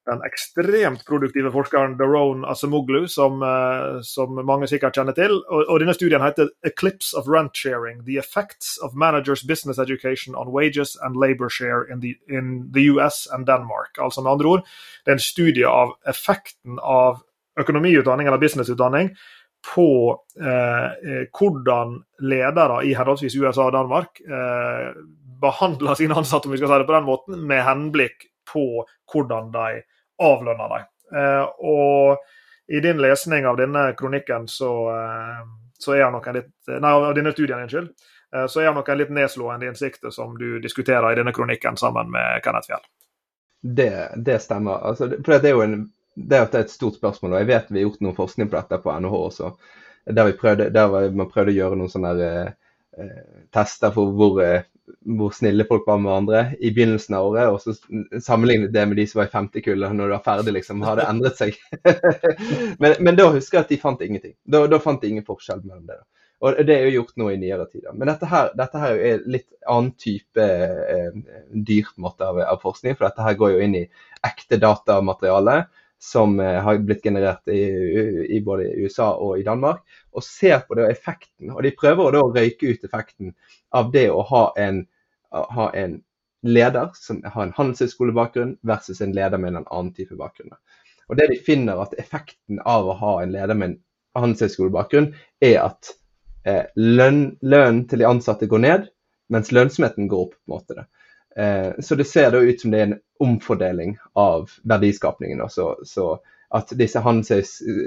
den 0.06 0.22
ekstremt 0.28 1.06
produktive 1.08 1.51
forskeren 1.51 1.95
Daron 1.97 2.45
Asemoglu, 2.45 3.08
som, 3.08 3.43
eh, 3.43 4.01
som, 4.01 4.36
mange 4.45 4.68
sikkert 4.68 4.97
kjenner 4.97 5.16
til. 5.16 5.38
Og, 5.49 5.64
og, 5.68 5.80
Denne 5.80 5.95
studien 5.95 6.22
heter 6.22 6.49
'Eclipse 6.66 7.14
of 7.18 7.28
Rent 7.28 7.56
Sharing 7.56 8.04
The 8.06 8.18
Effects 8.20 8.78
of 8.84 8.93
Managers 8.93 9.43
Business 9.43 9.80
Education 9.80 10.36
on 10.36 10.51
Wages 10.51 10.97
and 11.01 11.16
Labor 11.16 11.49
Share 11.49 11.86
in 11.91 12.01
the, 12.01 12.16
in 12.30 12.72
the 12.74 12.89
US 12.91 13.28
and 13.32 13.47
Denmark'. 13.47 13.95
Altså 14.04 14.22
med 14.22 14.32
andre 14.32 14.49
ord, 14.49 14.68
Det 15.06 15.12
er 15.12 15.16
en 15.16 15.20
studie 15.20 15.68
av 15.68 15.95
effekten 16.08 16.80
av 16.80 17.24
økonomiutdanning 17.60 18.28
eller 18.28 18.38
businessutdanning 18.38 19.10
på 19.76 20.20
eh, 20.41 20.86
eh 20.86 21.26
hvordan 21.32 22.04
ledere 22.20 22.86
i 22.86 22.93
henholdsvis 22.93 23.36
USA 23.36 23.68
og 23.68 23.74
Danmark 23.74 24.20
eh, 24.28 24.93
behandler 25.41 25.93
sine 25.93 26.16
ansatte 26.16 26.47
om 26.47 26.51
vi 26.51 26.58
skal 26.58 26.72
si 26.72 26.80
det 26.80 26.88
på 26.88 26.95
den 26.95 27.08
måten, 27.08 27.47
med 27.47 27.64
henblikk 27.64 28.33
på 28.52 28.84
hvordan 29.12 29.52
de 29.54 29.84
avlønner 30.24 30.74
dem. 30.76 30.88
Eh, 31.20 31.44
og 31.44 32.18
i 32.68 32.80
din 32.80 33.02
lesning 33.02 33.46
av 33.46 33.58
denne 33.60 33.91
kronikken 34.00 34.48
så, 34.48 34.74
eh, 34.94 35.46
så 35.80 35.96
er 35.96 36.04
han 36.08 36.18
nok 36.18 36.28
en 36.28 36.39
litt 36.39 36.52
Nei, 36.80 36.91
av 36.91 37.16
denne 37.16 37.34
studien, 37.36 37.60
unnskyld. 37.66 37.89
Eh, 38.36 38.46
så 38.48 38.62
er 38.62 38.72
han 38.72 38.78
nok 38.80 38.89
en 38.89 39.02
litt 39.02 39.14
nedslående 39.14 39.68
innsikt 39.68 40.08
som 40.14 40.38
du 40.38 40.60
diskuterer 40.64 41.12
i 41.12 41.20
denne 41.20 41.34
kronikken 41.36 41.78
sammen 41.78 42.12
med 42.12 42.41
Kenneth 42.44 42.72
Fjell. 42.72 42.86
Det, 43.64 43.91
det 44.16 44.39
stemmer. 44.44 44.82
Altså, 44.89 45.10
for 45.24 45.38
det 45.38 45.52
er 45.52 45.56
jo 45.58 45.64
en, 45.64 45.78
det 46.16 46.39
er 46.39 46.60
et 46.60 46.74
stort 46.74 46.98
spørsmål, 47.00 47.36
og 47.36 47.44
jeg 47.44 47.52
vet 47.52 47.72
vi 47.72 47.80
har 47.80 47.88
gjort 47.88 48.04
noe 48.06 48.18
forskning 48.18 48.50
på 48.52 48.60
dette 48.60 48.80
på 48.84 48.96
NHH 49.00 49.20
også. 49.20 49.54
Der, 50.04 50.34
prøvde, 50.36 50.68
der 50.76 51.16
man 51.16 51.30
prøvde 51.32 51.54
å 51.54 51.56
gjøre 51.56 51.78
noen 51.80 51.91
sånne 51.91 52.14
eh, 52.20 53.22
tester 53.56 53.94
for 53.96 54.12
hvor 54.18 54.41
eh, 54.44 54.66
hvor 55.18 55.32
snille 55.36 55.66
folk 55.68 55.86
var 55.88 56.00
med 56.02 56.10
hverandre 56.10 56.42
i 56.60 56.72
begynnelsen 56.76 57.16
av 57.16 57.30
året, 57.30 57.52
og 57.54 57.62
så 57.64 58.20
sammenlignet 58.24 58.74
det 58.74 58.84
med 58.90 59.00
de 59.00 59.06
som 59.08 59.22
var 59.22 59.30
i 59.30 59.34
femte 59.34 59.64
kullet 59.64 59.96
når 59.96 60.10
du 60.10 60.16
var 60.16 60.26
ferdig, 60.26 60.56
liksom. 60.58 60.84
Har 60.84 61.00
det 61.00 61.06
endret 61.08 61.40
seg? 61.40 61.60
men, 62.82 62.98
men, 63.00 63.16
da 63.20 63.30
husker 63.32 63.62
jeg 63.62 63.68
at 63.68 63.72
de 63.72 63.80
fant 63.80 64.04
ingenting. 64.04 64.36
Da, 64.44 64.66
da 64.68 64.82
fant 64.84 65.04
de 65.04 65.14
ingen 65.14 65.28
forskjell 65.28 65.64
mellom 65.64 65.86
det. 65.88 66.02
Og 66.44 66.58
det 66.68 66.76
er 66.76 66.90
jo 66.90 66.98
gjort 66.98 67.14
nå 67.22 67.30
i 67.32 67.38
nyere 67.40 67.70
tider. 67.72 67.94
Men 67.96 68.10
dette 68.12 68.28
her, 68.28 68.50
dette 68.60 68.82
her 68.82 68.98
er 69.00 69.24
litt 69.32 69.48
annen 69.72 69.94
type 69.96 70.44
eh, 70.44 71.14
dyrt 71.56 71.96
måte 72.04 72.28
av, 72.28 72.42
av, 72.44 72.60
forskning, 72.64 72.98
for 72.98 73.08
dette 73.08 73.24
her 73.24 73.38
går 73.40 73.54
jo 73.54 73.64
inn 73.64 73.78
i 73.80 73.86
ekte 74.28 74.60
datamateriale 74.60 75.62
som 76.04 76.36
eh, 76.44 76.60
har 76.66 76.82
blitt 76.84 77.06
generert 77.06 77.48
i, 77.48 77.62
i, 78.28 78.42
både 78.44 78.68
USA 78.84 79.14
og 79.16 79.40
i 79.40 79.46
Danmark, 79.48 79.86
og 80.12 80.26
ser 80.28 80.66
på 80.68 80.76
det 80.76 80.90
og 80.90 80.92
effekten. 80.92 81.54
Og 81.56 81.64
de 81.64 81.72
prøver 81.80 82.20
å 82.20 82.28
røyke 82.36 82.74
ut 82.74 82.84
effekten 82.90 83.32
av 83.74 83.92
det 83.92 84.10
å 84.12 84.22
ha 84.30 84.44
en, 84.58 84.84
ha 85.32 85.68
en 85.74 85.98
leder 86.44 86.92
som 86.94 87.22
har 87.24 87.48
en 87.48 87.56
handelshøyskolebakgrunn 87.56 88.58
versus 88.68 89.02
en 89.02 89.16
leder 89.16 89.40
med 89.42 89.56
en 89.56 89.66
annen 89.66 89.94
type 89.96 90.16
bakgrunn. 90.20 90.54
Og 91.10 91.18
det 91.18 91.30
de 91.32 91.40
finner 91.46 91.80
at 91.84 91.96
Effekten 92.00 92.60
av 92.60 92.88
å 92.90 92.98
ha 93.00 93.14
en 93.24 93.34
leder 93.34 93.58
med 93.58 93.72
en 93.72 93.78
handelshøyskolebakgrunn 94.20 95.14
er 95.44 95.60
at 95.64 95.94
eh, 96.46 96.66
lønnen 96.76 97.38
løn 97.42 97.84
til 97.90 98.04
de 98.04 98.10
ansatte 98.10 98.50
går 98.52 98.64
ned, 98.64 98.92
mens 99.34 99.52
lønnsomheten 99.56 100.10
går 100.12 100.28
opp. 100.28 100.36
på 100.36 100.52
en 100.52 100.56
måte. 100.58 100.86
Eh, 101.36 101.72
så 101.80 101.96
det 101.96 102.08
ser 102.10 102.32
da 102.32 102.44
ut 102.44 102.62
som 102.62 102.72
det 102.72 102.80
er 102.80 102.88
en 102.92 103.00
omfordeling 103.24 103.98
av 104.14 104.52
verdiskapningen. 104.64 105.42
Så, 105.50 105.78
så 105.86 106.18
at 106.54 106.74
disse 106.78 107.01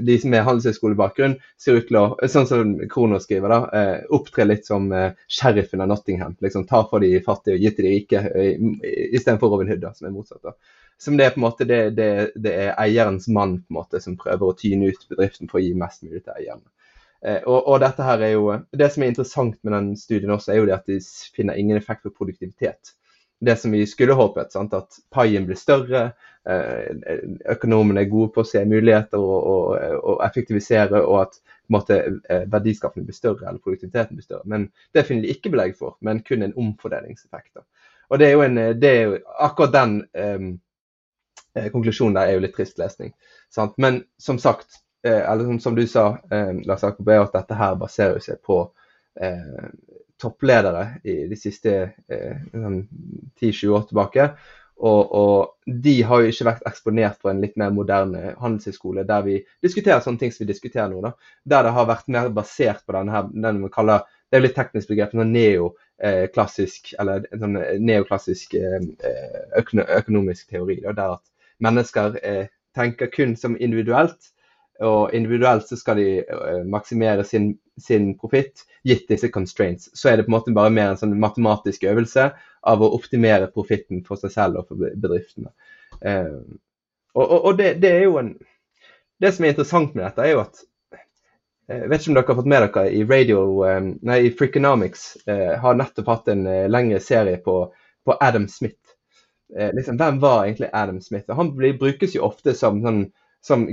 de 0.06 0.16
med 0.26 0.42
handelshøyskolebakgrunn 0.46 1.36
ser 1.60 1.78
ut 1.78 1.86
til 1.88 1.98
å, 2.00 2.04
sånn 2.30 2.48
som 2.50 2.72
Krono 2.90 3.20
skriver, 3.22 3.52
da, 3.52 3.58
eh, 3.78 4.06
opptre 4.16 4.46
litt 4.48 4.66
som 4.66 4.88
eh, 4.92 5.12
sheriffen 5.30 5.84
av 5.84 5.92
Nottingham. 5.92 6.34
liksom 6.42 6.66
Ta 6.66 6.82
for 6.90 7.04
de 7.04 7.12
fattige 7.22 7.54
og 7.54 7.62
gi 7.62 7.72
til 7.76 7.86
de 7.86 7.92
rike, 7.94 8.24
eh, 8.34 8.66
istedenfor 9.14 9.54
Robin 9.54 9.70
Hood, 9.70 9.84
da, 9.84 9.92
som 9.94 10.08
er 10.08 10.16
motsatt. 10.16 10.42
da. 10.42 10.56
Som 10.98 11.16
det 11.16 11.26
er 11.26 11.34
på 11.34 11.40
en 11.40 11.46
måte, 11.46 11.68
det, 11.68 11.80
det, 11.94 12.10
det, 12.34 12.54
er 12.66 12.74
eierens 12.80 13.28
mann 13.28 13.60
på 13.60 13.70
en 13.70 13.78
måte 13.78 14.00
som 14.02 14.18
prøver 14.18 14.48
å 14.48 14.56
tyne 14.58 14.90
ut 14.90 15.08
bedriften 15.12 15.50
for 15.50 15.60
å 15.60 15.64
gi 15.64 15.74
mest 15.76 16.02
mulig 16.02 16.24
til 16.24 16.34
eierne. 16.34 16.66
Eh, 17.22 17.42
og, 17.44 17.60
og, 17.60 17.78
dette 17.84 18.02
her 18.02 18.22
er 18.24 18.34
jo, 18.34 18.46
Det 18.72 18.90
som 18.92 19.04
er 19.04 19.14
interessant 19.14 19.58
med 19.62 19.76
den 19.76 19.90
studien 20.00 20.34
også, 20.34 20.52
er 20.52 20.62
jo 20.62 20.68
det 20.68 20.78
at 20.80 20.90
de 20.90 20.98
finner 21.36 21.54
ingen 21.54 21.78
effekt 21.78 22.02
på 22.02 22.14
produktivitet 22.18 22.96
det 23.38 23.56
som 23.56 23.70
vi 23.70 23.86
skulle 23.86 24.12
håpet. 24.12 24.52
Sant? 24.52 24.74
At 24.74 24.98
paien 25.10 25.46
blir 25.46 25.58
større, 25.60 26.10
eh, 26.48 27.18
økonomene 27.52 28.00
er 28.00 28.10
gode 28.10 28.32
på 28.34 28.42
å 28.42 28.48
se 28.48 28.62
muligheter 28.64 29.20
og, 29.20 29.48
og, 29.52 29.96
og 30.02 30.22
effektivisere, 30.24 31.02
og 31.02 31.20
at 31.26 31.90
eh, 31.92 32.46
verdiskapningen 32.52 33.08
blir 33.08 33.16
større 33.18 33.48
eller 33.48 33.60
produktiviteten 33.60 34.16
blir 34.16 34.24
større. 34.24 34.44
Men 34.44 34.70
Det 34.94 35.06
finner 35.06 35.26
de 35.26 35.34
ikke 35.34 35.52
belegg 35.52 35.76
for, 35.78 35.98
men 36.00 36.22
kun 36.24 36.42
en 36.42 36.56
omfordelingseffekt. 36.56 37.58
Og 38.08 38.22
det 38.22 38.28
er 38.28 38.36
jo 38.36 38.46
en, 38.46 38.62
det 38.80 38.90
er 38.90 39.02
jo, 39.02 39.20
Akkurat 39.42 39.72
den 39.74 39.94
um, 40.14 40.50
konklusjonen 41.72 42.14
der 42.14 42.30
er 42.30 42.36
jo 42.36 42.42
litt 42.44 42.54
trist 42.54 42.78
lesning. 42.78 43.10
Sant? 43.50 43.74
Men 43.82 44.04
som 44.22 44.38
sagt, 44.38 44.78
eller 45.02 45.58
som, 45.62 45.74
du 45.74 45.86
sa, 45.86 46.16
Lars 46.66 46.82
Jakob, 46.82 47.08
at 47.10 47.34
dette 47.34 47.58
her 47.58 47.74
baserer 47.80 48.22
seg 48.22 48.38
på 48.46 48.60
uh, 48.62 49.66
toppledere 50.20 50.84
i 51.04 51.24
de 51.30 51.38
siste 51.38 51.74
eh, 52.08 52.38
10-20 52.52 53.52
sånn 53.60 53.76
år 53.76 53.84
tilbake. 53.90 54.30
Og, 54.76 55.12
og, 55.16 55.52
de 55.66 55.94
har 56.04 56.20
jo 56.20 56.32
ikke 56.32 56.46
vært 56.50 56.66
eksponert 56.68 57.16
for 57.22 57.32
en 57.32 57.40
litt 57.40 57.54
mer 57.56 57.70
moderne 57.72 58.34
handelshøyskole 58.36 59.06
der 59.08 59.22
vi 59.24 59.38
diskuterer 59.64 60.02
sånne 60.04 60.20
ting 60.20 60.34
som 60.34 60.44
vi 60.44 60.50
diskuterer 60.50 60.90
nå. 60.92 61.00
da, 61.00 61.14
Der 61.48 61.64
det 61.64 61.72
har 61.72 61.88
vært 61.88 62.10
mer 62.12 62.28
basert 62.28 62.84
på 62.84 62.92
denne 62.92 63.14
her, 63.14 63.30
den 63.32 63.62
vi 63.64 63.72
kaller 63.72 64.04
det 64.30 64.38
er 64.38 64.42
litt 64.42 64.56
teknisk 64.58 64.90
begrep, 64.90 65.12
sånn 65.14 65.32
neoklassisk 65.32 66.92
eller 67.00 67.26
sånn 67.30 67.58
neoklassisk 67.86 68.56
eh, 68.58 69.60
økonomisk 69.62 70.50
teori. 70.50 70.80
Da, 70.82 70.94
der 70.98 71.12
at 71.14 71.22
mennesker 71.62 72.18
eh, 72.22 72.48
tenker 72.76 73.10
kun 73.12 73.36
som 73.38 73.54
individuelt, 73.56 74.32
og 74.84 75.14
individuelt 75.16 75.70
så 75.70 75.78
skal 75.78 76.02
de 76.02 76.08
eh, 76.24 76.64
maksimere 76.66 77.24
sin 77.24 77.54
sin 77.80 78.18
profitt, 78.18 78.64
gitt 78.82 79.08
disse 79.08 79.28
constraints. 79.28 79.90
Så 79.94 80.08
er 80.08 80.16
det 80.16 80.26
på 80.26 80.30
en 80.30 80.36
måte 80.36 80.54
bare 80.56 80.72
mer 80.72 80.92
en 80.92 81.00
sånn 81.00 81.16
matematisk 81.20 81.84
øvelse 81.88 82.30
av 82.66 82.82
å 82.82 82.92
optimere 82.96 83.50
profitten 83.52 84.02
for 84.06 84.20
seg 84.20 84.32
selv 84.34 84.62
og 84.62 84.70
for 84.70 84.94
bedriftene. 85.02 85.52
Eh, 86.00 86.38
og, 87.16 87.24
og, 87.24 87.36
og 87.50 87.58
det, 87.60 87.76
det, 87.82 87.92
er 87.92 88.06
jo 88.08 88.18
en 88.20 88.34
Det 89.22 89.30
som 89.32 89.46
er 89.46 89.54
interessant 89.54 89.94
med 89.96 90.04
dette, 90.04 90.24
er 90.24 90.34
jo 90.34 90.42
at 90.42 90.64
jeg 91.66 91.82
eh, 91.82 91.86
vet 91.90 92.02
ikke 92.02 92.10
om 92.12 92.18
dere 92.18 92.28
har 92.28 92.38
fått 92.40 92.50
med 92.52 92.66
dere 92.66 92.86
i 92.92 93.04
radio, 93.08 93.44
eh, 93.66 93.78
nei, 94.08 94.18
i 94.26 94.32
Freakonomics 94.36 95.06
har 95.62 95.78
nettopp 95.78 96.10
hatt 96.12 96.28
en 96.32 96.44
lengre 96.70 97.00
serie 97.02 97.40
på, 97.42 97.60
på 98.06 98.18
Adam 98.20 98.48
Smith. 98.52 98.82
Liksom, 99.56 99.96
hvem 99.98 100.18
var 100.20 100.44
egentlig 100.44 100.68
Adam 100.74 100.98
Smith? 101.00 101.30
Han 101.38 101.52
blir, 101.56 101.76
brukes 101.78 102.16
jo 102.16 102.24
ofte 102.26 102.54
som 102.54 102.80
sånn 102.82 103.04
som 103.46 103.64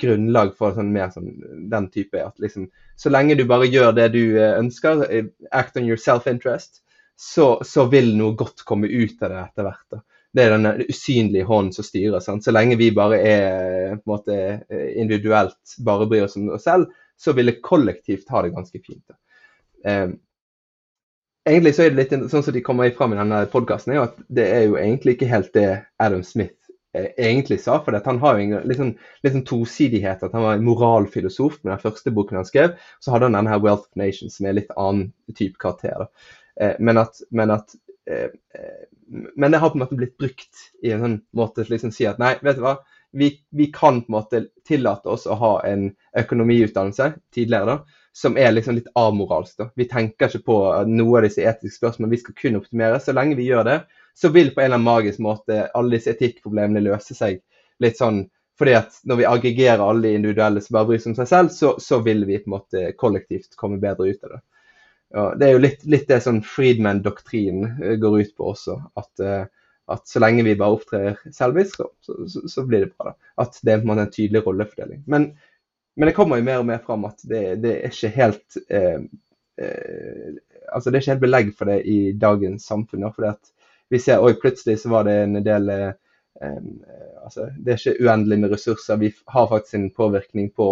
grunnlag 0.00 0.52
for 0.58 0.76
sånn, 0.76 0.92
mer 0.92 1.10
som 1.14 1.26
den 1.72 1.88
type 1.92 2.20
at 2.20 2.38
liksom, 2.42 2.68
Så 3.00 3.10
lenge 3.10 3.38
du 3.38 3.46
bare 3.48 3.70
gjør 3.70 3.94
det 3.96 4.10
du 4.12 4.36
ønsker, 4.36 5.06
act 5.50 5.78
on 5.80 5.88
your 5.88 6.00
self-interest, 6.00 6.82
så, 7.16 7.60
så, 7.64 7.86
vil 7.92 8.12
noe 8.18 8.36
godt 8.38 8.64
komme 8.68 8.90
ut 8.90 9.22
av 9.22 9.30
det 9.30 9.40
etter 9.44 9.68
hvert. 9.68 9.86
Da. 9.94 10.02
Det 10.32 10.44
er 10.44 10.54
den 10.56 10.84
usynlige 10.88 11.46
hånden 11.48 11.74
som 11.76 11.86
styrer. 11.86 12.20
Sant? 12.24 12.44
Så 12.44 12.54
lenge 12.54 12.78
vi 12.80 12.90
bare 12.94 13.20
er 13.20 13.96
på 13.96 14.00
en 14.00 14.12
måte, 14.14 14.36
individuelt 14.96 15.76
bare 15.84 16.08
bryr 16.10 16.26
oss 16.26 16.38
om 16.40 16.48
oss 16.56 16.66
selv, 16.66 16.90
så 17.20 17.34
vil 17.36 17.52
det 17.52 17.60
kollektivt 17.62 18.30
ha 18.32 18.42
det 18.42 18.54
ganske 18.54 18.80
fint. 18.82 19.04
Eh, 19.84 20.08
egentlig 21.48 21.74
så 21.76 21.84
er 21.84 21.92
det 21.92 22.00
litt 22.00 22.30
sånn 22.32 22.44
som 22.44 22.54
de 22.54 22.64
kommer 22.64 22.90
fram 22.96 23.14
i 23.14 23.20
denne 23.20 23.44
podkasten, 23.52 23.94
at 24.00 24.18
det 24.32 24.48
er 24.48 24.66
jo 24.66 24.78
egentlig 24.80 25.16
ikke 25.16 25.30
helt 25.30 25.52
det 25.54 25.68
Adam 26.02 26.24
Smith 26.26 26.56
eh, 26.56 26.61
egentlig 26.92 27.60
sa. 27.62 27.78
For 27.84 27.96
han 27.96 28.20
har 28.22 28.38
jo 28.38 28.58
en 28.58 28.76
sånn, 28.78 28.94
litt 29.24 29.36
sånn 29.36 29.46
tosidighet. 29.48 30.24
At 30.26 30.36
han 30.36 30.44
var 30.44 30.58
en 30.58 30.66
moralfilosof 30.66 31.60
med 31.62 31.74
den 31.74 31.82
første 31.84 32.12
boken 32.14 32.40
han 32.40 32.48
skrev. 32.48 32.76
Så 33.00 33.14
hadde 33.14 33.30
han 33.30 33.38
denne 33.38 33.52
her 33.54 33.62
Wealth 33.64 33.88
of 33.88 34.00
Nations, 34.00 34.38
som 34.38 34.48
er 34.48 34.58
litt 34.60 34.72
annen 34.76 35.10
type 35.38 35.60
karakter. 35.62 36.08
Eh, 36.60 36.76
men 36.78 37.00
at, 37.00 37.22
men 37.30 37.54
at 37.54 37.76
eh, 38.10 38.28
eh, 38.56 38.82
men 39.12 39.52
det 39.52 39.58
har 39.58 39.70
på 39.70 39.76
en 39.76 39.84
måte 39.84 39.96
blitt 39.96 40.16
brukt 40.16 40.68
i 40.82 40.92
en 40.92 41.02
sånn 41.04 41.18
måte 41.36 41.64
til 41.64 41.74
liksom 41.74 41.92
si 41.92 42.06
at 42.08 42.20
nei, 42.22 42.32
vet 42.40 42.56
du 42.56 42.62
hva, 42.64 42.78
vi, 43.12 43.28
vi, 43.52 43.66
kan 43.74 44.00
på 44.00 44.08
en 44.08 44.14
måte 44.16 44.40
tillate 44.68 45.10
oss 45.12 45.26
å 45.28 45.36
ha 45.36 45.50
en 45.68 45.90
økonomiutdannelse 46.16 47.10
tidligere 47.34 47.68
da, 47.68 47.98
som 48.16 48.38
er 48.40 48.54
liksom 48.54 48.78
litt 48.78 48.88
amoralsk. 48.96 49.58
da. 49.58 49.68
Vi 49.76 49.88
tenker 49.90 50.30
ikke 50.30 50.46
på 50.48 50.56
noe 50.88 51.18
av 51.20 51.26
disse 51.26 51.44
etiske 51.44 51.76
spørsmålene, 51.76 52.14
vi 52.14 52.22
skal 52.22 52.38
kun 52.40 52.56
optimere. 52.60 53.00
Så 53.00 53.12
lenge 53.16 53.36
vi 53.36 53.50
gjør 53.50 53.68
det, 53.68 53.76
så 54.14 54.30
vil 54.34 54.52
på 54.52 54.60
en 54.60 54.70
eller 54.70 54.78
annen 54.78 54.90
magisk 54.90 55.22
måte 55.24 55.66
alle 55.74 55.96
disse 55.96 56.12
etikkproblemene 56.14 56.84
løse 56.84 57.16
seg 57.16 57.40
litt 57.82 57.98
sånn 57.98 58.24
fordi 58.58 58.74
at 58.76 58.98
når 59.08 59.18
vi 59.18 59.26
aggregerer 59.26 59.82
alle 59.82 60.06
de 60.06 60.18
individuelle 60.18 60.60
som 60.62 60.76
bare 60.76 60.86
bryr 60.90 61.00
seg 61.02 61.14
om 61.14 61.18
seg 61.18 61.28
selv, 61.30 61.52
så, 61.54 61.72
så 61.82 61.98
vil 62.04 62.26
vi 62.28 62.36
på 62.38 62.50
en 62.50 62.56
måte 62.58 62.82
kollektivt 63.00 63.56
komme 63.58 63.80
bedre 63.82 64.12
ut 64.12 64.26
av 64.28 64.34
det. 64.36 64.40
Ja, 65.12 65.24
det 65.36 65.46
er 65.46 65.56
jo 65.56 65.62
litt, 65.64 65.82
litt 65.92 66.06
det 66.08 66.20
sånn 66.24 66.40
Friedman-doktrinen 66.46 67.82
eh, 67.82 67.96
går 68.00 68.20
ut 68.22 68.36
på 68.38 68.52
også. 68.54 68.78
At, 68.96 69.10
uh, 69.20 69.72
at, 69.92 70.04
så 70.08 70.22
lenge 70.22 70.44
vi 70.46 70.54
bare 70.56 70.76
opptrer 70.78 71.18
selvisk, 71.36 71.82
så, 72.00 72.16
så, 72.32 72.44
så, 72.48 72.64
blir 72.68 72.86
det 72.86 72.92
bra. 72.94 73.10
da. 73.10 73.32
At 73.44 73.58
det 73.60 73.74
er 73.74 73.82
på 73.82 73.86
en 73.86 73.92
måte 73.92 74.06
en 74.06 74.14
tydelig 74.14 74.44
rollefordeling. 74.46 75.02
Men, 75.04 75.26
men, 75.96 76.08
det 76.08 76.16
kommer 76.16 76.40
jo 76.40 76.46
mer 76.48 76.62
og 76.62 76.68
mer 76.70 76.80
fram 76.86 77.04
at 77.08 77.20
det, 77.28 77.42
det 77.64 77.74
er 77.80 77.92
ikke 77.92 78.12
helt 78.16 78.60
eh, 78.72 79.02
eh, 79.60 80.30
altså 80.72 80.88
Det 80.88 80.96
er 80.96 81.02
ikke 81.02 81.12
helt 81.12 81.26
belegg 81.26 81.52
for 81.58 81.68
det 81.68 81.82
i 81.92 81.98
dagens 82.16 82.70
samfunn. 82.70 83.10
fordi 83.12 83.34
at 83.34 83.52
vi 83.92 84.00
ser 84.00 84.24
oi, 84.24 84.32
plutselig 84.40 84.78
så 84.80 84.90
var 84.92 85.04
det 85.08 85.18
en 85.20 85.36
del 85.44 85.68
altså, 85.72 87.44
Det 87.60 87.74
er 87.74 87.78
ikke 87.78 88.08
uendelig 88.08 88.38
med 88.40 88.54
ressurser. 88.54 88.96
Vi 88.98 89.12
har 89.34 89.50
faktisk 89.50 89.76
en 89.78 89.90
påvirkning 89.94 90.48
på 90.56 90.68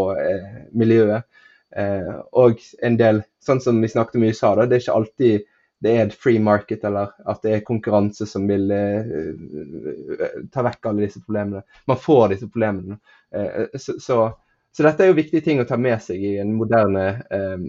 miljøet. 0.72 1.28
Eh, 1.76 2.14
og 2.32 2.58
en 2.82 2.98
del, 2.98 3.22
sånn 3.44 3.62
som 3.62 3.78
vi 3.82 3.90
snakket 3.90 4.18
om 4.18 4.26
i 4.26 4.32
USA, 4.32 4.54
da, 4.58 4.66
det 4.66 4.78
er 4.78 4.84
ikke 4.84 4.98
alltid 4.98 5.48
det 5.80 5.92
er 5.96 6.02
et 6.04 6.16
free 6.16 6.40
market 6.44 6.82
eller 6.84 7.14
at 7.30 7.40
det 7.40 7.54
er 7.56 7.62
konkurranse 7.64 8.26
som 8.28 8.44
vil 8.50 8.66
eh, 8.74 9.14
ta 10.52 10.64
vekk 10.66 10.90
alle 10.90 11.06
disse 11.06 11.22
problemene. 11.24 11.62
Man 11.88 12.00
får 12.00 12.34
disse 12.34 12.50
problemene. 12.52 12.98
Eh, 13.32 13.70
så, 13.80 13.96
så, 13.96 14.18
så, 14.76 14.84
dette 14.84 15.06
er 15.06 15.08
jo 15.08 15.16
viktige 15.16 15.46
ting 15.46 15.62
å 15.62 15.68
ta 15.68 15.78
med 15.80 16.02
seg 16.04 16.20
i 16.20 16.34
en 16.42 16.52
moderne 16.58 17.06
eh, 17.32 17.64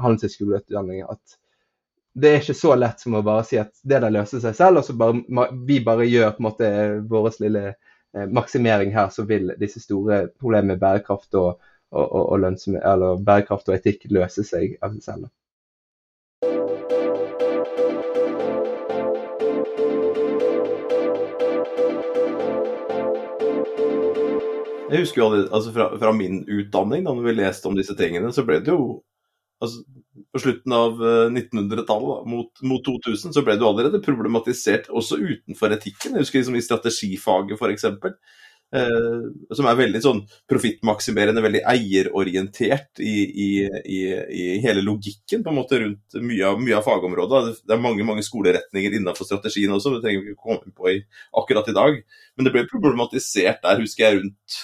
handelshøyskoleutdanning. 0.00 1.04
At 1.04 1.36
det 2.12 2.28
er 2.28 2.42
ikke 2.42 2.56
så 2.58 2.74
lett 2.76 3.00
som 3.00 3.16
å 3.16 3.24
bare 3.24 3.44
si 3.48 3.56
at 3.60 3.72
det 3.88 4.02
der 4.04 4.12
løser 4.12 4.42
seg 4.42 4.56
selv, 4.58 4.82
og 4.82 4.86
så 4.86 4.96
bare, 4.98 5.48
vi 5.68 5.78
bare 5.84 6.08
gjør 6.08 6.34
på 6.36 6.42
en 6.42 6.48
måte 6.50 6.70
vår 7.08 7.28
lille 7.40 7.62
uh, 7.72 8.26
maksimering 8.28 8.92
her, 8.92 9.08
så 9.14 9.24
vil 9.28 9.54
disse 9.60 9.80
store 9.80 10.26
problemene 10.36 10.74
med 10.74 10.82
bærekraft 10.82 11.40
og 11.40 11.62
og, 11.92 12.12
og, 12.12 12.32
og 12.32 12.78
eller 12.82 13.22
bærekraft 13.24 13.68
og 13.68 13.76
etikk 13.76 14.08
løse 14.10 14.44
seg 14.48 14.76
av 14.82 14.96
seg 14.96 15.04
selv. 15.04 15.30
Jeg 24.92 25.06
husker 25.06 25.22
jo 25.22 25.28
altså 25.40 25.70
fra, 25.72 25.86
fra, 25.96 26.10
min 26.12 26.42
utdanning, 26.44 27.06
da 27.06 27.14
vi 27.16 27.32
leste 27.32 27.68
om 27.68 27.76
disse 27.78 27.96
tingene, 27.96 28.28
så 28.32 28.44
ble 28.44 28.58
det 28.60 28.74
jo 28.74 29.00
altså, 29.62 29.82
På 30.32 30.40
slutten 30.42 30.72
av 30.76 31.00
1900-tallet, 31.32 32.20
eh, 32.20 32.28
mot, 32.28 32.62
mot, 32.68 32.84
2000, 32.84 33.32
så 33.32 33.42
ble 33.44 33.56
det 33.56 33.64
jo 33.64 33.70
allerede 33.70 34.02
problematisert 34.04 34.90
også 34.92 35.18
utenfor 35.20 35.72
etikken. 35.76 36.16
Jeg 36.16 36.26
husker 36.26 36.42
liksom 36.42 36.58
i 36.58 36.64
strategifaget, 36.64 37.56
f.eks. 37.56 37.86
Eh, 38.72 39.24
som 39.52 39.66
er 39.68 39.76
veldig 39.76 40.00
sånn 40.00 40.20
profittmaksimerende, 40.48 41.42
veldig 41.44 41.60
eierorientert 41.68 43.02
i, 43.04 43.16
i, 43.28 43.48
i, 43.68 43.98
i, 44.32 44.44
hele 44.64 44.84
logikken 44.84 45.44
på 45.44 45.52
en 45.52 45.58
måte 45.58 45.80
rundt 45.82 46.16
mye 46.24 46.46
av, 46.48 46.60
mye 46.60 46.78
av 46.78 46.86
fagområdet. 46.86 47.58
Det 47.68 47.76
er 47.76 47.82
mange 47.84 48.06
mange 48.08 48.24
skoleretninger 48.24 48.96
innenfor 48.96 49.28
strategien 49.28 49.74
også, 49.76 49.92
det 49.98 50.06
trenger 50.06 50.24
vi 50.24 50.32
ikke 50.32 50.48
komme 50.48 50.72
på 50.72 50.88
i, 50.94 50.98
akkurat 51.42 51.68
i 51.68 51.76
dag. 51.76 52.00
Men 52.36 52.48
det 52.48 52.54
ble 52.54 52.64
problematisert 52.70 53.60
der, 53.60 53.84
husker 53.84 54.08
jeg, 54.08 54.22
rundt 54.22 54.62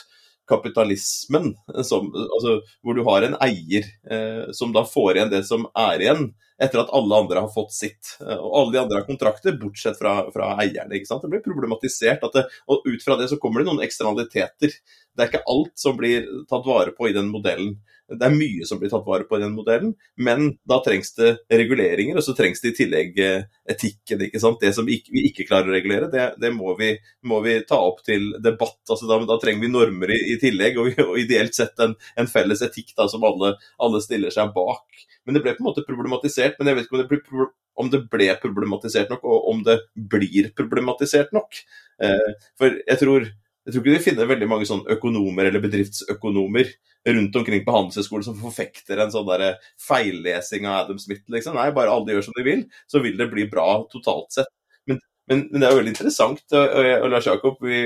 kapitalismen, 0.49 1.53
som, 1.85 2.11
altså, 2.15 2.59
hvor 2.83 2.97
du 2.97 3.05
har 3.07 3.27
en 3.27 3.39
eier 3.45 3.87
eh, 4.11 4.51
som 4.57 4.75
da 4.75 4.85
får 4.89 5.17
igjen 5.17 5.33
det 5.33 5.45
som 5.49 5.67
er 5.77 6.05
igjen 6.05 6.31
etter 6.59 6.81
at 6.83 6.91
alle 6.95 7.21
andre 7.23 7.45
har 7.45 7.53
fått 7.55 7.75
sitt. 7.75 8.15
Eh, 8.21 8.35
og 8.35 8.57
alle 8.61 8.75
de 8.75 8.81
andre 8.83 9.01
har 9.01 9.07
kontrakter, 9.07 9.59
bortsett 9.61 9.99
fra, 10.01 10.15
fra 10.35 10.55
eierne. 10.59 10.97
ikke 10.97 11.11
sant? 11.11 11.23
Det 11.23 11.31
blir 11.33 11.45
problematisert. 11.45 12.25
Det, 12.35 12.45
og 12.67 12.89
ut 12.89 13.05
fra 13.05 13.19
det 13.21 13.29
så 13.31 13.39
kommer 13.41 13.63
det 13.63 13.71
noen 13.71 13.85
eksternaliteter. 13.87 14.75
Det 14.75 15.25
er 15.25 15.31
ikke 15.31 15.47
alt 15.55 15.75
som 15.79 15.99
blir 15.99 16.27
tatt 16.51 16.67
vare 16.67 16.95
på 16.97 17.11
i 17.11 17.15
den 17.17 17.31
modellen. 17.31 17.77
Det 18.09 18.25
er 18.25 18.33
mye 18.33 18.65
som 18.65 18.79
blir 18.81 18.89
tatt 18.89 19.05
vare 19.05 19.27
på 19.29 19.37
i 19.37 19.43
den 19.43 19.53
modellen, 19.53 19.91
men 20.17 20.55
da 20.69 20.79
trengs 20.85 21.11
det 21.19 21.35
reguleringer, 21.53 22.17
og 22.17 22.25
så 22.25 22.33
trengs 22.37 22.63
det 22.63 22.71
i 22.71 22.77
tillegg 22.79 23.19
eh, 23.21 23.43
etikken. 23.69 24.23
ikke 24.25 24.41
sant? 24.41 24.61
Det 24.63 24.71
som 24.77 24.89
vi 24.89 25.03
ikke 25.29 25.45
klarer 25.49 25.69
å 25.69 25.75
regulere, 25.77 26.09
det, 26.13 26.25
det 26.41 26.51
må, 26.57 26.73
vi, 26.79 26.95
må, 27.29 27.43
vi, 27.45 27.59
ta 27.69 27.77
opp 27.85 28.01
til 28.07 28.31
debatt. 28.45 28.81
altså 28.89 29.11
Da, 29.11 29.19
da 29.29 29.37
trenger 29.43 29.67
vi 29.67 29.73
normer 29.75 30.15
i, 30.17 30.21
i 30.33 30.39
tillegg, 30.41 30.81
og, 30.81 31.03
og, 31.05 31.19
ideelt 31.21 31.57
sett 31.57 31.77
en, 31.85 31.93
en 32.17 32.31
felles 32.31 32.65
etikk 32.65 32.95
da, 32.97 33.11
som 33.13 33.27
alle, 33.29 33.55
alle 33.77 34.01
stiller 34.05 34.33
seg 34.33 34.55
bak. 34.57 35.05
Men 35.29 35.37
det 35.37 35.45
ble 35.45 35.53
på 35.59 35.65
en 35.65 35.69
måte 35.69 35.85
problematisert. 35.85 36.57
Men 36.57 36.71
jeg 36.71 36.79
vet 36.79 36.89
ikke 36.89 36.97
om 36.97 37.03
det, 37.03 37.11
ble, 37.13 37.51
om 37.85 37.93
det 37.93 38.03
ble 38.09 38.31
problematisert 38.41 39.13
nok, 39.13 39.29
og 39.29 39.53
om 39.53 39.61
det 39.67 39.77
blir 40.17 40.49
problematisert 40.57 41.37
nok. 41.37 41.61
Eh, 42.01 42.31
for 42.57 42.81
jeg 42.81 43.03
tror, 43.05 43.29
jeg 43.69 43.75
tror 43.75 43.83
ikke 43.85 43.99
vi 43.99 44.05
finner 44.07 44.29
veldig 44.31 44.47
mange 44.49 44.65
sånn 44.65 44.87
økonomer 44.95 45.51
eller 45.51 45.61
bedriftsøkonomer 45.61 46.71
rundt 47.13 47.35
omkring 47.37 47.67
på 47.67 47.73
Handelshøyskolen 47.75 48.25
som 48.25 48.39
forfekter 48.41 49.03
en 49.03 49.11
sånn 49.13 49.27
der 49.29 49.59
feillesing 49.85 50.65
av 50.65 50.87
Adam 50.87 51.01
Smith. 51.03 51.27
Liksom. 51.29 51.59
Nei, 51.59 51.67
bare 51.77 51.93
alle 51.93 52.15
gjør 52.15 52.25
som 52.31 52.39
de 52.39 52.47
vil, 52.47 52.63
så 52.89 53.03
vil 53.05 53.19
det 53.21 53.29
bli 53.29 53.45
bra 53.53 53.67
totalt 53.93 54.39
sett. 54.39 54.49
Men, 54.89 55.03
men, 55.29 55.43
men 55.51 55.61
det 55.61 55.69
er 55.69 55.75
jo 55.75 55.81
veldig 55.83 55.93
interessant. 55.93 56.41
Og, 56.49 56.79
og 56.95 57.13
Lars 57.13 57.29
Jakob, 57.29 57.61
vi 57.61 57.83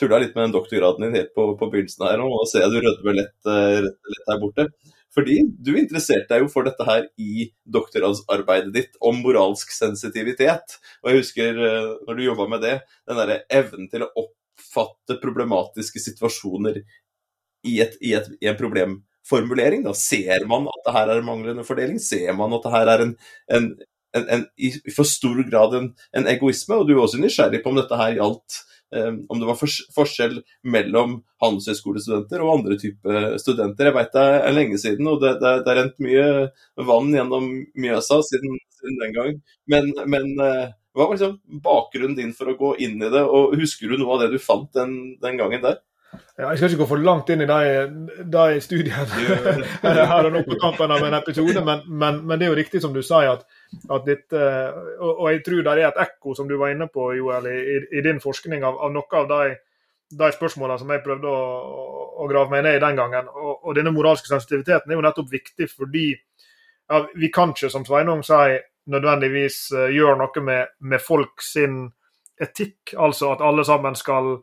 tulla 0.00 0.22
litt 0.22 0.32
med 0.32 0.46
den 0.46 0.54
doktorgraden 0.56 1.04
din 1.04 1.18
helt 1.20 1.34
på, 1.36 1.50
på 1.60 1.68
begynnelsen 1.74 2.06
her, 2.08 2.24
og 2.24 2.48
ser 2.48 2.72
du 2.72 2.80
rødmer 2.80 3.20
lett, 3.20 3.36
eh, 3.44 3.82
lett, 3.84 4.24
her 4.30 4.40
borte. 4.40 4.66
Fordi 5.16 5.36
du 5.68 5.74
interesserte 5.76 6.32
deg 6.32 6.46
jo 6.46 6.48
for 6.52 6.64
dette 6.64 6.88
her 6.88 7.04
i 7.20 7.50
doktorgradsarbeidet 7.76 8.72
ditt 8.72 8.96
om 9.04 9.20
moralsk 9.20 9.68
sensitivitet. 9.72 10.80
Og 11.04 11.12
jeg 11.12 11.20
husker 11.20 11.62
eh, 11.68 11.92
når 12.08 12.16
du 12.16 12.26
jobba 12.30 12.48
med 12.56 12.64
det, 12.64 12.74
den 13.04 13.20
derre 13.20 13.42
evnen 13.60 13.92
til 13.92 14.08
å 14.08 14.28
oppfatte 14.56 15.20
problematiske 15.22 16.00
situasjoner 16.00 16.80
i, 17.66 17.80
et, 17.80 17.96
i, 18.00 18.14
et, 18.14 18.28
i 18.40 18.48
en 18.50 18.58
problemformulering. 18.58 19.84
Da 19.86 19.94
ser 19.96 20.46
man 20.48 20.68
at 20.70 20.86
det 20.86 20.94
her 20.96 21.12
er 21.12 21.20
en 21.20 21.28
manglende 21.28 21.66
fordeling? 21.66 22.00
Ser 22.02 22.32
man 22.36 22.54
at 22.56 22.64
det 22.64 22.74
her 22.74 22.92
er 22.94 23.04
en, 23.04 23.12
en, 23.52 23.68
en, 24.22 24.46
i 24.56 24.72
for 24.94 25.08
stor 25.08 25.42
grad 25.50 25.76
en, 25.76 25.92
egoisme? 26.26 26.80
Og 26.80 26.88
du 26.88 26.96
er 26.96 27.04
også 27.04 27.20
nysgjerrig 27.22 27.62
på 27.64 27.72
om 27.72 27.82
dette 27.82 28.00
her 28.00 28.16
gjaldt 28.20 28.62
Um, 28.94 29.16
om 29.28 29.40
det 29.40 29.48
var 29.48 29.58
forskjell 29.96 30.36
mellom 30.70 31.16
handelshøyskolestudenter 31.42 32.42
og 32.44 32.52
andre 32.52 32.76
typer 32.78 33.34
studenter. 33.42 33.88
Jeg 33.88 33.96
vet 33.96 34.12
det 34.14 34.26
er 34.36 34.54
lenge 34.54 34.78
siden, 34.78 35.08
og 35.10 35.18
det, 35.24 35.32
det, 35.42 35.50
det 35.66 35.72
er 35.72 35.78
rent 35.80 35.96
mye 36.06 36.84
vann 36.86 37.10
gjennom 37.10 37.48
Mjøsa 37.82 38.20
siden, 38.28 38.54
siden 38.78 39.00
den 39.02 39.16
gang. 39.16 39.32
Men, 39.74 39.90
men, 40.06 40.30
eh, 40.38 40.70
hva 40.96 41.04
var 41.04 41.18
liksom 41.18 41.60
bakgrunnen 41.60 42.16
din 42.16 42.32
for 42.36 42.48
å 42.48 42.56
gå 42.56 42.72
inn 42.86 42.96
i 43.02 43.10
det, 43.12 43.20
og 43.20 43.52
husker 43.60 43.92
du 43.92 44.00
noe 44.00 44.16
av 44.16 44.24
det 44.24 44.32
du 44.32 44.40
fant 44.40 44.70
den, 44.76 44.96
den 45.20 45.36
gangen 45.36 45.60
der? 45.64 45.82
Ja, 46.36 46.50
jeg 46.50 46.58
skal 46.58 46.70
ikke 46.70 46.82
gå 46.82 46.88
for 46.88 47.02
langt 47.04 47.30
inn 47.32 47.42
i 47.44 47.48
de, 47.48 47.58
de 48.32 48.60
studiene 48.64 50.06
her 50.12 50.28
og 50.28 50.32
nå 50.32 50.42
på 50.46 50.56
tampen 50.62 50.92
av 50.94 51.04
en 51.04 51.16
episode, 51.18 51.60
men, 51.64 51.82
men, 51.88 52.22
men, 52.22 52.38
det 52.38 52.46
er 52.46 52.52
jo 52.52 52.58
riktig 52.58 52.80
som 52.84 52.94
du 52.94 53.02
sier, 53.04 53.34
at, 53.34 53.44
at 53.92 54.06
ditt, 54.08 54.26
og, 54.32 55.10
og, 55.10 55.26
jeg 55.32 55.42
tror 55.46 55.64
det 55.66 55.74
er 55.74 55.82
et 55.88 56.00
ekko, 56.06 56.36
som 56.38 56.48
du 56.48 56.56
var 56.60 56.72
inne 56.72 56.88
på, 56.92 57.10
Joel, 57.18 57.48
i, 57.50 57.80
i 57.98 58.04
din 58.04 58.22
forskning 58.22 58.64
av, 58.64 58.78
av, 58.84 58.92
noe 58.94 59.20
av 59.20 59.28
de, 59.32 59.56
de 60.22 60.30
spørsmålene 60.36 60.80
som 60.80 60.92
jeg 60.94 61.04
prøvde 61.04 61.32
å, 61.32 61.42
å, 62.14 62.30
grave 62.30 62.52
meg 62.52 62.64
ned 62.64 62.78
i 62.78 62.84
den 62.84 63.00
gangen. 63.00 63.28
Og, 63.32 63.52
og 63.58 63.76
denne 63.76 63.92
moralske 63.96 64.30
sensitiviteten 64.30 64.92
er 64.92 65.00
jo 65.00 65.04
nettopp 65.04 65.32
viktig 65.32 65.68
fordi 65.72 66.08
ja, 66.14 67.02
vi 67.16 67.32
kan 67.34 67.52
ikke, 67.52 67.72
som 67.72 67.84
Sveinung 67.88 68.22
sier, 68.26 68.60
nødvendigvis 68.92 69.60
gjør 69.92 70.18
noe 70.20 70.42
med, 70.44 70.74
med 70.80 71.02
folk 71.02 71.42
sin 71.42 71.86
etikk, 72.40 72.94
altså 72.98 73.32
at 73.34 73.42
alle 73.44 73.64
sammen 73.64 73.96
skal 73.96 74.36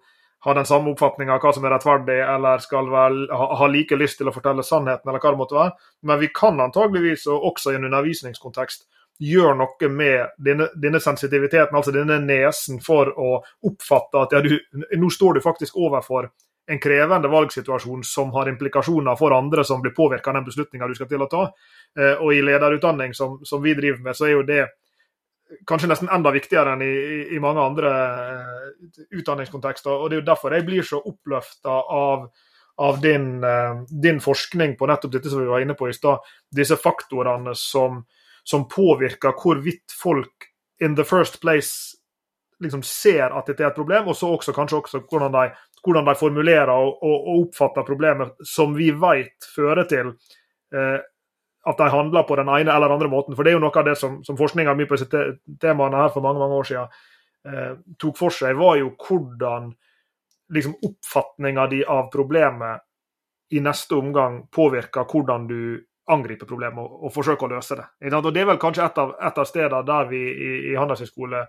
ha 0.44 0.54
den 0.54 0.66
samme 0.68 0.91
oppfatninga 0.91 1.38
av 1.38 1.44
hva 1.44 1.54
som 1.56 1.64
er 1.64 1.72
rettferdig, 1.72 2.18
eller 2.20 2.64
skal 2.64 2.89
være, 2.91 3.28
ha, 3.32 3.46
ha, 3.62 3.68
like 3.72 3.96
lyst 3.96 4.20
til 4.20 4.28
å 4.28 4.34
fortelle 4.36 4.66
sannheten, 4.66 5.08
eller 5.08 5.24
hva 5.24 5.32
det 5.32 5.39
måtte 5.39 5.56
være. 5.56 5.76
Men 6.10 6.20
vi 6.20 6.30
kan 6.36 6.60
antageligvis, 6.60 7.28
og 7.32 7.46
også 7.54 7.72
i 7.72 7.78
en 7.78 7.88
undervisningskontekst, 7.88 8.84
gjøre 9.24 9.54
noe 9.56 9.89
med 9.94 10.34
denne, 10.41 10.68
denne, 10.76 11.00
sensitiviteten, 11.00 11.78
altså 11.78 11.94
denne 11.96 12.18
nesen 12.20 12.82
for 12.84 13.14
å 13.14 13.38
oppfatte 13.70 14.24
at 14.26 14.36
ja, 14.36 14.41
du, 14.44 14.58
nå 15.00 15.12
står 15.14 15.38
du 15.38 15.46
faktisk 15.46 15.78
overfor 15.80 16.32
en 16.68 16.80
krevende 16.80 17.28
valgsituasjon 17.28 18.03
som 18.07 18.32
har 18.32 18.47
implikasjoner 18.49 19.18
for 19.20 19.36
andre 19.36 19.66
som 19.68 19.82
blir 19.84 19.91
påvirka 19.91 20.32
av 20.32 20.39
den 20.39 20.45
beslutninga 20.47 20.88
du 20.88 20.95
skal 20.95 21.09
til 21.11 21.26
å 21.26 21.28
ta. 21.32 21.43
Eh, 21.99 22.16
og 22.16 22.32
i 22.34 22.43
lederutdanning, 22.45 23.14
som, 23.18 23.41
som 23.43 23.61
vi 23.64 23.76
driver 23.76 23.99
med, 24.05 24.16
så 24.16 24.30
er 24.30 24.38
jo 24.38 24.45
det 24.47 24.64
kanskje 25.68 25.89
nesten 25.91 26.11
enda 26.11 26.32
viktigere 26.34 26.74
enn 26.74 26.84
i, 26.86 26.95
i 27.36 27.41
mange 27.43 27.61
andre 27.61 27.91
uh, 27.91 29.03
utdanningskontekster. 29.14 29.91
og 29.91 30.09
Det 30.09 30.18
er 30.18 30.22
jo 30.24 30.32
derfor 30.32 30.55
jeg 30.55 30.66
blir 30.68 30.88
så 30.88 31.01
oppløfta 31.03 31.76
av, 31.93 32.28
av 32.82 33.01
din, 33.03 33.28
uh, 33.43 33.84
din, 33.89 34.22
forskning 34.24 34.78
på 34.80 34.89
nettopp 34.89 35.14
dette 35.14 35.32
som 35.32 35.43
vi 35.43 35.51
var 35.51 35.61
inne 35.64 35.78
på 35.78 35.89
i 35.89 35.95
stad. 35.95 36.24
Disse 36.49 36.80
faktorene 36.80 37.55
som, 37.59 38.01
som, 38.43 38.66
påvirker 38.72 39.36
hvorvidt 39.38 39.93
folk 39.93 40.49
in 40.82 40.97
the 40.97 41.05
first 41.05 41.39
place 41.43 41.99
liksom 42.64 42.84
ser 42.88 43.36
at 43.36 43.49
dette 43.49 43.64
er 43.64 43.72
et 43.72 43.78
problem, 43.78 44.07
og 44.07 44.18
så 44.18 44.32
også 44.32 44.55
kanskje 44.55 44.80
også 44.80 45.03
hvordan 45.11 45.34
de, 45.36 45.47
hvordan 45.84 46.06
de 46.08 46.16
formulerer 46.16 46.72
og, 46.72 47.02
og, 47.04 47.16
og, 47.16 47.42
oppfatter 47.48 47.88
problemet, 47.88 48.36
som 48.48 48.76
vi 48.76 48.92
vet 48.96 49.48
fører 49.56 49.88
til 49.90 50.14
eh, 50.76 51.00
at 51.64 51.80
de 51.80 51.90
handler 51.90 52.26
på 52.28 52.36
den 52.36 52.52
ene 52.52 52.76
eller 52.76 52.92
andre 52.92 53.08
måten. 53.12 53.36
For 53.36 53.44
det 53.44 53.54
er 53.54 53.58
jo 53.58 53.64
noe 53.64 53.80
av 53.80 53.88
det 53.88 53.96
som, 54.00 54.20
som 54.24 54.40
forskninga 54.40 54.76
mi 54.76 54.88
på 54.88 55.00
disse 55.00 55.24
temaene 55.62 56.02
her 56.02 56.12
for 56.12 56.26
mange 56.26 56.42
mange 56.44 56.60
år 56.60 56.70
siden 56.72 56.98
eh, 57.48 57.74
tok 58.00 58.20
for 58.20 58.36
seg, 58.36 58.58
var 58.60 58.78
jo 58.80 58.94
hvordan 58.96 59.72
liksom, 60.56 60.76
oppfatninga 60.90 61.68
di 61.72 61.84
av 61.88 62.10
problemet 62.12 62.84
i 63.54 63.62
neste 63.64 63.96
omgang 63.96 64.46
påvirker 64.52 65.08
hvordan 65.08 65.48
du 65.48 65.60
angriper 66.12 66.48
problemet 66.48 66.84
og, 66.84 67.06
og 67.08 67.14
forsøker 67.16 67.48
å 67.48 67.56
løse 67.56 67.78
det. 67.80 67.86
Og 68.12 68.32
Det 68.34 68.42
er 68.42 68.50
vel 68.50 68.60
kanskje 68.60 68.84
et 68.86 68.98
av, 69.00 69.14
et 69.20 69.40
av 69.40 69.48
stedene 69.48 69.86
der 69.88 70.10
vi 70.10 70.20
i, 70.20 70.52
i 70.74 70.76
Handelshøyskole 70.76 71.46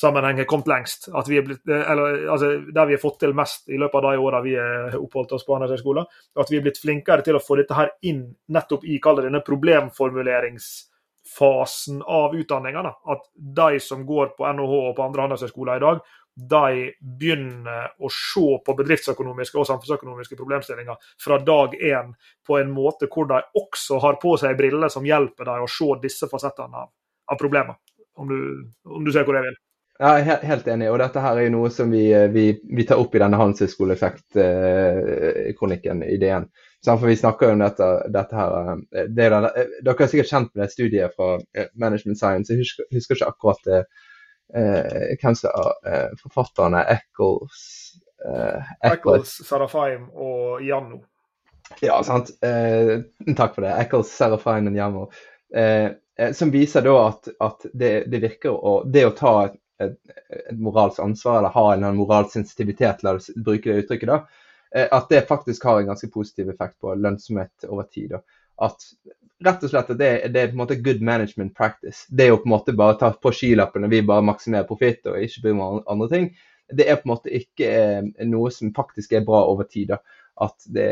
sammenheng 0.00 0.38
har 0.38 0.44
kommet 0.44 0.66
lengst. 0.66 1.08
Vi 1.28 1.42
blitt, 1.42 1.68
eller, 1.68 2.30
altså, 2.30 2.46
der 2.74 2.86
vi 2.86 2.92
har 2.94 3.00
fått 3.02 3.20
til 3.22 3.34
mest 3.36 3.68
i 3.68 3.78
løpet 3.80 3.96
av 3.98 4.02
de 4.06 4.18
åra 4.22 4.40
vi 4.44 4.54
har 4.56 4.96
oppholdt 4.98 5.32
oss 5.34 5.46
på 5.46 5.54
Handelshøyskolen. 5.56 6.04
At 6.38 6.50
vi 6.52 6.56
er 6.58 6.64
blitt 6.66 6.82
flinkere 6.82 7.22
til 7.26 7.36
å 7.38 7.42
få 7.42 7.52
dette 7.58 7.78
her 7.78 7.88
inn 8.06 8.22
nettopp 8.54 8.82
i 8.86 8.96
denne 9.02 9.40
problemformuleringsfasen 9.46 11.96
av 12.06 12.28
utdanninga. 12.38 12.92
At 13.10 13.22
de 13.34 13.80
som 13.82 14.06
går 14.06 14.26
på 14.38 14.42
NHH 14.46 14.72
og 14.78 14.96
på 14.96 15.06
andre 15.08 15.22
handelshøyskoler 15.26 15.76
i 15.76 15.86
dag, 15.86 15.98
de 16.38 16.94
begynner 17.02 17.98
å 17.98 18.06
se 18.14 18.62
på 18.62 18.74
bedriftsøkonomiske 18.78 19.58
og 19.58 19.66
samfunnsøkonomiske 19.66 20.38
problemstillinger 20.38 20.94
fra 21.18 21.42
dag 21.42 21.74
én 21.74 22.14
på 22.46 22.54
en 22.60 22.70
måte 22.70 23.10
hvor 23.10 23.26
de 23.26 23.42
også 23.58 23.98
har 24.04 24.22
på 24.22 24.36
seg 24.38 24.54
briller 24.60 24.88
som 24.92 25.06
hjelper 25.06 25.44
dem 25.50 25.62
å 25.66 25.72
se 25.72 25.88
disse 26.04 26.26
fasettene 26.30 26.76
av, 26.84 26.88
av 27.26 27.36
problemer. 27.40 27.74
Om 28.18 28.26
om 28.86 29.04
du 29.04 29.12
ser 29.14 29.26
hvor 29.26 29.36
jeg 29.38 29.46
vil. 29.46 29.58
Ja, 29.98 30.12
helt 30.22 30.68
enig. 30.70 30.86
Og 30.92 31.00
dette 31.02 31.18
her 31.22 31.36
er 31.36 31.42
jo 31.48 31.54
noe 31.56 31.70
som 31.74 31.90
vi, 31.90 32.12
eh, 32.14 32.28
vi, 32.30 32.60
vi 32.62 32.84
tar 32.86 33.00
opp 33.02 33.14
i 33.16 33.20
denne 33.22 33.38
Handelshøyskoleeffekt-kronikken 33.40 36.02
i 36.06 36.16
DN. 36.22 36.44
For 36.86 37.06
vi 37.10 37.16
snakker 37.18 37.46
jo 37.48 37.54
om 37.56 37.62
dette, 37.64 37.88
dette 38.14 38.34
her 38.38 38.50
eh, 38.70 39.08
det 39.10 39.24
er, 39.26 39.32
Dere 39.82 40.02
er 40.04 40.10
sikkert 40.12 40.30
kjent 40.30 40.50
med 40.54 40.62
det 40.62 40.74
studiet 40.76 41.10
fra 41.18 41.28
eh, 41.50 41.68
Management 41.74 42.18
Science. 42.20 42.48
Jeg 42.52 42.58
husker, 42.62 42.84
husker 42.94 43.14
ikke 43.18 43.32
akkurat 43.32 43.62
eh, 43.74 43.84
hvem 45.18 45.34
som 45.40 45.50
er 45.50 45.66
eh, 45.90 46.10
forfatterne. 46.22 46.80
Eccles 46.94 47.58
eh, 48.22 48.62
Eccles, 48.92 49.30
Sarafheim 49.50 50.06
og 50.14 50.62
Janno. 50.62 51.02
Ja, 51.82 51.98
sant. 52.06 52.30
Eh, 52.38 53.02
takk 53.34 53.58
for 53.58 53.66
det. 53.66 53.74
Eccles, 53.82 54.14
Sarafheim 54.14 54.70
og 54.70 54.78
Janno. 54.78 55.10
som 56.34 56.50
viser 56.52 56.82
da 56.84 57.08
at, 57.08 57.28
at 57.40 57.62
det, 57.72 58.04
det, 58.12 58.18
virker 58.20 58.52
å 58.52 58.84
Det 58.84 59.06
å 59.06 59.14
ta 59.16 59.46
et 59.46 59.56
et, 59.82 59.96
et 60.50 60.58
moralsk 60.58 61.00
ansvar, 61.02 61.38
eller 61.38 61.54
har 61.54 61.76
en 61.76 61.96
moralsk 61.96 62.36
sensitivitet, 62.38 63.02
la 63.02 63.16
oss 63.18 63.30
bruke 63.36 63.70
det 63.70 63.84
uttrykket, 63.84 64.10
da, 64.10 64.18
eh, 64.74 64.88
at 64.90 65.08
det 65.12 65.26
faktisk 65.28 65.64
har 65.68 65.80
en 65.80 65.92
ganske 65.92 66.10
positiv 66.14 66.50
effekt 66.50 66.78
på 66.80 66.94
lønnsomhet 66.94 67.68
over 67.68 67.88
tid. 67.92 68.16
Da. 68.16 68.22
At 68.68 68.84
rett 69.44 69.64
og 69.64 69.70
slett 69.70 69.90
at 69.94 69.98
det, 69.98 70.10
det, 70.34 70.40
er 70.40 70.50
på 70.50 70.58
en 70.58 70.62
måte 70.64 70.80
good 70.82 71.02
management 71.04 71.54
practice. 71.56 72.04
Det 72.08 72.26
er 72.26 72.32
jo 72.32 72.42
på 72.42 72.50
en 72.50 72.56
måte 72.56 72.74
bare 72.76 72.96
å 72.96 73.00
ta 73.00 73.12
på 73.14 73.32
skilappene 73.34 73.90
vi 73.90 74.02
bare 74.06 74.26
maksimerer 74.26 74.66
profitt 74.68 75.06
og 75.06 75.22
ikke 75.22 75.44
bryr 75.44 75.58
oss 75.58 75.82
om 75.82 75.82
andre 75.94 76.08
ting. 76.14 76.30
Det 76.68 76.84
er 76.84 76.98
på 77.00 77.08
en 77.08 77.14
måte 77.14 77.32
ikke 77.32 77.68
eh, 77.72 78.08
noe 78.28 78.50
som 78.54 78.74
faktisk 78.76 79.14
er 79.14 79.26
bra 79.26 79.44
over 79.48 79.68
tid. 79.70 79.94
Da. 79.94 80.24
At 80.48 80.66
det, 80.74 80.88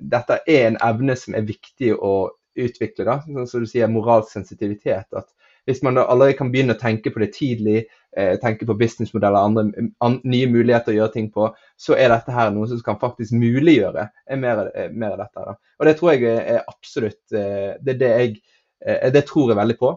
dette 0.00 0.40
er 0.48 0.68
en 0.68 0.80
evne 0.84 1.16
som 1.20 1.36
er 1.36 1.48
viktig 1.48 1.94
å 1.96 2.14
utvikle. 2.54 3.06
da, 3.08 3.18
sånn 3.26 3.48
som 3.50 3.64
du 3.64 3.70
sier, 3.70 3.90
Moralsk 3.90 4.36
sensitivitet. 4.36 5.08
at 5.10 5.28
hvis 5.68 5.82
man 5.82 5.98
da 5.98 6.06
allerede 6.12 6.36
kan 6.38 6.50
begynne 6.52 6.76
å 6.76 6.80
tenke 6.80 7.12
på 7.12 7.22
det 7.22 7.30
tidlig, 7.36 7.84
eh, 8.16 8.34
tenke 8.42 8.66
på 8.68 8.76
businessmodeller, 8.78 9.38
og 9.40 9.50
andre 9.50 9.88
an, 10.04 10.18
nye 10.24 10.48
muligheter 10.50 10.92
å 10.92 10.98
gjøre 10.98 11.14
ting 11.16 11.30
på, 11.32 11.50
så 11.80 11.96
er 11.96 12.12
dette 12.12 12.34
her 12.34 12.52
noe 12.54 12.68
som 12.70 12.82
kan 12.84 13.00
faktisk 13.00 13.36
muliggjøre 13.38 14.08
mer, 14.40 14.66
eh, 14.74 14.90
mer 14.90 15.16
av 15.16 15.24
dette. 15.24 15.46
Da. 15.48 15.56
Og 15.80 15.88
det 15.88 15.96
tror 15.98 16.12
jeg 16.12 16.40
er 16.40 16.64
absolutt 16.68 17.32
eh, 17.32 17.76
Det, 17.80 17.98
det, 18.00 18.10
jeg, 18.20 18.42
eh, 18.84 19.10
det 19.10 19.26
tror 19.26 19.52
jeg 19.52 19.60
veldig 19.62 19.78
på. 19.80 19.94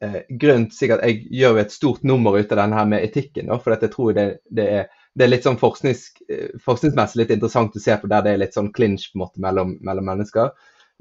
Eh, 0.00 0.20
grunnen 0.28 0.68
til 0.70 0.92
at 0.94 1.02
jeg 1.02 1.24
gjør 1.34 1.58
et 1.60 1.72
stort 1.74 2.04
nummer 2.06 2.36
ut 2.38 2.52
av 2.54 2.60
denne 2.60 2.76
her 2.78 2.88
med 2.88 3.02
etikken, 3.04 3.50
for 3.60 3.74
jeg 3.74 3.90
tror 3.92 4.12
det, 4.16 4.26
det, 4.48 4.66
er, 4.78 5.08
det 5.18 5.26
er 5.26 5.32
litt 5.32 5.46
sånn 5.46 5.58
forsknings, 5.60 6.04
eh, 6.30 6.52
forskningsmessig 6.64 7.18
litt 7.18 7.34
interessant 7.34 7.76
å 7.76 7.82
se 7.82 7.96
på 7.98 8.10
der 8.10 8.22
det 8.24 8.34
er 8.34 8.44
litt 8.44 8.54
sånn 8.56 8.70
clinch 8.72 9.10
på 9.10 9.18
en 9.18 9.24
måte 9.24 9.42
mellom, 9.42 9.74
mellom 9.84 10.06
mennesker. 10.12 10.52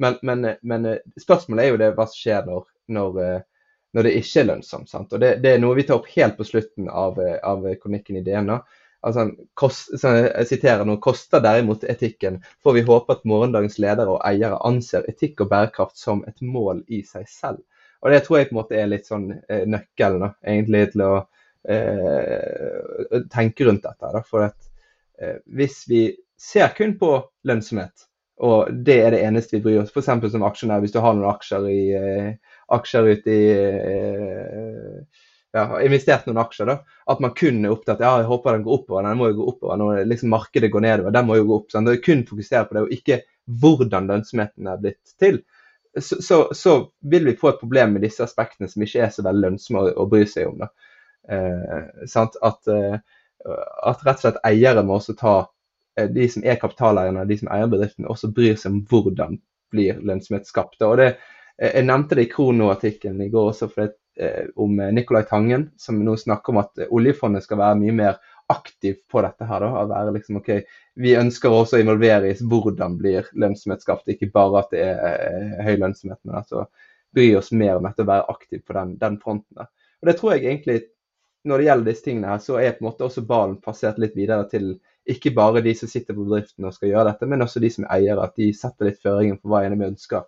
Men, 0.02 0.18
men, 0.26 0.48
men, 0.66 0.88
spørsmålet 1.22 1.64
er 1.64 1.70
jo 1.70 1.80
det 1.84 1.92
hva 1.98 2.08
som 2.10 2.18
skjer 2.18 2.48
når, 2.48 2.66
når, 2.98 3.22
når 3.94 4.08
det 4.08 4.14
ikke 4.20 4.42
er 4.42 4.48
lønnsomt. 4.52 4.90
Sant? 4.92 5.12
Og 5.14 5.22
det, 5.24 5.36
det, 5.44 5.56
er 5.56 5.64
noe 5.64 5.78
vi 5.78 5.86
tar 5.88 6.00
opp 6.00 6.10
helt 6.14 6.38
på 6.38 6.48
slutten 6.48 6.88
av, 6.88 7.20
av 7.44 7.66
kronikken 7.82 8.20
i 8.20 8.24
DN. 8.26 8.54
Altså, 9.02 9.26
kost, 9.58 9.92
jeg 9.98 10.48
siterer 10.48 10.86
nå, 10.86 11.00
koster 11.02 11.42
derimot 11.44 11.84
etikken, 11.90 12.40
får 12.64 12.78
vi 12.78 12.86
håpe 12.88 13.18
at 13.18 13.26
morgendagens 13.28 13.80
ledere 13.82 14.14
og 14.14 14.22
eiere 14.28 14.62
anser 14.68 15.08
etikk 15.10 15.42
og 15.42 15.52
bærekraft 15.54 15.98
som 15.98 16.22
et 16.30 16.38
mål 16.46 16.84
i 16.88 17.02
seg 17.08 17.28
selv. 17.30 17.64
Og 18.02 18.12
Det 18.14 18.24
tror 18.26 18.38
jeg 18.38 18.50
på 18.50 18.56
en 18.56 18.62
måte 18.62 18.78
er 18.78 18.90
litt 18.90 19.10
sånn 19.10 19.28
eh, 19.34 19.66
nøkkelen 19.70 20.24
da, 20.24 20.30
egentlig 20.46 20.88
til 20.94 21.04
å 21.06 21.12
eh, 21.70 23.18
tenke 23.34 23.68
rundt 23.68 23.86
dette. 23.86 24.14
Da. 24.16 24.22
For 24.26 24.48
at, 24.48 24.58
eh, 25.22 25.38
hvis 25.46 25.84
vi 25.90 26.08
ser 26.42 26.74
kun 26.78 26.96
på 27.02 27.14
lønnsomhet, 27.46 28.08
og 28.42 28.74
det 28.86 28.98
er 29.04 29.14
det 29.14 29.22
eneste 29.22 29.60
vi 29.60 29.66
bryr 29.68 29.84
oss 29.84 29.94
f.eks. 29.94 30.10
som 30.34 30.46
aksjonær, 30.48 30.82
hvis 30.82 30.94
du 30.96 31.02
har 31.04 31.14
noen 31.14 31.30
aksjer 31.30 31.68
i 31.70 31.82
eh, 31.98 32.51
aksjer 32.78 33.10
ut 33.12 33.28
i 33.30 33.42
eh, 33.52 35.22
ja, 35.52 35.66
investert 35.84 36.28
noen 36.28 36.40
aksjer, 36.42 36.70
da, 36.70 36.78
at 37.12 37.24
man 37.24 37.34
kun 37.36 37.66
er 37.66 37.74
opptatt 37.74 38.04
ja, 38.04 38.14
jeg 38.22 38.30
håper 38.30 38.56
den 38.56 38.66
går 38.68 38.78
oppover, 38.80 39.08
den 39.08 39.20
må 39.20 39.32
jo 39.32 39.40
gå 39.42 39.48
oppover 39.52 39.80
når 39.82 40.04
liksom 40.08 40.32
markedet 40.32 40.72
går 40.72 40.86
nedover. 40.86 41.16
Den 41.16 41.28
må 41.28 41.40
jo 41.40 41.48
gå 41.50 41.58
opp. 41.60 41.72
Sånn. 41.74 41.90
Kun 42.06 42.24
fokusere 42.30 42.68
på 42.68 42.78
det, 42.78 42.86
og 42.86 42.96
ikke 42.96 43.20
hvordan 43.62 44.08
lønnsomheten 44.12 44.70
er 44.72 44.80
blitt 44.80 45.16
til. 45.20 45.42
Så, 46.00 46.22
så, 46.24 46.38
så, 46.56 46.78
vil 47.00 47.26
vi 47.28 47.36
få 47.36 47.50
et 47.52 47.60
problem 47.60 47.98
med 47.98 48.06
disse 48.06 48.24
aspektene 48.24 48.70
som 48.72 48.84
ikke 48.86 49.02
er 49.04 49.10
så 49.12 49.26
veldig 49.26 49.50
lønnsomme 49.50 49.82
å, 49.84 49.94
å 50.00 50.08
bry 50.12 50.24
seg 50.30 50.48
om. 50.48 50.62
Da. 50.62 50.70
Eh, 51.28 51.90
at, 52.16 52.72
eh, 52.72 52.96
at, 53.92 54.06
rett 54.06 54.16
og 54.16 54.24
slett 54.24 54.40
eiere 54.48 54.86
må 54.88 54.98
også 54.98 55.14
ta 55.20 55.34
eh, 56.00 56.08
De 56.10 56.30
som 56.32 56.46
er 56.48 56.62
kapitaleierne, 56.62 57.28
de 57.28 57.38
som 57.42 57.52
eier 57.52 57.70
bedriften, 57.72 58.08
også 58.08 58.32
bryr 58.32 58.56
seg 58.56 58.78
om 58.78 58.82
hvordan 58.88 59.42
blir 59.72 60.00
lønnsomhet 60.00 60.48
skapt. 60.48 60.80
Og 60.88 60.96
det, 61.02 61.12
jeg 61.58 61.86
nevnte 61.86 62.18
det 62.18 62.28
i 62.28 62.32
Krono-artikkelen 62.32 63.22
i 63.26 63.32
går 63.34 63.50
også 63.52 63.70
for 63.72 63.86
det, 63.86 63.96
eh, 64.20 64.46
om 64.56 64.80
eh, 64.80 64.94
Nicolai 64.94 65.24
Tangen, 65.30 65.70
som 65.78 66.00
nå 66.06 66.16
snakker 66.18 66.54
om 66.54 66.62
at 66.64 66.86
oljefondet 66.90 67.46
skal 67.46 67.60
være 67.62 67.80
mye 67.82 67.98
mer 67.98 68.22
aktiv 68.52 69.02
på 69.12 69.22
dette. 69.24 69.48
her. 69.48 69.66
Da, 69.66 69.84
være 69.90 70.14
liksom, 70.18 70.40
ok, 70.42 70.50
Vi 70.96 71.16
ønsker 71.16 71.54
også 71.56 71.78
å 71.78 71.84
involvere 71.84 72.32
i 72.32 72.38
hvordan 72.40 72.98
blir 73.00 73.30
lønnsomhet 73.34 73.84
skapt, 73.84 74.10
ikke 74.12 74.32
bare 74.34 74.64
at 74.64 74.74
det 74.74 74.88
er 74.92 75.62
høy 75.64 75.78
lønnsomhet, 75.80 76.20
men 76.24 76.42
altså 76.42 76.66
bry 77.16 77.30
oss 77.36 77.52
mer 77.52 77.78
om 77.78 77.88
dette, 77.88 78.04
å 78.04 78.10
være 78.10 78.28
aktiv 78.32 78.64
på 78.68 78.76
den, 78.76 78.98
den 79.00 79.20
fronten. 79.22 79.62
Da. 79.62 79.70
Og 80.02 80.10
det 80.10 80.18
tror 80.20 80.36
jeg 80.36 80.48
egentlig, 80.48 80.82
Når 81.44 81.58
det 81.58 81.66
gjelder 81.66 81.86
disse 81.90 82.04
tingene, 82.06 82.28
her, 82.30 82.38
så 82.38 82.58
er 82.62 82.76
på 82.78 82.84
en 82.84 82.86
måte 82.86 83.02
også 83.08 83.22
ballen 83.26 83.56
passert 83.66 83.98
litt 83.98 84.14
videre 84.14 84.44
til 84.46 84.76
ikke 85.10 85.32
bare 85.34 85.64
de 85.66 85.72
som 85.74 85.90
sitter 85.90 86.14
på 86.14 86.28
bedriften 86.28 86.68
og 86.70 86.76
skal 86.76 86.92
gjøre 86.92 87.08
dette, 87.08 87.26
men 87.26 87.42
også 87.42 87.64
de 87.64 87.72
som 87.74 87.88
er 87.88 87.96
eiere, 87.96 88.28
at 88.28 88.36
de 88.38 88.52
setter 88.54 88.86
litt 88.86 89.00
føringen 89.02 89.40
for 89.40 89.50
hva 89.50 89.64
vi 89.66 89.88
ønsker. 89.88 90.28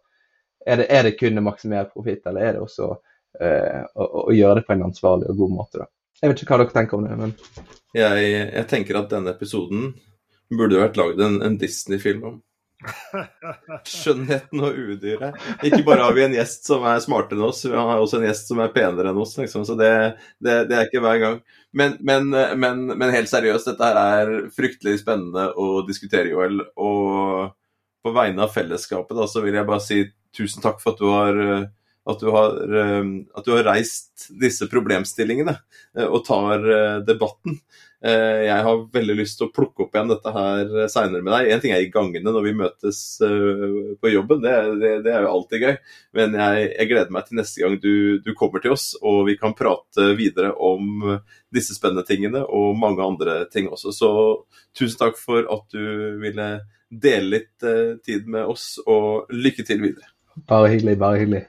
Er 0.66 0.80
det, 0.80 0.88
er 0.89 1.03
det 1.07 1.18
kun 1.20 1.41
å 1.41 1.43
maksimere 1.43 1.89
profitt, 1.91 2.24
eller 2.30 2.47
er 2.47 2.55
det 2.55 2.64
også 2.64 2.89
eh, 3.41 3.84
å, 3.95 4.07
å, 4.24 4.32
gjøre 4.32 4.61
det 4.61 4.66
på 4.68 4.76
en 4.76 4.88
ansvarlig 4.88 5.30
og 5.34 5.43
god 5.43 5.53
måte? 5.57 5.84
da? 5.84 5.89
Jeg 6.22 6.32
vet 6.32 6.43
ikke 6.43 6.53
hva 6.53 6.61
dere 6.61 6.76
tenker 6.78 6.97
om 6.97 7.05
det, 7.07 7.20
men 7.20 7.36
Jeg, 7.93 8.32
jeg 8.47 8.68
tenker 8.72 9.01
at 9.01 9.11
denne 9.11 9.34
episoden 9.36 9.91
burde 10.53 10.80
vært 10.80 10.99
lagd 10.99 11.22
en, 11.24 11.41
en 11.43 11.59
Disney-film 11.59 12.26
om. 12.30 12.41
Skjønnheten 13.88 14.64
og 14.64 14.76
udyret. 14.78 15.38
Ikke 15.64 15.84
bare 15.88 16.07
har 16.07 16.16
vi 16.16 16.26
en 16.26 16.36
gjest 16.36 16.68
som 16.68 16.84
er 16.88 17.01
smartere 17.03 17.39
enn 17.39 17.47
oss, 17.47 17.64
vi 17.66 17.76
har 17.76 17.99
også 17.99 18.20
en 18.20 18.28
gjest 18.28 18.51
som 18.51 18.61
er 18.64 18.74
penere 18.76 19.11
enn 19.11 19.22
oss. 19.24 19.36
Liksom. 19.39 19.66
Så 19.68 19.78
det, 19.80 19.91
det, 20.43 20.57
det, 20.70 20.78
er 20.78 20.89
ikke 20.89 21.03
hver 21.03 21.20
gang. 21.22 21.39
Men, 21.72 21.97
men, 22.05 22.30
men, 22.32 22.86
men, 22.91 23.14
helt 23.16 23.32
seriøst, 23.32 23.72
dette 23.72 23.89
her 23.89 23.99
er 24.03 24.34
fryktelig 24.53 24.99
spennende 25.01 25.49
å 25.55 25.84
diskutere, 25.88 26.32
Joel. 26.34 26.61
Og 26.76 27.53
på 28.03 28.11
vegne 28.15 28.43
av 28.43 28.51
fellesskapet 28.53 29.15
da, 29.17 29.29
så 29.29 29.43
vil 29.43 29.55
jeg 29.55 29.67
bare 29.69 29.83
si 29.83 30.03
tusen 30.35 30.63
takk 30.63 30.81
for 30.83 30.93
at 30.93 31.01
du 31.01 31.07
har 31.11 31.69
at 32.03 32.19
du, 32.19 32.27
har, 32.35 32.57
at 33.37 33.45
du 33.45 33.51
har 33.53 33.63
reist 33.63 34.25
disse 34.41 34.67
problemstillingene 34.71 35.53
eh, 35.55 36.03
og 36.03 36.25
tar 36.27 36.65
eh, 36.67 36.97
debatten. 37.07 37.61
Eh, 38.03 38.39
jeg 38.49 38.63
har 38.67 38.81
veldig 38.91 39.15
lyst 39.15 39.37
til 39.39 39.47
å 39.47 39.53
plukke 39.55 39.85
opp 39.85 39.93
igjen 39.95 40.11
dette 40.11 40.33
her 40.35 40.73
seinere 40.91 41.23
med 41.23 41.31
deg. 41.37 41.51
En 41.53 41.63
ting 41.63 41.71
er 41.75 41.85
i 41.85 41.91
gangene 41.93 42.33
når 42.35 42.47
vi 42.49 42.55
møtes 42.59 42.99
eh, 43.23 43.95
på 44.01 44.11
jobben, 44.11 44.43
det, 44.43 44.53
det, 44.81 44.91
det 45.05 45.13
er 45.13 45.23
jo 45.23 45.31
alltid 45.37 45.63
gøy. 45.63 45.77
Men 46.19 46.35
jeg, 46.39 46.67
jeg, 46.73 46.89
gleder 46.91 47.15
meg 47.15 47.29
til 47.29 47.39
neste 47.39 47.63
gang 47.63 47.79
du, 47.79 47.95
du, 48.25 48.33
kommer 48.35 48.63
til 48.63 48.75
oss 48.75 48.89
og 48.99 49.23
vi 49.29 49.37
kan 49.39 49.55
prate 49.55 50.09
videre 50.19 50.51
om 50.59 51.17
disse 51.53 51.77
spennende 51.77 52.03
tingene 52.07 52.43
og 52.43 52.75
mange 52.79 53.05
andre 53.05 53.43
ting 53.53 53.71
også. 53.71 53.95
Så 53.95 54.11
tusen 54.75 54.99
takk 54.99 55.19
for 55.19 55.47
at 55.53 55.67
du 55.71 56.19
ville 56.21 56.49
dele 56.93 57.37
litt 57.37 57.63
eh, 57.63 57.97
tid 58.05 58.27
med 58.27 58.45
oss, 58.45 58.77
og 58.85 59.31
lykke 59.33 59.65
til 59.65 59.81
videre. 59.83 60.11
Bare 60.49 60.71
hyggelig, 60.73 60.97
bare 60.99 61.21
hyggelig. 61.23 61.43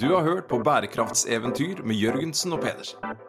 Du 0.00 0.08
har 0.14 0.22
hørt 0.22 0.48
på 0.48 0.60
Bærekraftseventyr 0.64 1.82
med 1.84 1.98
Jørgensen 1.98 2.54
og 2.56 2.62
Pedersen. 2.64 3.28